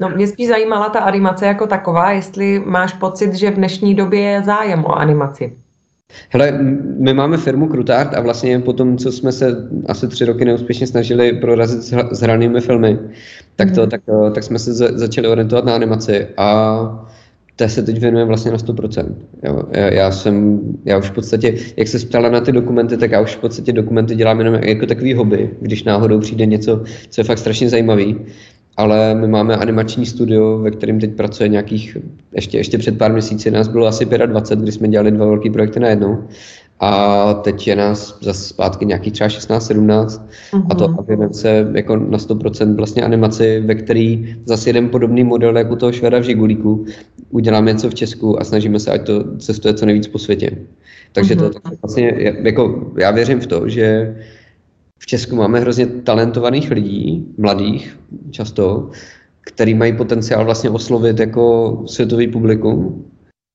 No, 0.01 0.09
mě 0.09 0.27
spíš 0.27 0.49
zajímala 0.49 0.89
ta 0.89 0.99
animace 0.99 1.47
jako 1.47 1.67
taková, 1.67 2.11
jestli 2.11 2.63
máš 2.67 2.93
pocit, 2.93 3.35
že 3.35 3.51
v 3.51 3.55
dnešní 3.55 3.95
době 3.95 4.21
je 4.21 4.43
zájem 4.43 4.85
o 4.85 4.99
animaci. 4.99 5.53
Hele, 6.29 6.53
my 6.99 7.15
máme 7.15 7.37
firmu 7.37 7.69
Krutart 7.69 8.15
a 8.15 8.21
vlastně 8.21 8.59
po 8.59 8.73
tom, 8.73 8.99
co 8.99 9.13
jsme 9.13 9.33
se 9.33 9.69
asi 9.89 10.09
tři 10.09 10.25
roky 10.25 10.45
neúspěšně 10.45 10.87
snažili 10.87 11.33
prorazit 11.33 11.83
s 12.11 12.21
hranými 12.21 12.61
filmy, 12.61 12.99
tak, 13.57 13.71
to, 13.71 13.83
mm. 13.83 13.91
tak, 13.91 14.01
tak 14.35 14.45
jsme 14.45 14.59
se 14.59 14.73
začali 14.75 15.29
orientovat 15.29 15.65
na 15.65 15.75
animaci 15.75 16.27
a 16.37 17.07
té 17.57 17.69
se 17.69 17.83
teď 17.83 18.01
věnuje 18.01 18.25
vlastně 18.25 18.51
na 18.51 18.57
100%. 18.57 19.15
Jo. 19.43 19.63
Já, 19.71 19.93
já, 19.93 20.11
jsem, 20.11 20.61
já 20.85 20.99
už 20.99 21.11
v 21.11 21.13
podstatě, 21.13 21.55
jak 21.77 21.89
se 21.89 22.07
ptala 22.07 22.29
na 22.29 22.41
ty 22.41 22.53
dokumenty, 22.53 22.97
tak 22.97 23.11
já 23.11 23.21
už 23.21 23.37
v 23.37 23.41
podstatě 23.41 23.73
dokumenty 23.73 24.15
dělám 24.15 24.39
jenom 24.39 24.55
jako 24.55 24.87
takový 24.87 25.15
hobby, 25.15 25.51
když 25.61 25.85
náhodou 25.85 26.21
přijde 26.21 26.47
něco, 26.47 26.83
co 27.09 27.21
je 27.21 27.25
fakt 27.25 27.39
strašně 27.39 27.69
zajímavý 27.69 28.17
ale 28.77 29.15
my 29.15 29.29
máme 29.29 29.57
animační 29.57 30.07
studio, 30.07 30.59
ve 30.59 30.71
kterém 30.71 31.01
teď 31.01 31.15
pracuje 31.15 31.49
nějakých, 31.49 31.97
ještě, 32.33 32.59
ještě 32.59 32.79
před 32.79 32.99
pár 32.99 33.13
měsíci 33.13 33.51
nás 33.51 33.69
bylo 33.69 33.87
asi 33.87 34.05
25, 34.05 34.63
kdy 34.63 34.73
jsme 34.73 34.89
dělali 34.89 35.11
dva 35.11 35.27
velké 35.27 35.51
projekty 35.51 35.81
najednou. 35.81 36.25
A 36.83 37.35
teď 37.35 37.69
je 37.69 37.77
nás 37.77 38.19
zase 38.21 38.49
zpátky 38.49 38.87
nějakých 38.87 39.13
třeba 39.13 39.29
16-17 39.29 40.07
mm-hmm. 40.07 40.67
a 40.71 40.75
to 40.75 40.89
mhm. 40.89 41.05
věnujeme 41.07 41.35
se 41.35 41.71
jako 41.75 41.97
na 41.97 42.19
100% 42.19 42.77
vlastně 42.77 43.03
animaci, 43.03 43.61
ve 43.61 43.75
který 43.75 44.37
zase 44.45 44.69
jeden 44.69 44.89
podobný 44.89 45.25
model, 45.25 45.57
jako 45.57 45.77
toho 45.77 45.93
Šveda 45.93 46.19
v 46.19 46.23
Žigulíku, 46.23 46.87
uděláme 47.31 47.73
něco 47.73 47.91
v 47.91 47.95
Česku 47.95 48.41
a 48.41 48.45
snažíme 48.45 48.81
se, 48.81 48.91
ať 48.91 49.07
to 49.07 49.37
cestuje 49.39 49.75
co 49.75 49.87
nejvíc 49.87 50.09
po 50.09 50.19
světě. 50.19 50.51
Takže 51.13 51.37
to 51.37 51.51
mm-hmm. 51.51 51.77
vlastně, 51.83 52.15
jako, 52.43 52.93
já 52.99 53.11
věřím 53.11 53.41
v 53.41 53.47
to, 53.47 53.69
že 53.69 54.17
v 55.03 55.07
Česku 55.07 55.37
máme 55.37 55.61
hrozně 55.61 55.87
talentovaných 55.87 56.71
lidí, 56.71 57.27
mladých 57.39 57.99
často, 58.31 58.91
který 59.41 59.75
mají 59.75 59.97
potenciál 59.97 60.45
vlastně 60.45 60.71
oslovit 60.71 61.21
jako 61.21 61.83
světový 61.87 62.29
publikum 62.29 63.05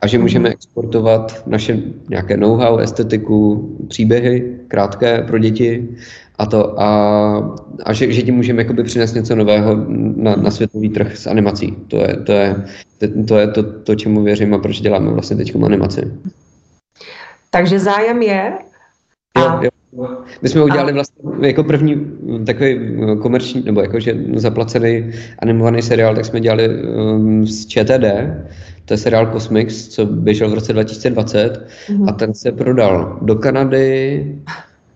a 0.04 0.08
že 0.08 0.20
můžeme 0.20 0.50
mhm. 0.50 0.54
exportovat 0.54 1.48
naše 1.48 1.78
nějaké 2.10 2.38
know-how, 2.38 2.78
estetiku, 2.78 3.70
příběhy 3.88 4.60
krátké 4.68 5.22
pro 5.22 5.38
děti 5.38 5.90
a 6.38 6.46
to 6.46 6.82
a, 6.82 7.58
a 7.84 7.94
že, 7.94 8.12
že 8.12 8.22
tím 8.22 8.36
můžeme 8.36 8.62
jakoby 8.62 8.84
přinést 8.84 9.14
něco 9.14 9.36
nového 9.36 9.86
na, 10.16 10.36
na 10.36 10.52
světový 10.52 10.90
trh 10.90 11.18
s 11.18 11.28
animací. 11.28 11.72
To 11.88 11.98
je 11.98 12.16
to, 12.16 12.32
je, 12.32 12.56
to, 13.28 13.38
je 13.38 13.48
to, 13.48 13.64
to, 13.64 13.96
čemu 13.96 14.24
věřím 14.24 14.54
a 14.54 14.58
proč 14.58 14.82
děláme 14.82 15.12
vlastně 15.12 15.38
teď 15.38 15.56
animaci. 15.64 16.12
Takže 17.50 17.80
zájem 17.80 18.22
je? 18.22 18.54
A... 19.36 19.40
Jo, 19.40 19.60
jo. 19.64 19.70
My 20.42 20.50
jsme 20.50 20.64
udělali 20.64 20.94
vlastně 20.94 21.48
jako 21.48 21.64
první 21.64 22.06
takový 22.46 22.72
eh, 22.74 23.16
komerční, 23.16 23.64
nebo 23.64 23.82
jakože 23.82 24.16
zaplacený 24.36 25.12
animovaný 25.40 25.82
seriál, 25.82 26.16
tak 26.16 26.26
jsme 26.26 26.40
dělali 26.40 26.70
um, 26.70 27.48
z 27.48 27.66
ČTD, 27.66 28.06
to 28.86 28.94
je 28.94 28.98
seriál 28.98 29.34
Cosmix, 29.34 29.88
co 29.88 30.06
běžel 30.06 30.50
v 30.50 30.54
roce 30.54 30.74
2020 30.74 31.68
mm-hmm. 31.90 32.10
a 32.10 32.12
ten 32.12 32.34
se 32.34 32.52
prodal 32.52 33.20
do 33.22 33.36
Kanady, 33.36 34.26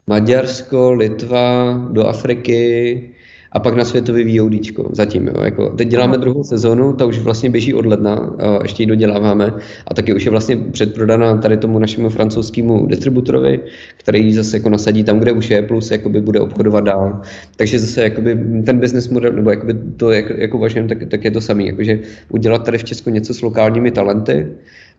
Maďarsko, 0.07 0.91
Litva, 0.93 1.77
do 1.91 2.07
Afriky, 2.07 3.09
a 3.51 3.59
pak 3.59 3.75
na 3.75 3.85
světový 3.85 4.39
VOD 4.39 4.53
zatím. 4.91 5.27
Jo. 5.27 5.33
Jako, 5.43 5.69
teď 5.69 5.87
děláme 5.87 6.17
druhou 6.17 6.43
sezonu, 6.43 6.93
ta 6.93 7.05
už 7.05 7.19
vlastně 7.19 7.49
běží 7.49 7.73
od 7.73 7.85
ledna, 7.85 8.35
ještě 8.63 8.83
ji 8.83 8.87
doděláváme 8.87 9.53
a 9.87 9.93
taky 9.93 10.13
už 10.13 10.25
je 10.25 10.31
vlastně 10.31 10.57
předprodaná 10.57 11.37
tady 11.37 11.57
tomu 11.57 11.79
našemu 11.79 12.09
francouzskému 12.09 12.85
distributorovi, 12.85 13.59
který 13.97 14.33
zase 14.33 14.57
jako 14.57 14.69
nasadí 14.69 15.03
tam, 15.03 15.19
kde 15.19 15.31
už 15.31 15.49
je, 15.49 15.61
plus 15.61 15.91
jakoby 15.91 16.21
bude 16.21 16.39
obchodovat 16.39 16.83
dál. 16.83 17.21
Takže 17.55 17.79
zase 17.79 18.03
jakoby 18.03 18.39
ten 18.65 18.79
business 18.79 19.09
model, 19.09 19.31
nebo 19.31 19.49
jakoby 19.49 19.75
to, 19.97 20.11
jak, 20.11 20.29
jako 20.29 20.57
uvažujeme, 20.57 20.89
tak, 20.89 20.97
tak 21.07 21.23
je 21.23 21.31
to 21.31 21.41
samé. 21.41 21.63
Jakože 21.63 21.99
udělat 22.29 22.65
tady 22.65 22.77
v 22.77 22.83
Česku 22.83 23.09
něco 23.09 23.33
s 23.33 23.41
lokálními 23.41 23.91
talenty 23.91 24.47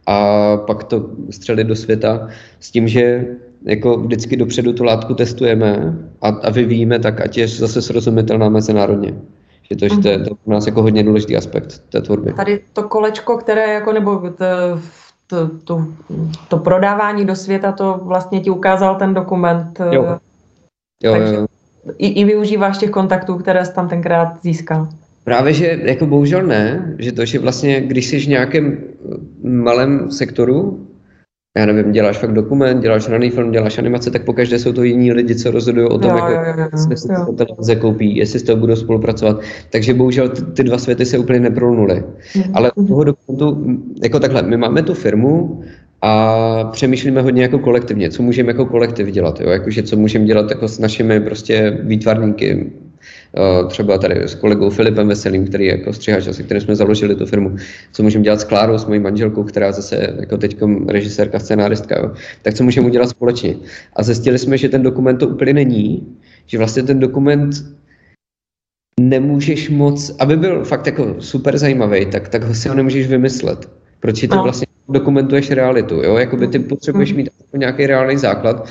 a 0.07 0.57
pak 0.57 0.85
to 0.85 1.11
střelit 1.31 1.67
do 1.67 1.77
světa 1.77 2.29
s 2.61 2.71
tím, 2.71 2.89
že 2.89 3.27
jako 3.65 3.97
vždycky 3.97 4.37
dopředu 4.37 4.73
tu 4.73 4.85
látku 4.85 5.15
testujeme 5.15 5.99
a, 6.23 6.29
a 6.29 6.51
vyvíjíme 6.51 6.99
tak, 6.99 7.21
ať 7.21 7.39
je 7.39 7.49
zase 7.49 7.83
srozumitelná 7.83 8.49
mezinárodně. 8.49 9.15
Že 9.71 9.77
to, 9.77 9.95
mm. 9.95 10.03
to, 10.03 10.09
je, 10.09 10.19
to 10.19 10.25
je 10.25 10.37
pro 10.45 10.55
nás 10.55 10.67
jako 10.67 10.83
hodně 10.83 11.03
důležitý 11.03 11.37
aspekt 11.37 11.83
té 11.89 12.01
tvorby. 12.01 12.33
Tady 12.33 12.61
to 12.73 12.83
kolečko, 12.83 13.37
které 13.37 13.75
jako, 13.75 13.93
nebo 13.93 14.19
to, 14.19 14.45
to, 15.27 15.51
to, 15.65 15.87
to 16.49 16.57
prodávání 16.57 17.25
do 17.25 17.37
světa, 17.37 17.73
to 17.73 18.01
vlastně 18.03 18.41
ti 18.41 18.51
ukázal 18.51 18.95
ten 18.95 19.15
dokument. 19.15 19.81
Jo. 19.91 20.19
Jo, 21.03 21.13
Takže 21.13 21.35
jo. 21.35 21.47
I, 21.99 22.07
I 22.09 22.25
využíváš 22.25 22.79
těch 22.79 22.91
kontaktů, 22.91 23.37
které 23.37 23.65
jsi 23.65 23.75
tam 23.75 23.89
tenkrát 23.89 24.43
získal. 24.43 24.89
Právě, 25.25 25.53
že 25.53 25.79
jako 25.83 26.07
bohužel 26.07 26.43
ne, 26.43 26.95
že 26.99 27.13
to, 27.13 27.25
že 27.25 27.39
vlastně, 27.39 27.81
když 27.81 28.07
jsi 28.07 28.21
v 28.21 28.29
nějakém 28.29 28.79
malém 29.43 30.11
sektoru, 30.11 30.87
já 31.61 31.67
nevím, 31.67 31.93
děláš 31.93 32.19
fakt 32.19 32.33
dokument, 32.33 32.81
děláš 32.81 33.09
raný 33.09 33.31
film, 33.31 33.51
děláš 33.51 33.79
animace, 33.79 34.11
tak 34.11 34.25
pokaždé 34.25 34.59
jsou 34.59 34.73
to 34.73 34.83
jiní 34.83 35.13
lidi, 35.13 35.35
co 35.35 35.51
rozhodují 35.51 35.89
o 35.89 35.99
tom, 35.99 36.11
jo, 36.11 36.17
jako, 36.17 36.33
jo, 36.33 36.55
jo, 36.59 36.69
jestli 36.73 36.97
se 36.97 37.09
to 37.27 37.33
televize 37.33 37.77
koupí, 37.77 38.17
jestli 38.17 38.39
s 38.39 38.43
toho 38.43 38.57
budou 38.57 38.77
spolupracovat. 38.77 39.41
Takže 39.71 39.95
bohužel 39.95 40.29
ty, 40.29 40.43
ty 40.43 40.63
dva 40.63 40.79
světy 40.79 41.07
se 41.07 41.19
úplně 41.19 41.41
neprolnuly. 41.41 41.95
Mm-hmm. 41.95 42.51
Ale 42.55 42.73
u 42.75 42.87
toho 42.87 43.05
dokumentu, 43.05 43.67
jako 44.03 44.21
takhle, 44.21 44.43
my 44.43 44.57
máme 44.57 44.83
tu 44.83 44.95
firmu 44.95 45.61
a 46.03 46.65
přemýšlíme 46.73 47.23
hodně 47.23 47.43
jako 47.43 47.59
kolektivně, 47.59 48.11
co 48.11 48.23
můžeme 48.23 48.49
jako 48.49 48.67
kolektiv 48.67 49.09
dělat, 49.09 49.41
jo? 49.41 49.51
Jakože 49.51 49.83
co 49.83 49.97
můžeme 49.97 50.25
dělat 50.25 50.51
jako 50.51 50.69
s 50.69 50.79
našimi 50.79 51.21
prostě 51.21 51.79
výtvarníky, 51.83 52.73
třeba 53.69 53.99
tady 53.99 54.23
s 54.23 54.35
kolegou 54.35 54.71
Filipem 54.71 55.09
Veselým, 55.09 55.47
který 55.47 55.65
je 55.65 55.79
jako 55.79 55.93
střihač, 55.93 56.25
se 56.25 56.43
kterým 56.43 56.61
jsme 56.61 56.77
založili 56.77 57.15
tu 57.15 57.27
firmu, 57.27 57.57
co 57.93 58.03
můžeme 58.03 58.25
dělat 58.25 58.41
s 58.41 58.45
Klárou, 58.45 58.79
s 58.79 58.85
mojí 58.85 59.01
manželkou, 59.01 59.45
která 59.45 59.73
zase 59.73 60.15
jako 60.21 60.37
teď 60.37 60.57
režisérka, 60.89 61.39
scenáristka, 61.39 61.99
jo? 61.99 62.13
tak 62.43 62.55
co 62.55 62.65
můžeme 62.65 62.87
udělat 62.87 63.09
společně. 63.09 63.57
A 63.97 64.03
zjistili 64.03 64.39
jsme, 64.39 64.59
že 64.59 64.69
ten 64.69 64.83
dokument 64.83 65.17
to 65.17 65.29
úplně 65.29 65.55
není, 65.55 66.17
že 66.47 66.59
vlastně 66.59 66.83
ten 66.83 67.01
dokument 67.01 67.51
nemůžeš 69.01 69.71
moc, 69.71 70.17
aby 70.19 70.37
byl 70.37 70.65
fakt 70.65 70.87
jako 70.87 71.15
super 71.19 71.59
zajímavý, 71.59 72.07
tak, 72.07 72.29
tak 72.29 72.45
ho 72.45 72.55
si 72.55 72.69
ho 72.69 72.75
nemůžeš 72.75 73.07
vymyslet. 73.07 73.71
Proč 74.01 74.21
ty 74.21 74.29
no. 74.29 74.43
vlastně 74.43 74.67
dokumentuješ 74.89 75.51
realitu, 75.51 75.95
jo? 75.95 76.17
Jakoby 76.17 76.47
ty 76.47 76.59
potřebuješ 76.59 77.13
mít 77.13 77.29
nějaký 77.57 77.87
reálný 77.87 78.17
základ, 78.17 78.69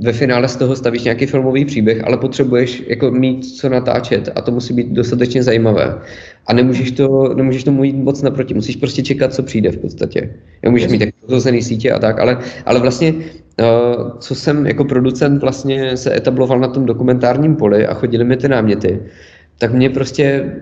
ve 0.00 0.12
finále 0.12 0.48
z 0.48 0.56
toho 0.56 0.76
stavíš 0.76 1.04
nějaký 1.04 1.26
filmový 1.26 1.64
příběh, 1.64 2.04
ale 2.04 2.16
potřebuješ 2.16 2.82
jako 2.86 3.10
mít 3.10 3.44
co 3.44 3.68
natáčet 3.68 4.28
a 4.34 4.40
to 4.40 4.52
musí 4.52 4.74
být 4.74 4.92
dostatečně 4.92 5.42
zajímavé. 5.42 5.98
A 6.46 6.52
nemůžeš, 6.52 6.90
to, 6.90 7.34
nemůžeš 7.34 7.64
tomu 7.64 7.84
jít 7.84 7.96
moc 7.96 8.22
naproti, 8.22 8.54
musíš 8.54 8.76
prostě 8.76 9.02
čekat, 9.02 9.34
co 9.34 9.42
přijde 9.42 9.72
v 9.72 9.78
podstatě. 9.78 10.34
Já 10.62 10.70
můžeš 10.70 10.88
mít 10.88 11.00
jako 11.00 11.40
sítě 11.60 11.92
a 11.92 11.98
tak, 11.98 12.20
ale, 12.20 12.38
ale 12.66 12.80
vlastně 12.80 13.14
Uh, 13.60 14.18
co 14.18 14.34
jsem 14.34 14.66
jako 14.66 14.84
producent 14.84 15.40
vlastně 15.40 15.96
se 15.96 16.16
etabloval 16.16 16.60
na 16.60 16.68
tom 16.68 16.86
dokumentárním 16.86 17.56
poli 17.56 17.86
a 17.86 17.94
chodili 17.94 18.24
mi 18.24 18.36
ty 18.36 18.48
náměty, 18.48 19.00
tak 19.58 19.72
mě 19.72 19.90
prostě 19.90 20.52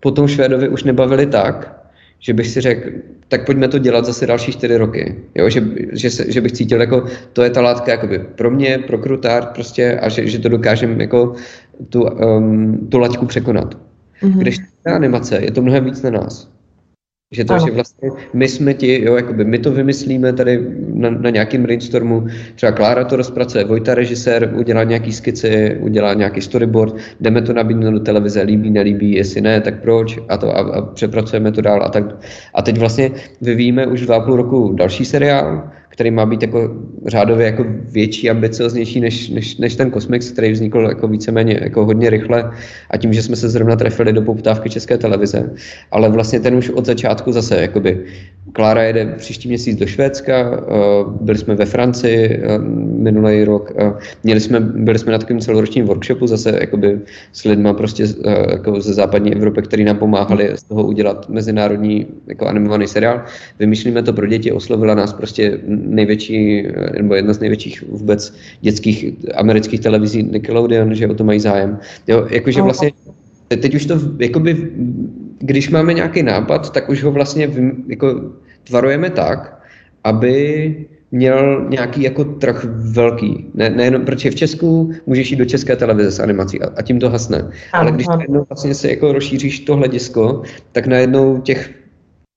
po 0.00 0.10
tom 0.10 0.28
Švédovi 0.28 0.68
už 0.68 0.84
nebavili 0.84 1.26
tak, 1.26 1.84
že 2.18 2.32
bych 2.34 2.46
si 2.46 2.60
řekl, 2.60 2.90
tak 3.30 3.46
pojďme 3.46 3.68
to 3.68 3.78
dělat 3.78 4.04
zase 4.04 4.26
další 4.26 4.52
čtyři 4.52 4.76
roky. 4.76 5.16
Jo? 5.34 5.50
Že, 5.50 5.62
že, 5.92 6.10
se, 6.10 6.32
že 6.32 6.40
bych 6.40 6.52
cítil, 6.52 6.80
jako 6.80 7.04
to 7.32 7.42
je 7.42 7.50
ta 7.50 7.60
látka 7.60 7.90
jakoby 7.90 8.18
pro 8.18 8.50
mě, 8.50 8.78
pro 8.78 8.98
krutár 8.98 9.46
prostě 9.54 9.98
a 10.02 10.08
že, 10.08 10.26
že 10.26 10.38
to 10.38 10.48
dokážeme 10.48 11.02
jako 11.02 11.34
tu, 11.88 12.02
um, 12.02 12.88
tu 12.88 12.98
laťku 12.98 13.26
překonat. 13.26 13.78
Mm-hmm. 14.22 14.38
Když 14.38 14.58
ta 14.84 14.94
animace 14.94 15.38
je 15.42 15.50
to 15.50 15.62
mnohem 15.62 15.84
víc 15.84 16.02
na 16.02 16.10
nás. 16.10 16.50
Že 17.32 17.44
to, 17.44 17.54
ano. 17.54 17.66
že 17.66 17.72
vlastně 17.72 18.10
my 18.32 18.48
jsme 18.48 18.74
ti, 18.74 19.04
jo, 19.04 19.16
jakoby 19.16 19.44
my 19.44 19.58
to 19.58 19.70
vymyslíme 19.70 20.32
tady 20.32 20.66
na, 20.94 21.10
na 21.10 21.30
nějakým 21.30 21.62
brainstormu, 21.62 22.26
třeba 22.54 22.72
Klára 22.72 23.04
to 23.04 23.16
rozpracuje, 23.16 23.64
Vojta 23.64 23.94
režisér 23.94 24.52
udělá 24.54 24.84
nějaký 24.84 25.12
skici, 25.12 25.78
udělá 25.80 26.14
nějaký 26.14 26.40
storyboard, 26.40 26.94
jdeme 27.20 27.42
to 27.42 27.52
nabídnout 27.52 27.90
do 27.90 28.00
televize, 28.00 28.42
líbí, 28.42 28.70
nelíbí, 28.70 29.12
jestli 29.12 29.40
ne, 29.40 29.60
tak 29.60 29.82
proč 29.82 30.18
a 30.28 30.36
to 30.36 30.56
a, 30.56 30.60
a 30.60 30.82
přepracujeme 30.82 31.52
to 31.52 31.60
dál 31.60 31.82
a 31.82 31.88
tak. 31.88 32.04
A 32.54 32.62
teď 32.62 32.78
vlastně 32.78 33.10
vyvíjíme 33.40 33.86
už 33.86 34.00
dva 34.00 34.16
a 34.16 34.20
půl 34.20 34.36
roku 34.36 34.72
další 34.72 35.04
seriál, 35.04 35.70
který 35.90 36.10
má 36.10 36.26
být 36.26 36.42
jako 36.42 36.70
řádově 37.06 37.46
jako 37.46 37.64
větší, 37.92 38.30
ambicioznější 38.30 39.00
než, 39.00 39.28
než, 39.28 39.56
než 39.56 39.74
ten 39.76 39.92
Cosmix, 39.92 40.30
který 40.30 40.52
vznikl 40.52 40.80
jako 40.80 41.08
víceméně 41.08 41.60
jako 41.62 41.84
hodně 41.84 42.10
rychle 42.10 42.50
a 42.90 42.96
tím, 42.96 43.12
že 43.12 43.22
jsme 43.22 43.36
se 43.36 43.48
zrovna 43.48 43.76
trefili 43.76 44.12
do 44.12 44.22
poptávky 44.22 44.70
České 44.70 44.98
televize. 44.98 45.50
Ale 45.90 46.08
vlastně 46.08 46.40
ten 46.40 46.54
už 46.54 46.70
od 46.70 46.86
začátku 46.86 47.32
zase, 47.32 47.60
jakoby 47.60 48.06
Klára 48.52 48.82
jede 48.82 49.06
příští 49.06 49.48
měsíc 49.48 49.78
do 49.78 49.86
Švédska, 49.86 50.34
eh, 50.34 50.62
byli 51.20 51.38
jsme 51.38 51.54
ve 51.54 51.66
Francii 51.66 52.40
eh, 52.42 52.58
minulý 52.98 53.44
rok, 53.44 53.72
eh, 53.78 53.92
měli 54.24 54.40
jsme, 54.40 54.60
byli 54.60 54.98
jsme 54.98 55.12
na 55.12 55.18
takovém 55.18 55.40
celoročním 55.40 55.84
workshopu 55.84 56.26
zase 56.26 56.58
jakoby 56.60 57.00
s 57.32 57.44
lidmi 57.44 57.68
prostě 57.76 58.04
jako 58.50 58.80
ze 58.80 58.94
západní 58.94 59.34
Evropy, 59.34 59.62
který 59.62 59.84
nám 59.84 59.96
pomáhali 59.96 60.50
z 60.54 60.62
toho 60.62 60.82
udělat 60.86 61.28
mezinárodní 61.28 62.06
jako 62.26 62.46
animovaný 62.46 62.86
seriál. 62.86 63.22
Vymýšlíme 63.58 64.02
to 64.02 64.12
pro 64.12 64.26
děti, 64.26 64.52
oslovila 64.52 64.94
nás 64.94 65.12
prostě 65.12 65.60
největší, 65.90 66.66
nebo 67.00 67.14
jedna 67.14 67.32
z 67.32 67.40
největších 67.40 67.82
vůbec 67.88 68.34
dětských 68.60 69.04
amerických 69.34 69.80
televizí 69.80 70.22
Nickelodeon, 70.22 70.94
že 70.94 71.08
o 71.08 71.14
to 71.14 71.24
mají 71.24 71.40
zájem. 71.40 71.78
Jo, 72.06 72.26
jakože 72.30 72.62
vlastně 72.62 72.92
teď 73.48 73.74
už 73.74 73.86
to, 73.86 74.00
jakoby, 74.18 74.70
když 75.38 75.70
máme 75.70 75.94
nějaký 75.94 76.22
nápad, 76.22 76.72
tak 76.72 76.88
už 76.88 77.02
ho 77.02 77.12
vlastně 77.12 77.50
jako 77.88 78.32
tvarujeme 78.64 79.10
tak, 79.10 79.62
aby 80.04 80.76
měl 81.12 81.66
nějaký 81.68 82.02
jako 82.02 82.24
trh 82.24 82.66
velký. 82.70 83.46
Ne, 83.54 83.70
nejenom, 83.70 84.04
protože 84.04 84.30
v 84.30 84.34
Česku 84.34 84.92
můžeš 85.06 85.30
jít 85.30 85.36
do 85.36 85.44
české 85.44 85.76
televize 85.76 86.10
s 86.10 86.20
animací 86.20 86.62
a, 86.62 86.70
a 86.76 86.82
tím 86.82 87.00
to 87.00 87.10
hasne. 87.10 87.50
Ale 87.72 87.92
když 87.92 88.06
najednou 88.06 88.44
vlastně 88.48 88.74
se 88.74 88.90
jako 88.90 89.12
rozšíříš 89.12 89.60
to 89.60 89.76
hledisko, 89.76 90.42
tak 90.72 90.86
najednou 90.86 91.40
těch 91.40 91.70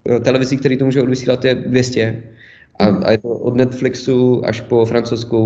eh, 0.10 0.20
televizí, 0.20 0.58
které 0.58 0.78
to 0.78 0.86
může 0.86 1.02
odvysílat, 1.02 1.46
je 1.46 1.56
200. 1.56 2.24
A, 2.84 3.08
a 3.08 3.12
je 3.12 3.18
to 3.18 3.30
od 3.30 3.56
Netflixu 3.56 4.46
až 4.46 4.62
po 4.62 4.86
francouzskou 4.86 5.44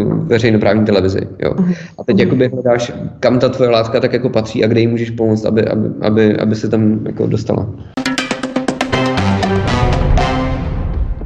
eh, 0.00 0.04
veřejnoprávní 0.04 0.84
televizi. 0.84 1.28
Jo. 1.38 1.54
A 1.98 2.04
teď 2.04 2.18
jakoby 2.18 2.48
hledáš, 2.48 2.92
kam 3.20 3.38
ta 3.38 3.48
tvoje 3.48 3.70
látka 3.70 4.00
tak 4.00 4.12
jako 4.12 4.28
patří 4.28 4.64
a 4.64 4.66
kde 4.66 4.80
jí 4.80 4.86
můžeš 4.86 5.10
pomoct, 5.10 5.44
aby, 5.44 5.64
aby, 5.64 5.88
aby, 6.00 6.36
aby 6.36 6.54
se 6.54 6.68
tam 6.68 7.06
jako 7.06 7.26
dostala. 7.26 7.66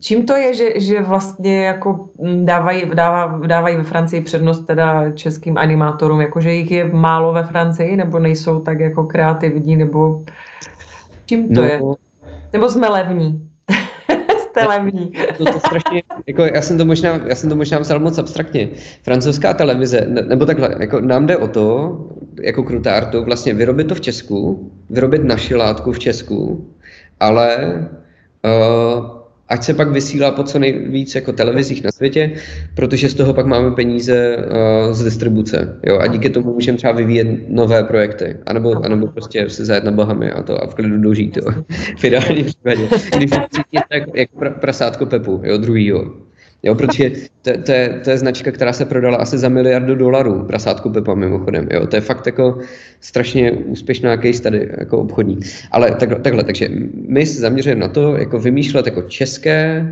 Čím 0.01 0.27
to 0.27 0.37
je, 0.37 0.55
že, 0.55 0.81
že 0.81 1.03
vlastně 1.03 1.65
jako 1.65 2.09
dávají, 2.45 2.83
dává, 2.95 3.41
dávají 3.47 3.77
ve 3.77 3.83
Francii 3.83 4.21
přednost 4.21 4.67
teda 4.67 5.11
českým 5.11 5.59
animátorům, 5.59 6.21
jakože 6.21 6.53
jich 6.53 6.71
je 6.71 6.85
málo 6.85 7.33
ve 7.33 7.43
Francii, 7.43 7.97
nebo 7.97 8.19
nejsou 8.19 8.61
tak 8.61 8.81
jako 8.81 9.05
kreativní, 9.05 9.77
nebo 9.77 10.25
čím 11.27 11.49
to 11.49 11.61
no, 11.61 11.67
je? 11.67 11.81
Nebo 12.53 12.71
jsme 12.71 12.89
levní? 12.89 13.48
Jste 14.59 14.69
levní. 14.69 15.13
To, 15.39 15.45
to, 15.45 15.53
to 15.53 15.61
strašně, 15.61 16.03
jako 16.27 16.43
já, 16.43 16.63
jsem 16.63 16.79
to 16.79 16.85
možná, 16.85 17.21
já 17.27 17.35
jsem 17.35 17.51
to 17.51 17.57
možná 17.57 17.79
vzal 17.79 18.01
moc 18.01 18.19
abstraktně. 18.19 18.69
Francouzská 19.03 19.55
televize, 19.55 20.07
ne, 20.09 20.23
nebo 20.23 20.47
takhle, 20.47 20.75
jako 20.79 21.01
nám 21.01 21.27
jde 21.27 21.37
o 21.37 21.49
to, 21.49 21.99
jako 22.43 22.63
krutártu, 22.63 23.25
vlastně 23.25 23.55
vyrobit 23.55 23.89
to 23.89 23.95
v 23.95 24.01
Česku, 24.01 24.71
vyrobit 24.91 25.25
naši 25.25 25.55
látku 25.55 25.93
v 25.93 25.99
Česku, 25.99 26.69
ale 27.21 27.57
uh, 28.45 29.18
ať 29.49 29.65
se 29.65 29.75
pak 29.75 29.89
vysílá 29.91 30.31
po 30.31 30.43
co 30.43 30.59
nejvíc 30.59 31.15
jako 31.15 31.33
televizích 31.33 31.85
na 31.85 31.93
světě, 31.93 32.33
protože 32.75 33.09
z 33.09 33.15
toho 33.15 33.35
pak 33.35 33.47
máme 33.47 33.71
peníze 33.71 34.37
uh, 34.37 34.93
z 34.93 35.05
distribuce. 35.05 35.79
Jo? 35.87 35.99
A 35.99 36.07
díky 36.07 36.31
tomu 36.31 36.55
můžeme 36.55 36.79
třeba 36.79 36.93
vyvíjet 36.93 37.29
nové 37.49 37.85
projekty. 37.85 38.37
Anebo, 38.47 38.85
anebo 38.85 39.07
prostě 39.07 39.51
se 39.51 39.65
zajet 39.65 39.85
na 39.85 39.91
Bahamy 39.93 40.31
a 40.31 40.43
to 40.43 40.63
a 40.63 40.67
v 40.67 40.75
klidu 40.75 40.99
dožít. 40.99 41.37
Jo? 41.37 41.65
v 41.99 42.05
ideálním 42.05 42.45
případě. 42.45 42.89
Když 43.17 43.31
cítíte 43.31 43.85
jako, 43.91 44.13
jako 44.15 44.51
prasátko 44.61 45.07
Pepu, 45.07 45.41
jo, 45.45 45.59
druhýho. 45.59 46.28
Jo, 46.63 46.75
protože 46.75 47.11
to, 47.43 47.51
to, 47.63 47.73
je, 47.73 48.01
to 48.05 48.11
je 48.11 48.19
značka, 48.19 48.51
která 48.51 48.73
se 48.73 48.85
prodala 48.85 49.17
asi 49.17 49.39
za 49.39 49.49
miliardu 49.49 49.95
dolarů, 49.95 50.45
prasátku 50.45 50.91
Pepa 50.91 51.15
mimochodem. 51.15 51.69
Jo, 51.71 51.87
to 51.87 51.97
je 51.97 52.01
fakt 52.01 52.27
jako 52.27 52.59
strašně 53.01 53.53
úspěšná 53.53 54.17
case 54.17 54.43
tady, 54.43 54.69
jako 54.79 54.99
obchodní. 54.99 55.39
Ale 55.71 55.91
tak, 55.91 56.23
takhle, 56.23 56.45
takže 56.45 56.69
my 57.09 57.27
se 57.27 57.41
zaměřujeme 57.41 57.81
na 57.81 57.89
to, 57.89 58.17
jako 58.17 58.39
vymýšlet 58.39 58.87
jako 58.87 59.03
české 59.03 59.87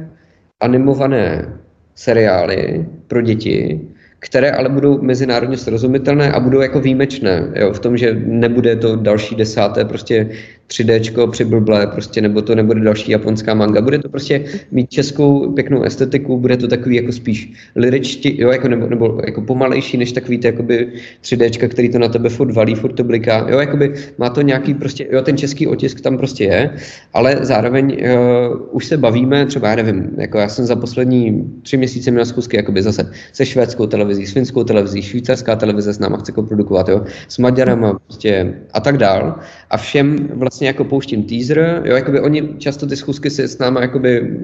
animované 0.60 1.54
seriály 1.94 2.86
pro 3.06 3.20
děti, 3.20 3.80
které 4.18 4.50
ale 4.50 4.68
budou 4.68 5.02
mezinárodně 5.02 5.56
srozumitelné 5.56 6.32
a 6.32 6.40
budou 6.40 6.60
jako 6.60 6.80
výjimečné, 6.80 7.52
jo, 7.54 7.72
v 7.72 7.80
tom, 7.80 7.96
že 7.96 8.16
nebude 8.26 8.76
to 8.76 8.96
další 8.96 9.34
desáté 9.34 9.84
prostě 9.84 10.28
3D 10.68 11.30
přiblblé, 11.30 11.86
prostě, 11.86 12.20
nebo 12.20 12.42
to 12.42 12.54
nebude 12.54 12.80
další 12.80 13.12
japonská 13.12 13.54
manga. 13.54 13.80
Bude 13.80 13.98
to 13.98 14.08
prostě 14.08 14.44
mít 14.70 14.90
českou 14.90 15.52
pěknou 15.52 15.82
estetiku, 15.82 16.40
bude 16.40 16.56
to 16.56 16.68
takový 16.68 16.96
jako 16.96 17.12
spíš 17.12 17.52
liričtí, 17.76 18.40
jo, 18.40 18.50
jako, 18.50 18.68
nebo, 18.68 18.86
nebo 18.86 19.20
jako 19.26 19.40
pomalejší, 19.42 19.96
než 19.96 20.12
takový 20.12 20.38
ty 20.38 20.46
jakoby 20.46 20.92
3D, 21.22 21.68
který 21.68 21.88
to 21.88 21.98
na 21.98 22.08
tebe 22.08 22.28
furt 22.28 22.54
valí, 22.54 22.74
furt 22.74 22.92
to 22.92 23.04
bliká. 23.04 23.46
Jo, 23.50 23.58
jakoby 23.58 23.94
má 24.18 24.30
to 24.30 24.42
nějaký 24.42 24.74
prostě, 24.74 25.06
jo, 25.10 25.22
ten 25.22 25.36
český 25.36 25.66
otisk 25.66 26.00
tam 26.00 26.18
prostě 26.18 26.44
je, 26.44 26.70
ale 27.12 27.36
zároveň 27.40 27.96
uh, 28.02 28.68
už 28.70 28.86
se 28.86 28.96
bavíme, 28.96 29.46
třeba 29.46 29.68
já 29.68 29.76
nevím, 29.76 30.10
jako 30.16 30.38
já 30.38 30.48
jsem 30.48 30.66
za 30.66 30.76
poslední 30.76 31.52
tři 31.62 31.76
měsíce 31.76 32.10
měl 32.10 32.24
zkusky 32.24 32.56
jakoby 32.56 32.82
zase 32.82 33.12
se 33.32 33.46
švédskou 33.46 33.86
televizí, 33.86 34.26
s 34.26 34.32
finskou 34.32 34.64
televizí, 34.64 35.02
švýcarská 35.02 35.56
televize 35.56 35.92
s 35.92 35.98
náma 35.98 36.16
chce 36.16 36.32
produkovat, 36.32 36.88
jo, 36.88 37.04
s 37.28 37.38
Maďarama 37.38 37.98
prostě 38.06 38.54
a 38.72 38.80
tak 38.80 38.98
dál. 38.98 39.38
A 39.70 39.76
všem 39.76 40.28
vlastně 40.34 40.55
vlastně 40.56 40.66
jako 40.66 40.84
pouštím 40.84 41.22
teaser, 41.22 41.82
jo, 41.84 41.96
jakoby 41.96 42.20
oni 42.20 42.54
často 42.58 42.86
ty 42.86 42.96
schůzky 42.96 43.30
si 43.30 43.48
s 43.48 43.58
náma 43.58 43.80
jakoby 43.80 44.38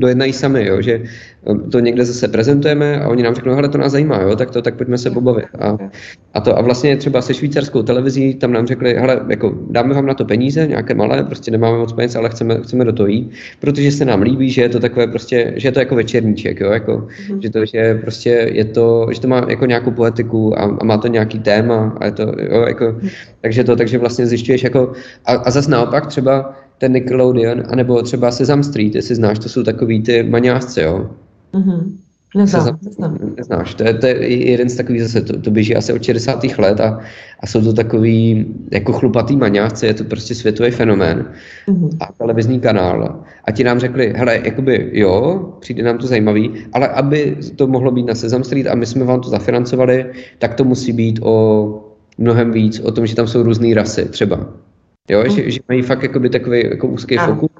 dojednají 0.00 0.32
sami, 0.32 0.66
jo, 0.66 0.82
že 0.82 1.02
um, 1.44 1.70
to 1.70 1.80
někde 1.80 2.04
zase 2.04 2.28
prezentujeme 2.28 3.00
a 3.00 3.08
oni 3.08 3.22
nám 3.22 3.34
řeknou, 3.34 3.54
hele, 3.54 3.68
to 3.68 3.78
nás 3.78 3.92
zajímá, 3.92 4.22
jo, 4.22 4.36
tak 4.36 4.50
to, 4.50 4.62
tak 4.62 4.74
pojďme 4.74 4.98
se 4.98 5.10
pobavit. 5.10 5.46
A, 5.58 5.78
a, 6.34 6.40
to, 6.40 6.58
a 6.58 6.62
vlastně 6.62 6.96
třeba 6.96 7.22
se 7.22 7.34
švýcarskou 7.34 7.82
televizí, 7.82 8.34
tam 8.34 8.52
nám 8.52 8.66
řekli, 8.66 8.94
hele, 8.94 9.20
jako 9.28 9.54
dáme 9.70 9.94
vám 9.94 10.06
na 10.06 10.14
to 10.14 10.24
peníze, 10.24 10.66
nějaké 10.66 10.94
malé, 10.94 11.22
prostě 11.22 11.50
nemáme 11.50 11.78
moc 11.78 11.92
peněz, 11.92 12.16
ale 12.16 12.28
chceme, 12.28 12.58
chceme 12.62 12.84
do 12.84 12.92
toho 12.92 13.06
jít, 13.06 13.30
protože 13.60 13.92
se 13.92 14.04
nám 14.04 14.22
líbí, 14.22 14.50
že 14.50 14.62
je 14.62 14.68
to 14.68 14.80
takové 14.80 15.06
prostě, 15.06 15.52
že 15.56 15.68
je 15.68 15.72
to 15.72 15.80
jako 15.80 15.94
večerníček, 15.94 16.60
jo, 16.60 16.70
jako, 16.70 16.92
mm-hmm. 16.92 17.38
že 17.38 17.50
to, 17.50 17.64
že 17.64 17.94
prostě 17.94 18.50
je 18.52 18.64
to, 18.64 19.06
že 19.12 19.20
to 19.20 19.28
má 19.28 19.46
jako 19.48 19.66
nějakou 19.66 19.90
poetiku 19.90 20.58
a, 20.58 20.62
a 20.80 20.84
má 20.84 20.96
to 20.96 21.08
nějaký 21.08 21.38
téma 21.38 21.96
a 22.00 22.04
je 22.04 22.12
to, 22.12 22.22
jo, 22.22 22.64
jako, 22.68 22.84
mm-hmm. 22.84 23.10
takže 23.40 23.64
to, 23.64 23.76
takže 23.76 23.98
vlastně 23.98 24.26
zjišťuješ 24.26 24.62
jako, 24.62 24.92
a, 25.26 25.32
a 25.32 25.50
zase 25.50 25.70
naopak 25.70 26.06
třeba 26.06 26.54
ten 26.80 26.92
Nickelodeon, 26.92 27.62
anebo 27.68 28.02
třeba 28.02 28.30
Sesame 28.30 28.64
Street, 28.64 28.94
jestli 28.94 29.14
znáš, 29.14 29.38
to 29.38 29.48
jsou 29.48 29.62
takový 29.62 30.02
ty 30.02 30.22
maňásci, 30.22 30.80
jo? 30.80 31.10
Mm-hmm. 31.52 31.92
Neznám, 32.36 32.78
neznám. 32.82 33.18
Neznáš, 33.36 33.74
to 33.74 33.84
je, 33.84 33.94
to 33.94 34.06
je 34.06 34.50
jeden 34.50 34.68
z 34.68 34.76
takových 34.76 35.02
zase, 35.02 35.20
to, 35.20 35.40
to 35.40 35.50
běží 35.50 35.76
asi 35.76 35.92
od 35.92 36.02
60. 36.02 36.44
let 36.58 36.80
a, 36.80 37.00
a 37.40 37.46
jsou 37.46 37.60
to 37.60 37.72
takový 37.72 38.46
jako 38.72 38.92
chlupatý 38.92 39.36
maňásci, 39.36 39.86
je 39.86 39.94
to 39.94 40.04
prostě 40.04 40.34
světový 40.34 40.70
fenomén 40.70 41.26
mm-hmm. 41.68 41.90
a 42.00 42.12
televizní 42.18 42.60
kanál. 42.60 43.24
A 43.44 43.50
ti 43.50 43.64
nám 43.64 43.78
řekli, 43.78 44.12
hele, 44.16 44.40
jakoby 44.44 44.90
jo, 44.92 45.44
přijde 45.60 45.82
nám 45.82 45.98
to 45.98 46.06
zajímavý, 46.06 46.52
ale 46.72 46.88
aby 46.88 47.36
to 47.56 47.66
mohlo 47.66 47.90
být 47.90 48.06
na 48.06 48.14
Sesame 48.14 48.44
Street 48.44 48.66
a 48.66 48.74
my 48.74 48.86
jsme 48.86 49.04
vám 49.04 49.20
to 49.20 49.28
zafinancovali, 49.28 50.06
tak 50.38 50.54
to 50.54 50.64
musí 50.64 50.92
být 50.92 51.20
o 51.22 51.84
mnohem 52.18 52.52
víc, 52.52 52.80
o 52.80 52.92
tom, 52.92 53.06
že 53.06 53.16
tam 53.16 53.26
jsou 53.26 53.42
různé 53.42 53.74
rasy 53.74 54.04
třeba. 54.04 54.48
Jo, 55.08 55.22
mm. 55.24 55.30
že, 55.30 55.50
že 55.50 55.60
mají 55.68 55.82
fakt 55.82 56.02
jakoby 56.02 56.30
takový 56.30 56.64
jako 56.64 56.86
úzký 56.86 57.18
a. 57.18 57.26
fokus 57.26 57.50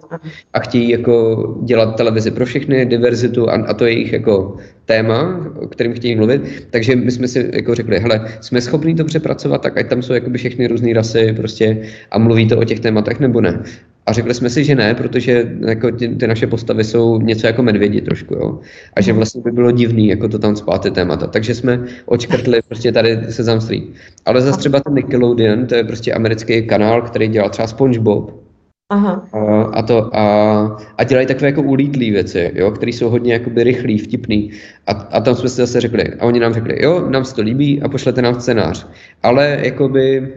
a 0.52 0.60
chtějí 0.60 0.90
jako 0.90 1.44
dělat 1.64 1.96
televizi 1.96 2.30
pro 2.30 2.46
všechny, 2.46 2.86
diverzitu 2.86 3.50
a, 3.50 3.52
a 3.52 3.74
to 3.74 3.84
je 3.84 3.92
jejich 3.92 4.12
jako 4.12 4.56
téma, 4.84 5.46
o 5.56 5.66
kterým 5.66 5.94
chtějí 5.94 6.16
mluvit. 6.16 6.66
Takže 6.70 6.96
my 6.96 7.10
jsme 7.10 7.28
si 7.28 7.50
jako 7.52 7.74
řekli, 7.74 7.98
hele, 7.98 8.28
jsme 8.40 8.60
schopni 8.60 8.94
to 8.94 9.04
přepracovat, 9.04 9.62
tak 9.62 9.78
ať 9.78 9.88
tam 9.88 10.02
jsou 10.02 10.12
jakoby 10.12 10.38
všechny 10.38 10.66
různé 10.66 10.94
rasy 10.94 11.32
prostě 11.32 11.82
a 12.10 12.18
mluví 12.18 12.48
to 12.48 12.58
o 12.58 12.64
těch 12.64 12.80
tématech 12.80 13.20
nebo 13.20 13.40
ne. 13.40 13.62
A 14.10 14.12
řekli 14.12 14.34
jsme 14.34 14.50
si, 14.50 14.64
že 14.64 14.74
ne, 14.74 14.94
protože 14.94 15.56
jako 15.66 15.92
ty, 15.92 16.08
ty 16.08 16.26
naše 16.26 16.46
postavy 16.46 16.84
jsou 16.84 17.20
něco 17.20 17.46
jako 17.46 17.62
medvědi 17.62 18.00
trošku, 18.00 18.34
jo. 18.34 18.58
A 18.94 19.00
že 19.00 19.12
mhm. 19.12 19.16
vlastně 19.16 19.42
by 19.42 19.50
bylo 19.50 19.70
divný, 19.70 20.08
jako 20.08 20.28
to 20.28 20.38
tam 20.38 20.56
spát 20.56 20.82
ty 20.82 20.90
témata. 20.90 21.26
Takže 21.26 21.54
jsme 21.54 21.84
očkrtli 22.06 22.60
prostě 22.68 22.92
tady 22.92 23.18
se 23.30 23.60
Street. 23.60 23.84
Ale 24.26 24.40
zase 24.40 24.58
třeba 24.58 24.80
ten 24.80 24.94
Nickelodeon, 24.94 25.66
to 25.66 25.74
je 25.74 25.84
prostě 25.84 26.12
americký 26.12 26.62
kanál, 26.62 27.02
který 27.02 27.28
dělal 27.28 27.50
třeba 27.50 27.68
SpongeBob. 27.68 28.40
Aha. 28.90 29.28
A, 29.32 29.62
a, 29.62 29.82
to, 29.82 30.16
a, 30.16 30.24
a 30.98 31.04
dělají 31.04 31.26
takové 31.26 31.46
jako 31.46 31.62
ulítlé 31.62 32.10
věci, 32.10 32.52
jo, 32.54 32.70
které 32.70 32.92
jsou 32.92 33.10
hodně 33.10 33.32
jakoby 33.32 33.64
rychlý, 33.64 33.98
vtipný. 33.98 34.50
A, 34.86 34.92
a 34.92 35.20
tam 35.20 35.34
jsme 35.34 35.48
si 35.48 35.56
zase 35.56 35.80
řekli, 35.80 36.04
a 36.04 36.24
oni 36.24 36.40
nám 36.40 36.54
řekli, 36.54 36.82
jo, 36.82 37.10
nám 37.10 37.24
se 37.24 37.34
to 37.34 37.42
líbí 37.42 37.82
a 37.82 37.88
pošlete 37.88 38.22
nám 38.22 38.40
scénář. 38.40 38.86
Ale 39.22 39.58
jakoby 39.62 40.32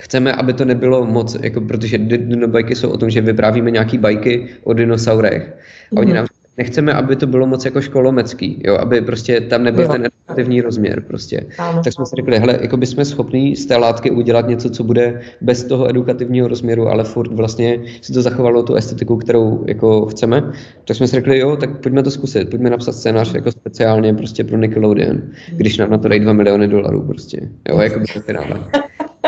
chceme, 0.00 0.32
aby 0.32 0.52
to 0.52 0.64
nebylo 0.64 1.06
moc, 1.06 1.36
jako, 1.42 1.60
protože 1.60 1.98
dinobajky 1.98 2.74
jsou 2.74 2.90
o 2.90 2.96
tom, 2.96 3.10
že 3.10 3.20
vyprávíme 3.20 3.70
nějaký 3.70 3.98
bajky 3.98 4.48
o 4.64 4.72
dinosaurech. 4.72 5.56
A 5.96 6.00
oni 6.00 6.06
mhm. 6.06 6.16
nám 6.16 6.26
nechceme, 6.58 6.92
aby 6.92 7.16
to 7.16 7.26
bylo 7.26 7.46
moc 7.46 7.64
jako 7.64 7.80
školomecký, 7.80 8.62
jo, 8.64 8.76
aby 8.76 9.00
prostě 9.00 9.40
tam 9.40 9.64
nebyl 9.64 9.82
jo. 9.82 9.92
ten 9.92 10.04
edukativní 10.04 10.60
rozměr 10.60 11.00
prostě. 11.00 11.46
Ano. 11.58 11.82
Tak 11.84 11.92
jsme 11.92 12.06
si 12.06 12.16
řekli, 12.16 12.38
hele, 12.38 12.58
jako 12.60 12.76
bychom 12.76 13.04
schopni 13.04 13.56
z 13.56 13.66
té 13.66 13.76
látky 13.76 14.10
udělat 14.10 14.48
něco, 14.48 14.70
co 14.70 14.84
bude 14.84 15.20
bez 15.40 15.64
toho 15.64 15.88
edukativního 15.90 16.48
rozměru, 16.48 16.88
ale 16.88 17.04
furt 17.04 17.32
vlastně 17.32 17.80
si 18.00 18.12
to 18.12 18.22
zachovalo 18.22 18.62
tu 18.62 18.74
estetiku, 18.74 19.16
kterou 19.16 19.64
jako 19.68 20.06
chceme. 20.06 20.52
Tak 20.84 20.96
jsme 20.96 21.06
si 21.08 21.16
řekli, 21.16 21.38
jo, 21.38 21.56
tak 21.56 21.80
pojďme 21.80 22.02
to 22.02 22.10
zkusit, 22.10 22.50
pojďme 22.50 22.70
napsat 22.70 22.92
scénář 22.92 23.34
jako 23.34 23.52
speciálně 23.52 24.14
prostě 24.14 24.44
pro 24.44 24.56
Nickelodeon, 24.56 25.22
když 25.52 25.78
nám 25.78 25.90
na 25.90 25.98
to 25.98 26.08
dají 26.08 26.20
2 26.20 26.32
miliony 26.32 26.68
dolarů 26.68 27.02
prostě, 27.02 27.40
jo, 27.68 27.80
jako 27.80 28.00
by 28.00 28.06
to 28.14 28.20
finále. 28.20 28.60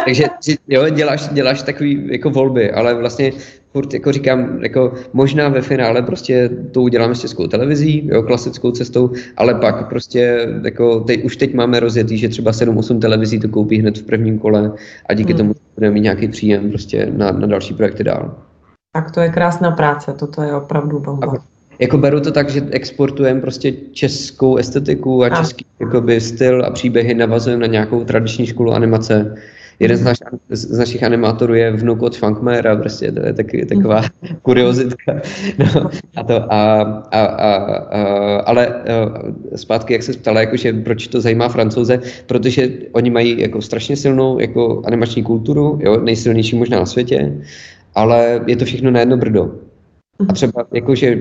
Takže 0.04 0.24
jo, 0.68 0.88
děláš, 0.88 1.28
děláš 1.28 1.62
takový 1.62 2.08
jako 2.12 2.30
volby, 2.30 2.70
ale 2.70 2.94
vlastně 2.94 3.32
furt 3.72 3.94
jako 3.94 4.12
říkám, 4.12 4.62
jako 4.62 4.94
možná 5.12 5.48
ve 5.48 5.62
finále 5.62 6.02
prostě 6.02 6.50
to 6.70 6.82
uděláme 6.82 7.14
s 7.14 7.20
českou 7.20 7.46
televizí, 7.46 8.08
jo, 8.12 8.22
klasickou 8.22 8.70
cestou, 8.70 9.10
ale 9.36 9.54
pak 9.54 9.88
prostě 9.88 10.48
jako 10.64 11.00
teď, 11.00 11.24
už 11.24 11.36
teď 11.36 11.54
máme 11.54 11.80
rozjetý, 11.80 12.18
že 12.18 12.28
třeba 12.28 12.50
7-8 12.50 12.98
televizí 12.98 13.40
to 13.40 13.48
koupí 13.48 13.78
hned 13.78 13.98
v 13.98 14.02
prvním 14.02 14.38
kole 14.38 14.72
a 15.06 15.14
díky 15.14 15.32
hmm. 15.32 15.38
tomu 15.38 15.54
budeme 15.74 15.94
mít 15.94 16.00
nějaký 16.00 16.28
příjem 16.28 16.68
prostě 16.68 17.08
na, 17.12 17.30
na 17.30 17.46
další 17.46 17.74
projekty 17.74 18.04
dál. 18.04 18.34
Tak 18.92 19.10
to 19.10 19.20
je 19.20 19.28
krásná 19.28 19.70
práce, 19.70 20.12
toto 20.12 20.42
je 20.42 20.54
opravdu 20.54 20.98
bomba. 20.98 21.32
A, 21.36 21.52
jako 21.78 21.98
beru 21.98 22.20
to 22.20 22.32
tak, 22.32 22.50
že 22.50 22.62
exportujeme 22.70 23.40
prostě 23.40 23.72
českou 23.92 24.56
estetiku 24.56 25.24
a, 25.24 25.26
a. 25.26 25.36
český 25.36 25.64
jakoby, 25.80 26.20
styl 26.20 26.64
a 26.64 26.70
příběhy 26.70 27.14
navazujeme 27.14 27.60
na 27.60 27.66
nějakou 27.66 28.04
tradiční 28.04 28.46
školu 28.46 28.72
animace 28.72 29.36
Jeden 29.82 29.96
z, 29.96 30.04
naš, 30.04 30.18
z 30.50 30.78
našich 30.78 31.02
animátorů 31.02 31.54
je 31.54 31.72
vnuk 31.72 32.02
od 32.02 32.16
Funkmera, 32.16 32.76
prostě 32.76 33.12
to 33.12 33.26
je 33.26 33.32
taky, 33.32 33.66
taková 33.66 34.02
kuriozitka. 34.42 35.20
No, 35.58 35.90
a 36.16 36.22
to, 36.22 36.52
a, 36.52 36.80
a, 37.10 37.24
a, 37.24 37.54
a, 37.54 38.36
ale 38.36 38.66
a, 38.66 38.76
zpátky, 39.56 39.92
jak 39.92 40.02
se 40.02 40.12
ptala, 40.12 40.40
jakože 40.40 40.72
proč 40.72 41.08
to 41.08 41.20
zajímá 41.20 41.48
francouze, 41.48 42.00
protože 42.26 42.68
oni 42.92 43.10
mají 43.10 43.40
jako 43.40 43.62
strašně 43.62 43.96
silnou 43.96 44.38
jako 44.40 44.82
animační 44.86 45.22
kulturu, 45.22 45.78
jo, 45.82 46.00
nejsilnější 46.00 46.56
možná 46.56 46.78
na 46.78 46.86
světě, 46.86 47.32
ale 47.94 48.40
je 48.46 48.56
to 48.56 48.64
všechno 48.64 48.90
na 48.90 49.00
jedno 49.00 49.16
brdo. 49.16 49.54
A 50.18 50.22
mhm. 50.22 50.34
třeba 50.34 50.66
jakože 50.74 51.18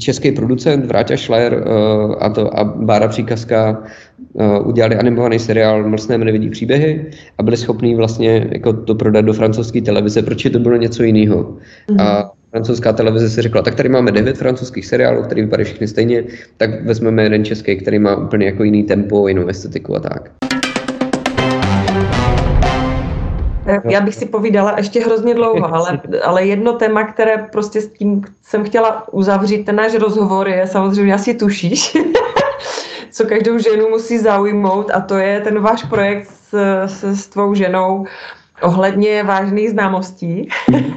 český 0.00 0.32
producent 0.32 0.86
Vráťa 0.86 1.16
Schleier 1.16 1.54
uh, 1.54 2.14
a, 2.18 2.28
to, 2.28 2.58
a 2.58 2.64
Bára 2.64 3.08
Příkazka 3.08 3.82
uh, 4.32 4.68
udělali 4.68 4.96
animovaný 4.96 5.38
seriál 5.38 5.88
Mlsné 5.88 6.18
nevidí 6.18 6.50
příběhy 6.50 7.06
a 7.38 7.42
byli 7.42 7.56
schopní 7.56 7.94
vlastně 7.94 8.48
jako 8.52 8.72
to 8.72 8.94
prodat 8.94 9.24
do 9.24 9.32
francouzské 9.32 9.82
televize, 9.82 10.22
proč 10.22 10.46
to 10.52 10.58
bylo 10.58 10.76
něco 10.76 11.02
jiného. 11.02 11.56
Mm-hmm. 11.88 12.02
A 12.02 12.30
francouzská 12.50 12.92
televize 12.92 13.30
si 13.30 13.42
řekla, 13.42 13.62
tak 13.62 13.74
tady 13.74 13.88
máme 13.88 14.12
devět 14.12 14.36
francouzských 14.38 14.86
seriálů, 14.86 15.22
které 15.22 15.42
vypadají 15.42 15.64
všechny 15.64 15.88
stejně, 15.88 16.24
tak 16.56 16.84
vezmeme 16.84 17.22
jeden 17.22 17.44
český, 17.44 17.76
který 17.76 17.98
má 17.98 18.16
úplně 18.16 18.46
jako 18.46 18.64
jiný 18.64 18.82
tempo, 18.82 19.28
jinou 19.28 19.46
estetiku 19.46 19.96
a 19.96 20.00
tak. 20.00 20.30
Já 23.90 24.00
bych 24.00 24.14
si 24.14 24.26
povídala 24.26 24.74
ještě 24.76 25.04
hrozně 25.04 25.34
dlouho, 25.34 25.74
ale, 25.74 26.00
ale 26.24 26.44
jedno 26.44 26.72
téma, 26.72 27.04
které 27.04 27.48
prostě 27.52 27.80
s 27.80 27.88
tím 27.88 28.24
jsem 28.42 28.64
chtěla 28.64 29.04
uzavřít, 29.12 29.64
ten 29.64 29.76
náš 29.76 29.94
rozhovor 29.94 30.48
je, 30.48 30.66
samozřejmě 30.66 31.14
asi 31.14 31.34
tušíš, 31.34 31.96
co 33.10 33.24
každou 33.24 33.58
ženu 33.58 33.88
musí 33.88 34.18
zaujmout 34.18 34.90
a 34.90 35.00
to 35.00 35.14
je 35.14 35.40
ten 35.40 35.60
váš 35.60 35.84
projekt 35.84 36.28
s, 36.28 36.54
s, 36.86 37.04
s 37.04 37.26
tvou 37.26 37.54
ženou 37.54 38.04
ohledně 38.62 39.22
vážných 39.22 39.70
známostí. 39.70 40.48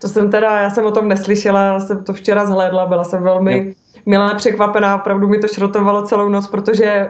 to 0.00 0.08
jsem 0.08 0.30
teda, 0.30 0.60
já 0.60 0.70
jsem 0.70 0.86
o 0.86 0.90
tom 0.90 1.08
neslyšela, 1.08 1.80
jsem 1.80 2.04
to 2.04 2.12
včera 2.12 2.46
zhlédla, 2.46 2.86
byla 2.86 3.04
jsem 3.04 3.22
velmi 3.22 3.74
milá 4.06 4.34
překvapená, 4.34 4.94
opravdu 4.94 5.28
mi 5.28 5.38
to 5.38 5.48
šrotovalo 5.48 6.06
celou 6.06 6.28
noc, 6.28 6.46
protože 6.46 6.84
eh, 6.84 7.08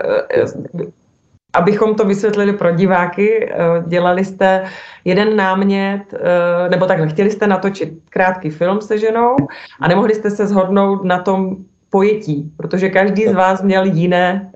abychom 1.54 1.94
to 1.94 2.04
vysvětlili 2.04 2.52
pro 2.52 2.70
diváky, 2.70 3.50
eh, 3.50 3.56
dělali 3.86 4.24
jste 4.24 4.64
jeden 5.04 5.36
námět, 5.36 6.02
eh, 6.14 6.68
nebo 6.70 6.86
takhle, 6.86 7.08
chtěli 7.08 7.30
jste 7.30 7.46
natočit 7.46 7.92
krátký 8.10 8.50
film 8.50 8.80
se 8.80 8.98
ženou 8.98 9.36
a 9.80 9.88
nemohli 9.88 10.14
jste 10.14 10.30
se 10.30 10.46
shodnout 10.46 11.04
na 11.04 11.18
tom 11.18 11.56
pojetí, 11.90 12.52
protože 12.56 12.88
každý 12.88 13.26
z 13.28 13.32
vás 13.32 13.62
měl 13.62 13.84
jiné, 13.84 14.50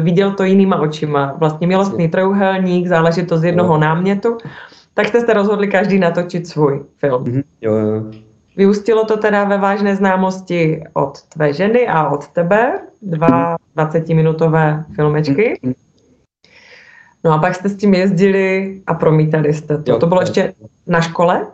viděl 0.00 0.30
to 0.30 0.44
jinýma 0.44 0.80
očima. 0.80 1.34
Vlastně 1.38 1.66
milostný 1.66 2.08
trojuhelník, 2.08 2.86
záležitost 2.86 3.40
z 3.40 3.44
jednoho 3.44 3.78
námětu, 3.78 4.38
tak 4.94 5.06
jste 5.06 5.20
se 5.20 5.32
rozhodli 5.32 5.68
každý 5.68 5.98
natočit 5.98 6.46
svůj 6.46 6.84
film. 6.98 7.42
Jo, 7.60 7.74
jo. 7.74 8.02
Vyústilo 8.56 9.04
to 9.04 9.16
teda 9.16 9.44
ve 9.44 9.58
vážné 9.58 9.96
známosti 9.96 10.84
od 10.92 11.22
tvé 11.22 11.52
ženy 11.52 11.88
a 11.88 12.08
od 12.08 12.28
tebe, 12.28 12.80
dva 13.02 13.56
20-minutové 13.76 14.84
filmečky. 14.94 15.60
No 17.24 17.32
a 17.32 17.38
pak 17.38 17.54
jste 17.54 17.68
s 17.68 17.76
tím 17.76 17.94
jezdili 17.94 18.80
a 18.86 18.94
promítali 18.94 19.54
jste 19.54 19.78
to. 19.78 19.90
Jo, 19.90 19.98
to 19.98 20.06
bylo 20.06 20.20
ještě 20.20 20.52
na 20.86 21.00
škole? 21.00 21.46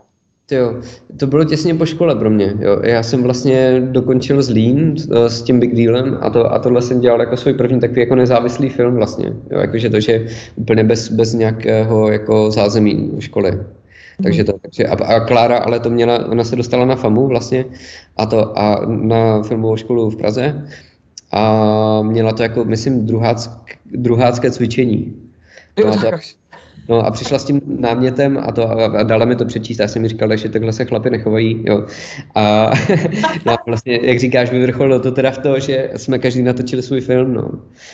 Jo, 0.51 0.75
to 1.17 1.27
bylo 1.27 1.45
těsně 1.45 1.75
po 1.75 1.87
škole 1.87 2.15
pro 2.15 2.31
mě. 2.31 2.55
Jo. 2.61 2.81
Já 2.83 3.03
jsem 3.03 3.23
vlastně 3.23 3.81
dokončil 3.81 4.43
Zlín 4.43 4.95
eh, 5.13 5.31
s 5.31 5.43
tím 5.43 5.61
Big 5.61 5.75
Dealem 5.75 6.19
a, 6.21 6.31
to, 6.31 6.53
a 6.53 6.59
tohle 6.59 6.83
jsem 6.83 7.01
dělal 7.01 7.21
jako 7.21 7.37
svůj 7.37 7.55
první 7.55 7.81
takový 7.81 8.01
jako 8.01 8.15
nezávislý 8.15 8.69
film 8.69 8.95
vlastně. 8.95 9.27
Jo. 9.51 9.59
Jakože 9.61 9.91
to, 9.91 10.01
že 10.01 10.27
úplně 10.57 10.85
bez, 10.85 11.09
bez 11.09 11.35
nějakého 11.35 12.11
jako 12.11 12.51
zázemí 12.51 13.11
školy. 13.19 13.59
Takže 14.23 14.45
to, 14.45 14.53
takže 14.63 14.85
a, 14.85 15.05
a 15.05 15.21
Klára, 15.21 15.59
ale 15.59 15.81
to 15.81 15.91
měla, 15.91 16.27
ona 16.27 16.45
se 16.45 16.57
dostala 16.57 16.85
na 16.85 16.97
FAMu 16.97 17.27
vlastně 17.27 17.65
a 18.17 18.27
to 18.27 18.59
a 18.59 18.87
na 18.87 19.43
filmovou 19.43 19.77
školu 19.77 20.11
v 20.11 20.17
Praze 20.17 20.69
a 21.33 22.03
měla 22.03 22.33
to 22.33 22.43
jako, 22.43 22.65
myslím, 22.65 23.07
druháck, 23.07 23.51
druhácké 23.87 24.51
cvičení. 24.51 25.28
Jo, 25.79 25.97
to, 26.01 26.11
No 26.89 27.07
a 27.07 27.11
přišla 27.11 27.39
s 27.39 27.45
tím 27.45 27.61
námětem 27.67 28.39
a, 28.43 28.53
to, 28.53 28.71
a 28.71 29.03
dala 29.03 29.25
mi 29.25 29.37
to 29.37 29.45
přečíst. 29.45 29.79
Já 29.79 29.89
jsem 29.89 30.03
mi 30.03 30.09
říkal, 30.09 30.37
že 30.37 30.49
takhle 30.49 30.73
se 30.73 30.85
chlapy 30.85 31.11
nechovají. 31.11 31.65
Jo. 31.67 31.87
A 32.35 32.71
no, 33.47 33.57
vlastně, 33.67 34.01
jak 34.03 34.19
říkáš, 34.19 34.51
vyvrcholilo 34.51 35.01
to 35.01 35.13
teda 35.13 35.31
v 35.31 35.39
to, 35.39 35.61
že 35.61 35.91
jsme 35.97 36.19
každý 36.19 36.43
natočili 36.43 36.83
svůj 36.83 37.01
film. 37.01 37.35
No. 37.35 37.51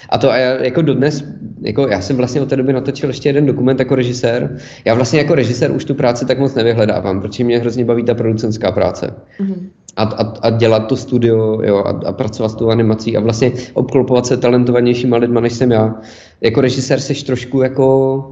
A 0.09 0.19
to 0.19 0.31
a 0.31 0.37
já, 0.37 0.65
jako 0.65 0.83
dodnes, 0.83 1.25
jako 1.63 1.89
já 1.89 2.01
jsem 2.01 2.17
vlastně 2.17 2.41
od 2.41 2.49
té 2.49 2.57
doby 2.57 2.73
natočil 2.73 3.11
ještě 3.11 3.29
jeden 3.29 3.47
dokument 3.47 3.79
jako 3.79 3.95
režisér. 3.95 4.57
Já 4.85 4.95
vlastně 4.95 5.19
jako 5.19 5.35
režisér 5.35 5.71
už 5.71 5.85
tu 5.85 5.95
práci 5.95 6.27
tak 6.27 6.39
moc 6.39 6.55
nevyhledávám, 6.55 7.21
protože 7.21 7.45
mě 7.45 7.59
hrozně 7.59 7.85
baví 7.85 8.05
ta 8.05 8.15
producentská 8.15 8.73
práce. 8.73 9.15
Mm-hmm. 9.41 9.69
A, 9.97 10.03
a, 10.03 10.35
a 10.41 10.51
dělat 10.51 10.79
to 10.79 10.97
studio 10.97 11.63
jo, 11.63 11.77
a, 11.77 12.01
a 12.07 12.13
pracovat 12.13 12.49
s 12.49 12.55
tou 12.55 12.71
animací 12.71 13.17
a 13.17 13.21
vlastně 13.21 13.53
obklopovat 13.75 14.27
se 14.27 14.37
talentovanějšíma 14.37 15.17
lidma, 15.17 15.41
než 15.41 15.53
jsem 15.53 15.71
já. 15.71 15.95
Jako 16.41 16.61
režisér 16.61 17.01
seš 17.01 17.23
trošku 17.23 17.63
jako 17.63 18.31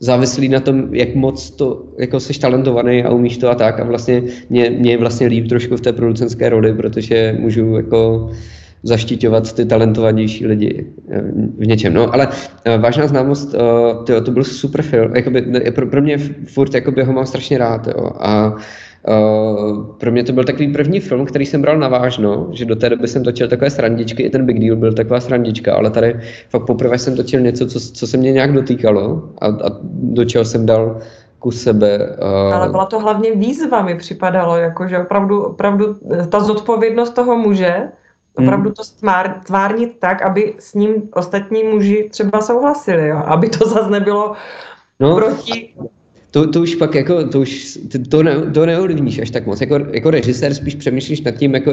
závislí 0.00 0.48
na 0.48 0.60
tom, 0.60 0.94
jak 0.94 1.14
moc 1.14 1.50
to, 1.50 1.84
jako 1.98 2.20
jsi 2.20 2.40
talentovaný 2.40 3.04
a 3.04 3.10
umíš 3.10 3.38
to 3.38 3.50
a 3.50 3.54
tak 3.54 3.80
a 3.80 3.84
vlastně 3.84 4.22
mě, 4.50 4.70
mě 4.70 4.90
je 4.90 4.98
vlastně 4.98 5.26
líp 5.26 5.48
trošku 5.48 5.76
v 5.76 5.80
té 5.80 5.92
producenské 5.92 6.48
roli, 6.48 6.74
protože 6.74 7.36
můžu 7.40 7.76
jako 7.76 8.30
zaštiťovat 8.86 9.52
ty 9.52 9.66
talentovanější 9.66 10.46
lidi 10.46 10.86
eh, 11.10 11.22
v 11.58 11.66
něčem. 11.66 11.94
No, 11.94 12.14
ale 12.14 12.28
uh, 12.28 12.82
vážná 12.82 13.06
známost, 13.06 13.54
uh, 13.54 14.04
tyjo, 14.04 14.20
to 14.20 14.30
byl 14.30 14.44
super 14.44 14.82
film. 14.82 15.16
Jakoby, 15.16 15.42
pro, 15.74 15.86
pro 15.86 16.02
mě 16.02 16.18
furt 16.48 16.74
jakoby, 16.74 17.02
ho 17.02 17.12
mám 17.12 17.26
strašně 17.26 17.58
rád. 17.58 17.86
Jo, 17.86 18.10
a 18.20 18.56
pro 19.98 20.12
mě 20.12 20.24
to 20.24 20.32
byl 20.32 20.44
takový 20.44 20.72
první 20.72 21.00
film, 21.00 21.26
který 21.26 21.46
jsem 21.46 21.62
bral 21.62 21.78
na 21.78 21.88
vážno, 21.88 22.48
že 22.52 22.64
do 22.64 22.76
té 22.76 22.90
doby 22.90 23.08
jsem 23.08 23.24
točil 23.24 23.48
takové 23.48 23.70
srandičky, 23.70 24.22
i 24.22 24.30
ten 24.30 24.46
Big 24.46 24.60
Deal 24.60 24.76
byl 24.76 24.92
taková 24.92 25.20
srandička, 25.20 25.74
ale 25.74 25.90
tady 25.90 26.20
fakt 26.48 26.66
poprvé 26.66 26.98
jsem 26.98 27.16
točil 27.16 27.40
něco, 27.40 27.66
co, 27.66 27.80
co 27.80 28.06
se 28.06 28.16
mě 28.16 28.32
nějak 28.32 28.52
dotýkalo 28.52 29.22
a, 29.40 29.46
a 29.46 29.70
do 29.82 30.24
čeho 30.24 30.44
jsem 30.44 30.66
dal 30.66 30.98
kus 31.38 31.62
sebe. 31.62 32.16
Ale 32.54 32.68
byla 32.68 32.86
to 32.86 32.98
hlavně 32.98 33.32
výzva, 33.34 33.82
mi 33.82 33.94
připadalo, 33.94 34.56
jako, 34.56 34.88
že 34.88 34.98
opravdu, 34.98 35.42
opravdu 35.42 35.96
ta 36.28 36.40
zodpovědnost 36.40 37.14
toho 37.14 37.38
muže, 37.38 37.88
opravdu 38.38 38.68
hmm. 38.68 38.74
to 38.74 38.84
stvár, 38.84 39.40
tvárnit 39.46 39.96
tak, 39.98 40.22
aby 40.22 40.54
s 40.58 40.74
ním 40.74 40.94
ostatní 41.12 41.64
muži 41.64 42.08
třeba 42.10 42.40
souhlasili, 42.40 43.08
jo? 43.08 43.22
aby 43.26 43.48
to 43.48 43.68
zase 43.68 43.90
nebylo 43.90 44.32
no, 45.00 45.16
proti 45.16 45.74
to, 46.36 46.50
to 46.50 46.60
už 46.60 46.74
pak 46.74 46.94
jako, 46.94 47.28
to 47.28 47.40
už, 47.40 47.78
to, 48.08 48.22
ne, 48.22 48.50
to 48.54 48.66
neovlivníš 48.66 49.18
až 49.18 49.30
tak 49.30 49.46
moc. 49.46 49.60
Jako, 49.60 49.78
jako 49.92 50.10
režisér 50.10 50.54
spíš 50.54 50.74
přemýšlíš 50.74 51.20
nad 51.20 51.34
tím, 51.34 51.54
jako 51.54 51.72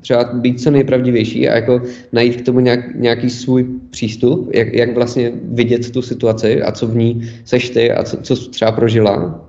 třeba 0.00 0.24
být 0.24 0.62
co 0.62 0.70
nejpravdivější 0.70 1.48
a 1.48 1.54
jako 1.54 1.82
najít 2.12 2.42
k 2.42 2.44
tomu 2.44 2.60
nějak, 2.60 2.94
nějaký 2.94 3.30
svůj 3.30 3.66
přístup, 3.90 4.50
jak, 4.54 4.72
jak 4.72 4.94
vlastně 4.94 5.32
vidět 5.42 5.90
tu 5.90 6.02
situaci 6.02 6.62
a 6.62 6.72
co 6.72 6.86
v 6.86 6.96
ní 6.96 7.30
seš 7.44 7.70
ty 7.70 7.92
a 7.92 8.02
co, 8.02 8.16
co 8.16 8.36
třeba 8.36 8.72
prožila. 8.72 9.44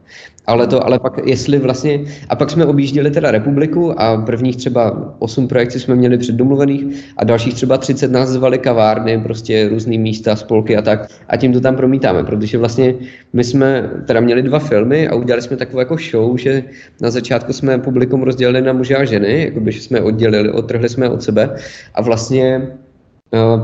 Ale 0.48 0.68
to, 0.68 0.86
ale 0.86 1.00
pak 1.00 1.20
jestli 1.26 1.60
vlastně, 1.60 2.00
a 2.30 2.36
pak 2.36 2.50
jsme 2.50 2.66
objížděli 2.66 3.12
teda 3.12 3.32
republiku 3.32 4.02
a 4.02 4.18
prvních 4.18 4.58
třeba 4.58 5.16
8 5.20 5.48
projekcí 5.48 5.80
jsme 5.80 5.96
měli 5.96 6.18
předdomluvených 6.18 7.14
a 7.18 7.24
dalších 7.24 7.54
třeba 7.54 7.78
30 7.78 8.12
nás 8.12 8.30
zvali 8.30 8.58
kavárny, 8.58 9.20
prostě 9.20 9.70
různý 9.70 9.98
místa, 9.98 10.36
spolky 10.36 10.78
a 10.78 10.82
tak. 10.82 11.08
A 11.28 11.38
tím 11.38 11.54
to 11.54 11.62
tam 11.62 11.76
promítáme, 11.76 12.24
protože 12.24 12.58
vlastně 12.58 12.96
my 13.34 13.44
jsme 13.44 13.90
teda 14.08 14.20
měli 14.20 14.42
dva 14.42 14.60
filmy 14.60 15.08
a 15.08 15.16
udělali 15.16 15.42
jsme 15.42 15.58
takovou 15.58 15.80
jako 15.80 15.98
show, 16.12 16.38
že 16.38 16.64
na 17.02 17.12
začátku 17.12 17.54
jsme 17.54 17.78
publikum 17.78 18.24
rozdělili 18.24 18.62
na 18.62 18.74
muže 18.74 18.96
a 18.96 19.06
ženy, 19.06 19.44
jakoby, 19.46 19.72
že 19.72 19.82
jsme 19.82 20.02
oddělili, 20.02 20.52
odtrhli 20.52 20.90
jsme 20.90 21.10
od 21.10 21.24
sebe. 21.24 21.56
A 21.96 22.02
vlastně 22.02 22.68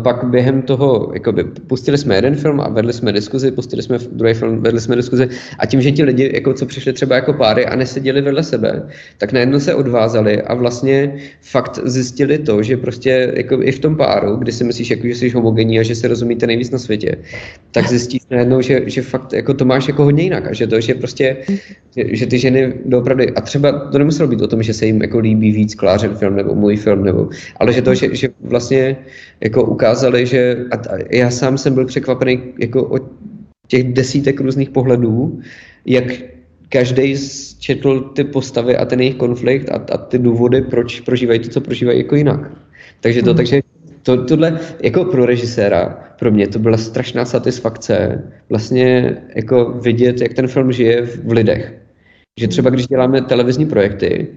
pak 0.03 0.23
během 0.23 0.61
toho, 0.61 1.11
jakoby, 1.13 1.43
pustili 1.43 1.97
jsme 1.97 2.15
jeden 2.15 2.35
film 2.35 2.61
a 2.61 2.69
vedli 2.69 2.93
jsme 2.93 3.11
diskuzi, 3.11 3.51
pustili 3.51 3.83
jsme 3.83 3.97
druhý 4.11 4.33
film, 4.33 4.61
vedli 4.61 4.81
jsme 4.81 4.95
diskuzi. 4.95 5.29
A 5.59 5.65
tím, 5.65 5.81
že 5.81 5.91
ti 5.91 6.03
lidi, 6.03 6.31
jako 6.33 6.53
co 6.53 6.65
přišli 6.65 6.93
třeba 6.93 7.15
jako 7.15 7.33
páry 7.33 7.65
a 7.65 7.75
neseděli 7.75 8.21
vedle 8.21 8.43
sebe, 8.43 8.87
tak 9.17 9.31
najednou 9.31 9.59
se 9.59 9.75
odvázali 9.75 10.41
a 10.41 10.53
vlastně 10.53 11.15
fakt 11.41 11.79
zjistili 11.83 12.37
to, 12.37 12.63
že 12.63 12.77
prostě 12.77 13.33
jako 13.35 13.61
i 13.61 13.71
v 13.71 13.79
tom 13.79 13.95
páru, 13.95 14.35
kdy 14.35 14.51
si 14.51 14.63
myslíš, 14.63 14.89
jako, 14.89 15.07
že 15.07 15.15
jsi 15.15 15.29
homogenní 15.29 15.79
a 15.79 15.83
že 15.83 15.95
se 15.95 16.07
rozumíte 16.07 16.47
nejvíc 16.47 16.71
na 16.71 16.79
světě, 16.79 17.15
tak 17.71 17.87
zjistíš 17.87 18.21
najednou, 18.31 18.61
že, 18.61 18.81
že 18.85 19.01
fakt 19.01 19.33
jako 19.33 19.53
to 19.53 19.65
máš 19.65 19.87
jako 19.87 20.03
hodně 20.03 20.23
jinak 20.23 20.47
a 20.47 20.53
že 20.53 20.67
to, 20.67 20.81
že 20.81 20.93
prostě, 20.95 21.37
že, 21.97 22.15
že 22.15 22.25
ty 22.25 22.39
ženy 22.39 22.73
doopravdy, 22.85 23.29
a 23.29 23.41
třeba 23.41 23.71
to 23.71 23.97
nemuselo 23.97 24.29
být 24.29 24.41
o 24.41 24.47
tom, 24.47 24.63
že 24.63 24.73
se 24.73 24.85
jim 24.85 25.01
jako 25.01 25.19
líbí 25.19 25.51
víc 25.51 25.75
Klářen 25.75 26.15
film 26.15 26.35
nebo 26.35 26.55
můj 26.55 26.75
film, 26.77 27.03
nebo, 27.03 27.29
ale 27.59 27.73
že 27.73 27.81
to, 27.81 27.95
že, 27.95 28.15
že 28.15 28.29
vlastně 28.41 28.97
jako 29.41 29.56
ukázali, 29.63 30.25
že 30.25 30.65
a 30.71 30.77
já 31.11 31.31
sám 31.31 31.57
jsem 31.57 31.73
byl 31.73 31.85
překvapený 31.85 32.41
jako 32.59 32.83
od 32.83 33.03
těch 33.67 33.93
desítek 33.93 34.41
různých 34.41 34.69
pohledů, 34.69 35.39
jak 35.85 36.03
každý 36.69 37.15
četl 37.59 37.99
ty 37.99 38.23
postavy 38.23 38.77
a 38.77 38.85
ten 38.85 38.99
jejich 38.99 39.15
konflikt 39.15 39.69
a, 39.69 39.75
a 39.93 39.97
ty 39.97 40.19
důvody, 40.19 40.61
proč 40.61 40.99
prožívají 40.99 41.39
to, 41.39 41.49
co 41.49 41.61
prožívají 41.61 41.97
jako 41.97 42.15
jinak. 42.15 42.51
Takže 43.01 43.23
to, 43.23 43.29
mm. 43.29 43.37
takže 43.37 43.61
to, 44.03 44.25
tohle 44.25 44.59
jako 44.83 45.05
pro 45.05 45.25
režiséra, 45.25 45.99
pro 46.19 46.31
mě 46.31 46.47
to 46.47 46.59
byla 46.59 46.77
strašná 46.77 47.25
satisfakce 47.25 48.23
vlastně 48.49 49.17
jako 49.35 49.71
vidět, 49.71 50.21
jak 50.21 50.33
ten 50.33 50.47
film 50.47 50.71
žije 50.71 51.01
v 51.01 51.31
lidech. 51.31 51.73
Že 52.39 52.47
třeba 52.47 52.69
když 52.69 52.87
děláme 52.87 53.21
televizní 53.21 53.65
projekty, 53.65 54.27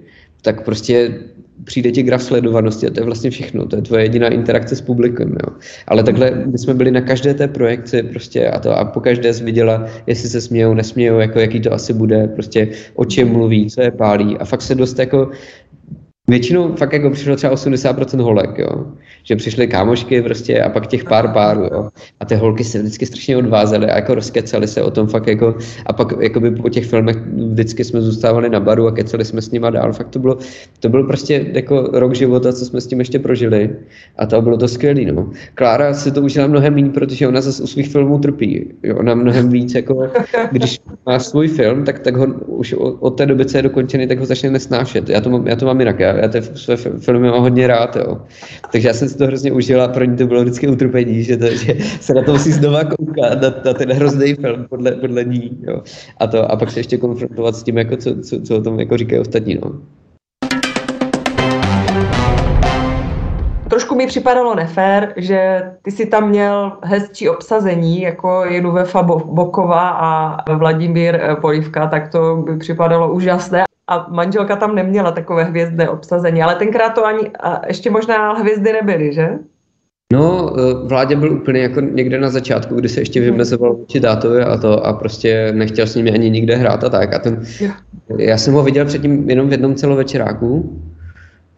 tak 0.42 0.64
prostě 0.64 1.18
přijde 1.64 1.90
ti 1.90 2.02
graf 2.02 2.22
sledovanosti 2.22 2.86
a 2.86 2.90
to 2.90 3.00
je 3.00 3.04
vlastně 3.04 3.30
všechno. 3.30 3.66
To 3.66 3.76
je 3.76 3.82
tvoje 3.82 4.04
jediná 4.04 4.28
interakce 4.28 4.76
s 4.76 4.80
publikem. 4.80 5.28
Jo. 5.28 5.56
Ale 5.86 6.02
takhle 6.02 6.30
my 6.46 6.58
jsme 6.58 6.74
byli 6.74 6.90
na 6.90 7.00
každé 7.00 7.34
té 7.34 7.48
projekci 7.48 8.02
prostě 8.02 8.50
a, 8.50 8.58
to, 8.58 8.78
a 8.78 8.84
po 8.84 9.00
každé 9.00 9.34
jsi 9.34 9.44
viděla, 9.44 9.86
jestli 10.06 10.28
se 10.28 10.40
smějou, 10.40 10.74
nesmějou, 10.74 11.18
jako 11.18 11.38
jaký 11.38 11.60
to 11.60 11.72
asi 11.72 11.92
bude, 11.92 12.28
prostě 12.28 12.68
o 12.94 13.04
čem 13.04 13.28
mluví, 13.28 13.70
co 13.70 13.82
je 13.82 13.90
pálí. 13.90 14.38
A 14.38 14.44
fakt 14.44 14.62
se 14.62 14.74
dost 14.74 14.98
jako 14.98 15.30
většinou 16.30 16.74
fakt 16.76 16.92
jako 16.92 17.10
přišlo 17.10 17.36
třeba 17.36 17.54
80% 17.54 18.20
holek, 18.20 18.58
jo. 18.58 18.86
Že 19.22 19.36
přišly 19.36 19.66
kámošky 19.66 20.22
prostě 20.22 20.62
a 20.62 20.68
pak 20.68 20.86
těch 20.86 21.04
pár 21.04 21.28
párů, 21.28 21.62
jo. 21.62 21.88
A 22.20 22.24
ty 22.24 22.34
holky 22.34 22.64
se 22.64 22.78
vždycky 22.78 23.06
strašně 23.06 23.36
odvázely 23.36 23.86
a 23.86 23.96
jako 23.96 24.14
rozkecali 24.14 24.68
se 24.68 24.82
o 24.82 24.90
tom 24.90 25.06
fakt 25.06 25.26
jako, 25.26 25.54
a 25.86 25.92
pak 25.92 26.12
jako 26.20 26.40
by 26.40 26.50
po 26.50 26.68
těch 26.68 26.86
filmech 26.86 27.16
vždycky 27.36 27.84
jsme 27.84 28.00
zůstávali 28.00 28.48
na 28.48 28.60
baru 28.60 28.86
a 28.86 28.92
kecali 28.92 29.24
jsme 29.24 29.42
s 29.42 29.50
nima 29.50 29.70
dál. 29.70 29.92
Fakt 29.92 30.08
to 30.08 30.18
bylo, 30.18 30.38
to 30.80 30.88
byl 30.88 31.04
prostě 31.04 31.46
jako 31.52 31.88
rok 31.92 32.14
života, 32.14 32.52
co 32.52 32.64
jsme 32.64 32.80
s 32.80 32.86
tím 32.86 32.98
ještě 32.98 33.18
prožili 33.18 33.70
a 34.18 34.26
to 34.26 34.42
bylo 34.42 34.56
to 34.56 34.68
skvělé, 34.68 35.12
no. 35.12 35.30
Klára 35.54 35.94
si 35.94 36.10
to 36.10 36.22
užila 36.22 36.46
mnohem 36.46 36.74
méně, 36.74 36.90
protože 36.90 37.28
ona 37.28 37.40
zase 37.40 37.62
u 37.62 37.66
svých 37.66 37.88
filmů 37.88 38.18
trpí. 38.18 38.66
Jo. 38.82 38.96
Ona 38.98 39.14
mnohem 39.14 39.48
víc 39.48 39.74
jako, 39.74 40.10
když 40.52 40.80
má 41.06 41.18
svůj 41.18 41.48
film, 41.48 41.84
tak, 41.84 41.98
tak 41.98 42.16
ho 42.16 42.26
už 42.46 42.74
od 42.78 43.10
té 43.10 43.26
doby, 43.26 43.44
co 43.44 43.56
je 43.56 43.62
dokončený, 43.62 44.06
tak 44.06 44.18
ho 44.18 44.26
začne 44.26 44.50
nesnášet. 44.50 45.08
Já 45.08 45.20
to 45.20 45.30
mám, 45.30 45.46
já 45.46 45.56
to 45.56 45.66
mám 45.66 45.80
jinak. 45.80 46.00
Já, 46.00 46.16
já 46.22 46.28
ty 46.28 46.42
své 46.42 46.76
filmy 46.76 47.30
mám 47.30 47.40
hodně 47.40 47.66
rád, 47.66 47.96
jo. 47.96 48.20
Takže 48.72 48.88
já 48.88 48.94
jsem 48.94 49.08
si 49.08 49.18
to 49.18 49.26
hrozně 49.26 49.52
užila, 49.52 49.88
pro 49.88 50.04
ní 50.04 50.16
to 50.16 50.26
bylo 50.26 50.42
vždycky 50.42 50.68
utrpení, 50.68 51.22
že, 51.22 51.36
to, 51.36 51.46
že 51.46 51.74
se 52.00 52.14
na 52.14 52.22
to 52.22 52.32
musí 52.32 52.52
znova 52.52 52.84
koukat, 52.84 53.42
na, 53.42 53.54
na 53.64 53.74
ten 53.74 53.92
hrozný 53.92 54.34
film 54.34 54.66
podle, 54.68 54.92
podle 54.92 55.24
ní, 55.24 55.58
jo. 55.62 55.82
A, 56.16 56.26
to, 56.26 56.50
a 56.52 56.56
pak 56.56 56.70
se 56.70 56.80
ještě 56.80 56.96
konfrontovat 56.96 57.54
s 57.54 57.62
tím, 57.62 57.78
jako 57.78 57.96
co, 57.96 58.20
co, 58.20 58.40
co 58.40 58.56
o 58.56 58.60
tom 58.60 58.80
jako 58.80 58.96
říkají 58.96 59.20
ostatní, 59.20 59.54
no. 59.54 59.72
Trošku 63.70 63.94
mi 63.94 64.06
připadalo 64.06 64.54
nefér, 64.54 65.12
že 65.16 65.62
ty 65.82 65.90
si 65.90 66.06
tam 66.06 66.28
měl 66.28 66.72
hezčí 66.82 67.28
obsazení, 67.28 68.00
jako 68.00 68.44
je 68.44 68.62
Nuvefa 68.62 69.02
Bokova 69.02 69.88
a 69.88 70.52
Vladimír 70.52 71.20
Polivka, 71.40 71.86
tak 71.86 72.08
to 72.08 72.36
by 72.36 72.56
připadalo 72.56 73.12
úžasné 73.12 73.69
a 73.90 74.06
manželka 74.10 74.56
tam 74.56 74.74
neměla 74.74 75.10
takové 75.10 75.44
hvězdné 75.44 75.88
obsazení, 75.88 76.42
ale 76.42 76.54
tenkrát 76.54 76.90
to 76.90 77.06
ani, 77.06 77.30
a 77.40 77.66
ještě 77.66 77.90
možná 77.90 78.32
hvězdy 78.32 78.72
nebyly, 78.72 79.12
že? 79.12 79.28
No, 80.12 80.52
e, 80.58 80.88
vládě 80.88 81.16
byl 81.16 81.32
úplně 81.32 81.60
jako 81.60 81.80
někde 81.80 82.20
na 82.20 82.30
začátku, 82.30 82.74
kdy 82.74 82.88
se 82.88 83.00
ještě 83.00 83.20
mhm. 83.20 83.30
vymezoval 83.30 83.74
vůči 83.74 84.00
tátovi 84.00 84.42
a 84.42 84.56
to 84.56 84.86
a 84.86 84.92
prostě 84.92 85.52
nechtěl 85.52 85.86
s 85.86 85.94
nimi 85.94 86.12
ani 86.12 86.30
nikde 86.30 86.56
hrát 86.56 86.84
a 86.84 86.88
tak. 86.88 87.14
A 87.14 87.18
ten, 87.18 87.42
já 88.18 88.38
jsem 88.38 88.54
ho 88.54 88.62
viděl 88.62 88.84
předtím 88.84 89.30
jenom 89.30 89.48
v 89.48 89.52
jednom 89.52 89.74
celovečeráku 89.74 90.80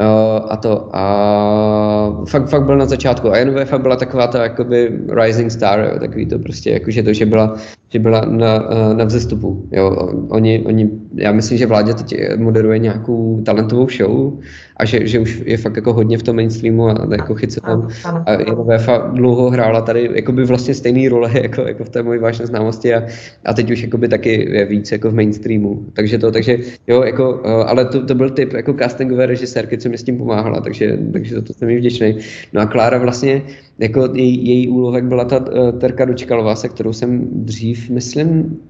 Uh, 0.00 0.46
a 0.50 0.56
to 0.56 0.96
a 0.96 2.24
fakt, 2.28 2.48
fakt 2.48 2.64
byl 2.64 2.76
na 2.76 2.86
začátku 2.86 3.30
a 3.30 3.44
NVF 3.44 3.74
byla 3.78 3.96
taková 3.96 4.26
ta 4.26 4.42
jakoby 4.42 5.00
rising 5.22 5.50
star, 5.50 5.80
jo, 5.80 5.98
takový 6.00 6.26
to 6.26 6.38
prostě, 6.38 6.70
jakože 6.70 7.02
to, 7.02 7.12
že 7.12 7.26
byla, 7.26 7.56
že 7.92 7.98
byla 7.98 8.24
na, 8.24 8.70
uh, 8.70 8.96
na 8.96 9.04
vzestupu, 9.04 9.68
jo, 9.72 9.90
oni, 10.28 10.62
oni, 10.66 10.90
já 11.14 11.32
myslím, 11.32 11.58
že 11.58 11.66
vládě 11.66 11.94
teď 11.94 12.14
moderuje 12.36 12.78
nějakou 12.78 13.40
talentovou 13.40 13.88
show 13.88 14.32
a 14.76 14.84
že, 14.84 15.06
že 15.06 15.18
už 15.18 15.42
je 15.44 15.56
fakt 15.56 15.76
jako 15.76 15.92
hodně 15.92 16.18
v 16.18 16.22
tom 16.22 16.36
mainstreamu 16.36 16.88
a 16.88 17.08
jako 17.12 17.34
chyce 17.34 17.60
tam. 17.60 17.88
A 18.04 18.36
NVF 18.36 18.88
dlouho 19.12 19.50
hrála 19.50 19.80
tady 19.80 20.10
jakoby 20.14 20.44
vlastně 20.44 20.74
stejný 20.74 21.08
role 21.08 21.30
jako, 21.42 21.60
jako 21.60 21.84
v 21.84 21.88
té 21.88 22.02
mojí 22.02 22.18
vážné 22.18 22.46
známosti 22.46 22.94
a, 22.94 23.02
a 23.44 23.54
teď 23.54 23.70
už 23.70 23.82
jakoby 23.82 24.08
taky 24.08 24.50
je 24.50 24.64
víc 24.64 24.92
jako 24.92 25.10
v 25.10 25.14
mainstreamu, 25.14 25.84
takže 25.92 26.18
to, 26.18 26.32
takže 26.32 26.58
jo, 26.86 27.02
jako, 27.02 27.32
uh, 27.32 27.70
ale 27.70 27.84
to, 27.84 28.06
to 28.06 28.14
byl 28.14 28.30
typ 28.30 28.52
jako 28.52 28.74
castingové 28.74 29.26
režisérky, 29.26 29.78
co 29.78 29.88
mi 29.88 29.98
s 29.98 30.02
tím 30.02 30.18
pomáhala, 30.18 30.60
takže, 30.60 30.98
takže 31.12 31.34
za 31.34 31.40
to 31.40 31.52
jsem 31.52 31.68
jí 31.68 31.76
vděčný. 31.76 32.16
No 32.52 32.60
a 32.60 32.66
Klára 32.66 32.98
vlastně, 32.98 33.42
jako 33.78 34.08
její, 34.14 34.46
její 34.46 34.68
úloha 34.68 35.00
byla 35.00 35.24
ta 35.24 35.38
uh, 35.38 35.78
Terka 35.78 36.04
Dočkalová, 36.04 36.56
se 36.56 36.68
kterou 36.68 36.92
jsem 36.92 37.28
dřív, 37.32 37.90
myslím, 37.90 38.60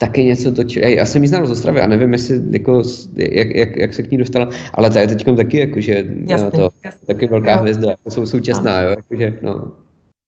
taky 0.00 0.24
něco 0.24 0.52
točil. 0.52 0.82
Já 0.84 1.06
jsem 1.06 1.22
ji 1.22 1.28
znal 1.28 1.46
z 1.46 1.50
Ostravy 1.50 1.80
a 1.80 1.86
nevím, 1.86 2.12
jestli 2.12 2.40
jako, 2.50 2.82
jak, 3.16 3.48
jak, 3.50 3.76
jak, 3.76 3.94
se 3.94 4.02
k 4.02 4.10
ní 4.10 4.18
dostala, 4.18 4.48
ale 4.74 4.90
ta 4.90 5.00
je 5.00 5.06
teď 5.06 5.26
taky 5.36 5.58
jakože 5.58 6.04
jasný, 6.26 6.50
to, 6.50 6.70
jasný. 6.84 7.06
taky 7.06 7.26
velká 7.26 7.52
jo. 7.52 7.58
hvězda, 7.58 7.90
jako 7.90 8.10
jsou 8.10 8.26
současná, 8.26 8.80
jo, 8.80 8.90
jakože, 8.90 9.38
no. 9.42 9.72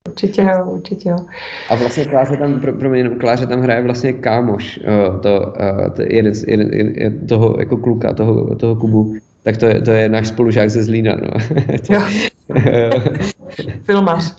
Určitě 0.09 0.43
jo, 0.43 0.71
určitě 0.71 1.09
jo. 1.09 1.17
A 1.71 1.75
vlastně 1.75 2.05
Kláře 2.05 2.37
tam, 2.37 2.61
pro, 2.61 2.73
pro 2.73 2.91
mě 2.91 3.09
Kláře 3.09 3.47
tam 3.47 3.61
hraje 3.61 3.83
vlastně 3.83 4.13
kámoš, 4.13 4.81
to, 5.23 5.53
to 5.97 6.03
jeden, 6.03 6.33
jeden, 6.47 6.75
jeden, 6.75 7.27
toho 7.27 7.57
jako 7.59 7.77
kluka, 7.77 8.15
toho, 8.15 8.55
toho 8.55 8.77
Kubu, 8.77 9.15
tak 9.49 9.57
to 9.57 9.67
je, 9.67 9.81
to 9.81 9.91
je 9.91 10.09
náš 10.09 10.29
spolužák 10.29 10.71
ze 10.71 10.83
Zlína. 10.85 11.17
No. 11.17 11.29
Jo. 11.91 12.01
Filmař. 13.83 14.37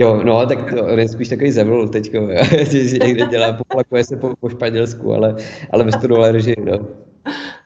Jo, 0.00 0.22
no, 0.24 0.46
tak 0.46 0.70
to, 0.74 0.84
on 0.84 0.98
je 0.98 1.08
spíš 1.08 1.28
takový 1.28 1.50
zevl 1.50 1.88
teďko, 1.88 2.28
že 2.70 2.98
někde 2.98 3.26
dělá, 3.26 3.52
poplakuje 3.52 4.04
se 4.04 4.16
po, 4.16 4.36
po 4.40 4.48
Španělsku, 4.48 5.12
ale, 5.14 5.36
ale 5.70 5.84
vystudoval 5.84 6.32
režii, 6.32 6.56
no. 6.64 6.86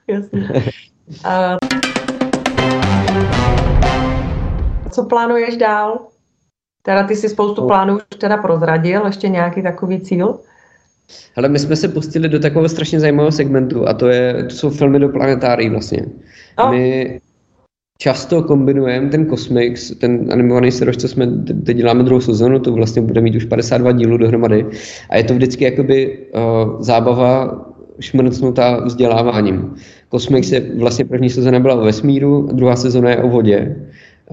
Jasně. 0.08 0.48
A... 1.24 1.56
Co 4.90 5.04
plánuješ 5.04 5.56
dál? 5.56 5.98
Teda 6.82 7.04
ty 7.04 7.16
si 7.16 7.28
spoustu 7.28 7.60
no. 7.60 7.66
plánů 7.66 7.96
už 7.96 8.02
teda 8.18 8.36
prozradil, 8.36 9.06
ještě 9.06 9.28
nějaký 9.28 9.62
takový 9.62 10.00
cíl? 10.00 10.40
Ale 11.36 11.48
my 11.48 11.58
jsme 11.58 11.76
se 11.76 11.88
pustili 11.88 12.28
do 12.28 12.38
takového 12.38 12.68
strašně 12.68 13.00
zajímavého 13.00 13.32
segmentu 13.32 13.88
a 13.88 13.94
to, 13.94 14.08
je, 14.08 14.44
to 14.44 14.54
jsou 14.54 14.70
filmy 14.70 14.98
do 14.98 15.08
planetárií 15.08 15.70
vlastně. 15.70 16.06
No. 16.58 16.70
My 16.70 17.20
často 17.98 18.42
kombinujeme 18.42 19.10
ten 19.10 19.26
Cosmix, 19.26 19.90
ten 19.90 20.28
animovaný 20.32 20.72
seriál, 20.72 20.94
co 20.94 21.08
jsme 21.08 21.26
teď 21.66 21.76
děláme 21.76 22.02
druhou 22.02 22.20
sezonu, 22.20 22.58
to 22.58 22.72
vlastně 22.72 23.02
bude 23.02 23.20
mít 23.20 23.36
už 23.36 23.44
52 23.44 23.92
dílů 23.92 24.16
dohromady 24.16 24.66
a 25.10 25.16
je 25.16 25.24
to 25.24 25.34
vždycky 25.34 25.64
jakoby 25.64 26.18
uh, 26.34 26.82
zábava 26.82 27.62
šmrcnutá 28.00 28.80
vzděláváním. 28.84 29.74
Cosmix 30.10 30.52
je 30.52 30.60
vlastně 30.78 31.04
první 31.04 31.30
sezóna 31.30 31.60
byla 31.60 31.74
o 31.74 31.84
vesmíru, 31.84 32.48
druhá 32.52 32.76
sezóna 32.76 33.10
je 33.10 33.16
o 33.16 33.28
vodě. 33.28 33.76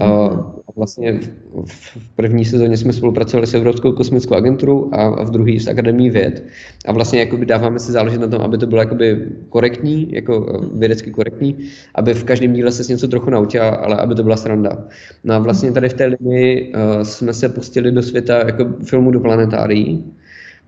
Uh, 0.00 0.54
vlastně 0.76 1.20
v 1.64 2.10
první 2.16 2.44
sezóně 2.44 2.76
jsme 2.76 2.92
spolupracovali 2.92 3.46
s 3.46 3.54
Evropskou 3.54 3.92
kosmickou 3.92 4.34
agenturou 4.34 4.90
a 4.92 5.24
v 5.24 5.30
druhé 5.30 5.60
s 5.60 5.68
Akademií 5.68 6.10
věd. 6.10 6.44
A 6.86 6.92
vlastně 6.92 7.20
jakoby 7.20 7.46
dáváme 7.46 7.78
si 7.78 7.92
záležet 7.92 8.20
na 8.20 8.28
tom, 8.28 8.42
aby 8.42 8.58
to 8.58 8.66
bylo 8.66 8.80
jakoby 8.80 9.28
korektní, 9.48 10.12
jako 10.12 10.46
eh, 10.62 10.78
vědecky 10.78 11.10
korektní, 11.10 11.58
aby 11.94 12.14
v 12.14 12.24
každém 12.24 12.52
díle 12.52 12.72
se 12.72 12.92
něco 12.92 13.08
trochu 13.08 13.30
naučila, 13.30 13.68
ale 13.68 13.96
aby 13.96 14.14
to 14.14 14.22
byla 14.22 14.36
sranda. 14.36 14.84
No 15.24 15.34
a 15.34 15.38
vlastně 15.38 15.72
tady 15.72 15.88
v 15.88 15.94
té 15.94 16.06
linii 16.06 16.72
uh, 16.74 17.02
jsme 17.02 17.32
se 17.34 17.48
pustili 17.48 17.92
do 17.92 18.02
světa 18.02 18.38
jako 18.38 18.66
filmu 18.84 19.10
do 19.10 19.20
planetárií, 19.20 20.04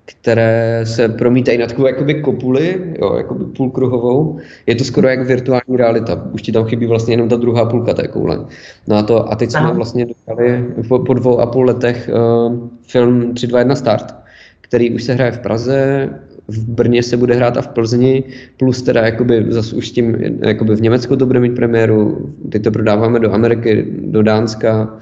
které 0.07 0.81
se 0.83 1.09
promítají 1.09 1.57
na 1.57 1.65
takovou 1.65 1.87
jakoby 1.87 2.21
kopuli, 2.21 2.93
jo, 3.01 3.15
jakoby 3.17 3.45
půlkruhovou. 3.45 4.37
Je 4.65 4.75
to 4.75 4.83
skoro 4.83 5.07
jak 5.07 5.27
virtuální 5.27 5.77
realita. 5.77 6.27
Už 6.31 6.41
ti 6.41 6.51
tam 6.51 6.65
chybí 6.65 6.85
vlastně 6.85 7.13
jenom 7.13 7.29
ta 7.29 7.35
druhá 7.35 7.65
půlka 7.65 7.93
té 7.93 8.07
koule. 8.07 8.45
No 8.87 8.95
a, 8.95 9.03
to, 9.03 9.31
a 9.31 9.35
teď 9.35 9.51
jsme 9.51 9.73
vlastně 9.73 10.05
dostali 10.05 10.65
po, 10.87 10.99
po 10.99 11.13
dvou 11.13 11.39
a 11.39 11.45
půl 11.45 11.65
letech 11.65 12.09
uh, 12.13 12.69
film 12.87 13.33
3, 13.33 13.47
2, 13.47 13.59
1 13.59 13.75
start, 13.75 14.15
který 14.61 14.95
už 14.95 15.03
se 15.03 15.13
hraje 15.13 15.31
v 15.31 15.39
Praze, 15.39 16.09
v 16.47 16.69
Brně 16.69 17.03
se 17.03 17.17
bude 17.17 17.35
hrát 17.35 17.57
a 17.57 17.61
v 17.61 17.67
Plzni, 17.67 18.23
plus 18.57 18.81
teda 18.81 19.01
jakoby 19.01 19.45
zase 19.49 19.75
už 19.75 19.91
tím, 19.91 20.17
jakoby 20.41 20.75
v 20.75 20.81
Německu 20.81 21.15
to 21.15 21.25
bude 21.25 21.39
mít 21.39 21.55
premiéru, 21.55 22.33
teď 22.49 22.63
to 22.63 22.71
prodáváme 22.71 23.19
do 23.19 23.33
Ameriky, 23.33 23.85
do 23.89 24.23
Dánska, 24.23 24.97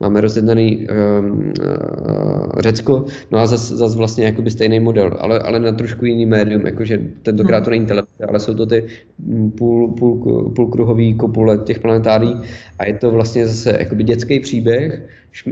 máme 0.00 0.20
rozjednaný 0.20 0.88
um, 0.88 1.52
uh, 1.60 2.60
Řecko, 2.60 3.04
no 3.30 3.38
a 3.38 3.46
zase 3.46 3.76
zas 3.76 3.94
vlastně 3.96 4.24
jakoby 4.24 4.50
stejný 4.50 4.80
model, 4.80 5.16
ale, 5.20 5.38
ale 5.38 5.60
na 5.60 5.72
trošku 5.72 6.04
jiný 6.04 6.26
médium, 6.26 6.66
jakože 6.66 7.00
tentokrát 7.22 7.64
to 7.64 7.70
není 7.70 7.86
televize, 7.86 8.24
ale 8.28 8.40
jsou 8.40 8.54
to 8.54 8.66
ty 8.66 8.86
půl, 9.58 9.88
půl, 9.88 10.50
půlkruhový 10.56 11.14
kopule 11.14 11.58
těch 11.58 11.78
planetárií 11.78 12.36
a 12.78 12.86
je 12.86 12.94
to 12.94 13.10
vlastně 13.10 13.46
zase 13.46 13.76
jakoby 13.80 14.04
dětský 14.04 14.40
příběh, 14.40 15.02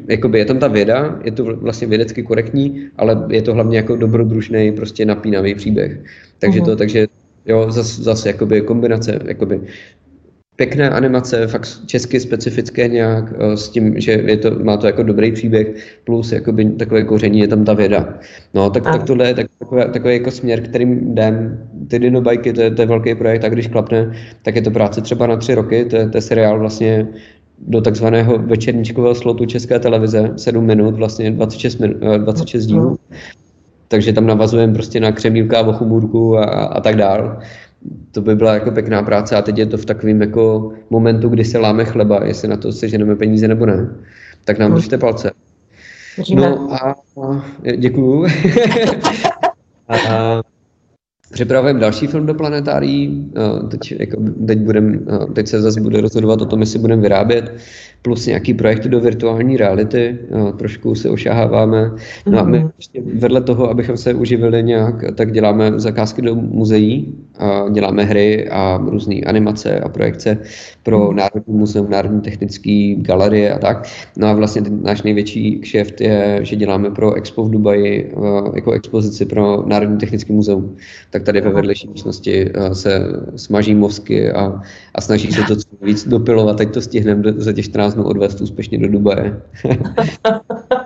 jakoby 0.08 0.38
je 0.38 0.44
tam 0.44 0.58
ta 0.58 0.68
věda, 0.68 1.20
je 1.24 1.32
to 1.32 1.44
vlastně 1.44 1.86
vědecky 1.86 2.22
korektní, 2.22 2.88
ale 2.96 3.26
je 3.28 3.42
to 3.42 3.54
hlavně 3.54 3.76
jako 3.76 3.96
dobrodružný, 3.96 4.72
prostě 4.72 5.04
napínavý 5.04 5.54
příběh. 5.54 6.00
Takže 6.38 6.60
to, 6.60 6.76
takže 6.76 7.06
jo, 7.46 7.66
zase 7.70 8.02
zas 8.02 8.26
jakoby 8.26 8.60
kombinace, 8.60 9.18
jakoby 9.24 9.60
pěkné 10.58 10.90
animace, 10.90 11.46
fakt 11.46 11.68
česky 11.86 12.20
specifické 12.20 12.88
nějak, 12.88 13.24
eh, 13.38 13.56
s 13.56 13.68
tím, 13.68 14.00
že 14.00 14.12
je 14.12 14.36
to, 14.36 14.50
má 14.58 14.76
to 14.76 14.86
jako 14.86 15.02
dobrý 15.02 15.32
příběh, 15.32 15.66
plus 16.04 16.32
jakoby 16.32 16.64
takové 16.64 17.04
koření, 17.04 17.38
je 17.38 17.48
tam 17.48 17.64
ta 17.64 17.74
věda. 17.74 18.18
No, 18.54 18.70
tak, 18.70 18.82
tak 18.82 19.02
tohle 19.02 19.28
je 19.28 19.34
tak, 19.34 19.46
takový, 19.58 19.82
takový 19.92 20.14
jako 20.14 20.30
směr, 20.30 20.60
kterým 20.60 21.10
jdem. 21.10 21.58
Ty 21.88 21.98
dinobajky, 21.98 22.52
to 22.52 22.60
je, 22.60 22.70
to 22.70 22.82
je 22.82 22.86
velký 22.86 23.14
projekt 23.14 23.44
a 23.44 23.48
když 23.48 23.66
klapne, 23.66 24.12
tak 24.42 24.56
je 24.56 24.62
to 24.62 24.70
práce 24.70 25.00
třeba 25.00 25.26
na 25.26 25.36
tři 25.36 25.54
roky, 25.54 25.84
to 25.84 25.96
je, 25.96 26.08
to 26.08 26.16
je 26.16 26.22
seriál 26.22 26.58
vlastně 26.58 27.08
do 27.58 27.80
takzvaného 27.80 28.38
večerníčkového 28.38 29.14
slotu 29.14 29.46
České 29.46 29.78
televize, 29.78 30.32
7 30.36 30.64
minut, 30.64 30.94
vlastně 30.94 31.30
26, 31.30 31.78
minut, 31.80 31.96
26 32.18 32.66
dílů. 32.66 32.98
Takže 33.88 34.12
tam 34.12 34.26
navazujeme 34.26 34.74
prostě 34.74 35.00
na 35.00 35.12
Křemílka, 35.12 35.62
Vochumůrku 35.62 36.38
a, 36.38 36.44
a 36.44 36.80
tak 36.80 36.96
dál 36.96 37.38
to 38.12 38.20
by 38.20 38.36
byla 38.36 38.54
jako 38.54 38.70
pěkná 38.70 39.02
práce 39.02 39.36
a 39.36 39.42
teď 39.42 39.58
je 39.58 39.66
to 39.66 39.76
v 39.78 39.84
takovém 39.84 40.20
jako 40.20 40.72
momentu, 40.90 41.28
kdy 41.28 41.44
se 41.44 41.58
láme 41.58 41.84
chleba, 41.84 42.24
jestli 42.24 42.48
na 42.48 42.56
to 42.56 42.72
seženeme 42.72 43.16
peníze 43.16 43.48
nebo 43.48 43.66
ne. 43.66 43.94
Tak 44.44 44.58
nám 44.58 44.74
držte 44.74 44.98
palce. 44.98 45.30
No 46.34 46.72
a, 46.72 46.78
a 46.80 47.42
děkuju. 47.76 48.26
a, 49.88 50.42
Připravujeme 51.32 51.80
další 51.80 52.06
film 52.06 52.26
do 52.26 52.34
planetárií, 52.34 53.32
teď, 53.70 53.92
jako, 53.98 54.22
teď, 54.46 54.58
budem, 54.58 55.06
teď 55.32 55.48
se 55.48 55.62
zase 55.62 55.80
bude 55.80 56.00
rozhodovat 56.00 56.42
o 56.42 56.46
tom, 56.46 56.60
jestli 56.60 56.78
budeme 56.78 57.02
vyrábět, 57.02 57.52
plus 58.02 58.26
nějaký 58.26 58.54
projekty 58.54 58.88
do 58.88 59.00
virtuální 59.00 59.56
reality, 59.56 60.18
trošku 60.56 60.94
se 60.94 61.10
ošaháváme. 61.10 61.90
No 62.26 62.38
a 62.38 62.42
my 62.42 62.58
mhm. 62.58 62.70
ještě 62.76 63.02
vedle 63.14 63.40
toho, 63.40 63.70
abychom 63.70 63.96
se 63.96 64.14
uživili 64.14 64.62
nějak, 64.62 64.94
tak 65.14 65.32
děláme 65.32 65.72
zakázky 65.76 66.22
do 66.22 66.34
muzeí, 66.34 67.14
a 67.38 67.68
děláme 67.70 68.04
hry 68.04 68.48
a 68.48 68.78
různé 68.86 69.14
animace 69.14 69.80
a 69.80 69.88
projekce 69.88 70.38
pro 70.82 71.06
mhm. 71.06 71.16
Národní 71.16 71.54
muzeum, 71.54 71.90
Národní 71.90 72.20
technický 72.20 72.94
galerie 72.94 73.54
a 73.54 73.58
tak. 73.58 73.88
No 74.16 74.28
a 74.28 74.32
vlastně 74.32 74.62
ten 74.62 74.82
náš 74.82 75.02
největší 75.02 75.58
kšeft 75.60 76.00
je, 76.00 76.38
že 76.42 76.56
děláme 76.56 76.90
pro 76.90 77.14
Expo 77.14 77.44
v 77.44 77.50
Dubaji 77.50 78.14
jako 78.54 78.72
expozici 78.72 79.24
pro 79.24 79.64
Národní 79.66 79.98
technický 79.98 80.32
muzeum. 80.32 80.76
Tak 81.10 81.17
tady 81.20 81.40
ve 81.40 81.50
vedlejší 81.50 81.88
místnosti 81.88 82.52
se 82.72 83.06
smaží 83.36 83.74
mozky 83.74 84.32
a, 84.32 84.62
a 84.94 85.00
snaží 85.00 85.32
se 85.32 85.42
to 85.42 85.56
co 85.56 85.68
víc 85.82 86.08
dopilovat, 86.08 86.56
teď 86.56 86.74
to 86.74 86.80
stihneme 86.80 87.32
za 87.36 87.52
těch 87.52 87.64
14 87.64 87.94
dnů 87.94 88.04
odvést 88.04 88.40
úspěšně 88.40 88.78
do 88.78 88.88
Dubaje. 88.88 89.40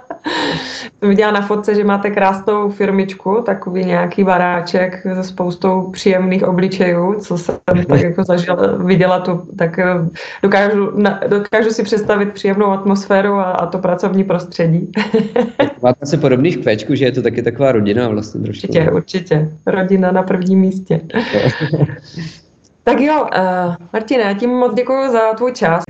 jsem 0.98 1.08
viděla 1.10 1.32
na 1.32 1.40
fotce, 1.40 1.74
že 1.74 1.84
máte 1.84 2.10
krásnou 2.10 2.70
firmičku, 2.70 3.42
takový 3.46 3.84
nějaký 3.84 4.24
baráček 4.24 5.02
se 5.02 5.24
spoustou 5.24 5.90
příjemných 5.90 6.44
obličejů, 6.44 7.20
co 7.20 7.38
jsem 7.38 7.58
tak 7.88 8.00
jako 8.00 8.24
zažila, 8.24 8.76
viděla 8.76 9.20
tu, 9.20 9.42
tak 9.58 9.78
eh, 9.78 9.94
dokážu, 10.42 10.92
dokážu 11.28 11.70
si 11.70 11.82
představit 11.82 12.32
příjemnou 12.32 12.66
atmosféru 12.66 13.34
a, 13.34 13.42
a 13.42 13.66
to 13.66 13.78
pracovní 13.78 14.24
prostředí. 14.24 14.92
Máte 15.82 16.06
se 16.06 16.16
podobných 16.16 16.58
kvéčku, 16.58 16.94
že 16.94 17.04
je 17.04 17.12
to 17.12 17.22
taky 17.22 17.42
taková 17.42 17.72
rodina 17.72 18.08
vlastně 18.08 18.40
trošku. 18.40 18.66
Určitě, 18.66 18.90
určitě. 18.90 19.50
Rodina 19.66 20.12
na 20.12 20.22
prvním 20.22 20.58
místě. 20.60 21.00
Tak 22.84 23.00
jo, 23.00 23.22
uh, 23.22 23.74
Martina, 23.92 24.28
já 24.28 24.34
tím 24.34 24.50
moc 24.50 24.74
děkuji 24.74 25.10
za 25.12 25.34
tvůj 25.34 25.52
čas. 25.52 25.84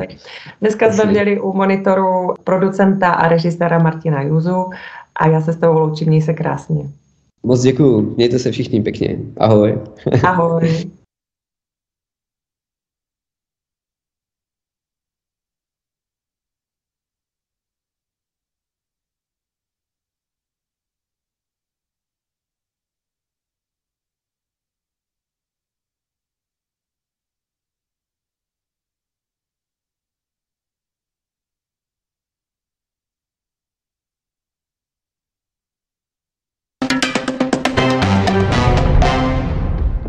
Dneska 0.61 0.93
jsme 0.93 1.05
měli 1.05 1.40
u 1.40 1.53
monitoru 1.53 2.34
producenta 2.45 3.11
a 3.11 3.28
režiséra 3.28 3.78
Martina 3.78 4.22
Juzu 4.22 4.70
a 5.16 5.28
já 5.28 5.40
se 5.40 5.53
s 5.53 5.57
tebou 5.57 5.78
loučím, 5.78 6.09
měj 6.09 6.22
se 6.22 6.34
krásně. 6.34 6.88
Moc 7.43 7.61
děkuji, 7.61 8.14
mějte 8.16 8.38
se 8.38 8.51
všichni 8.51 8.82
pěkně. 8.82 9.18
Ahoj. 9.36 9.78
Ahoj. 10.24 10.90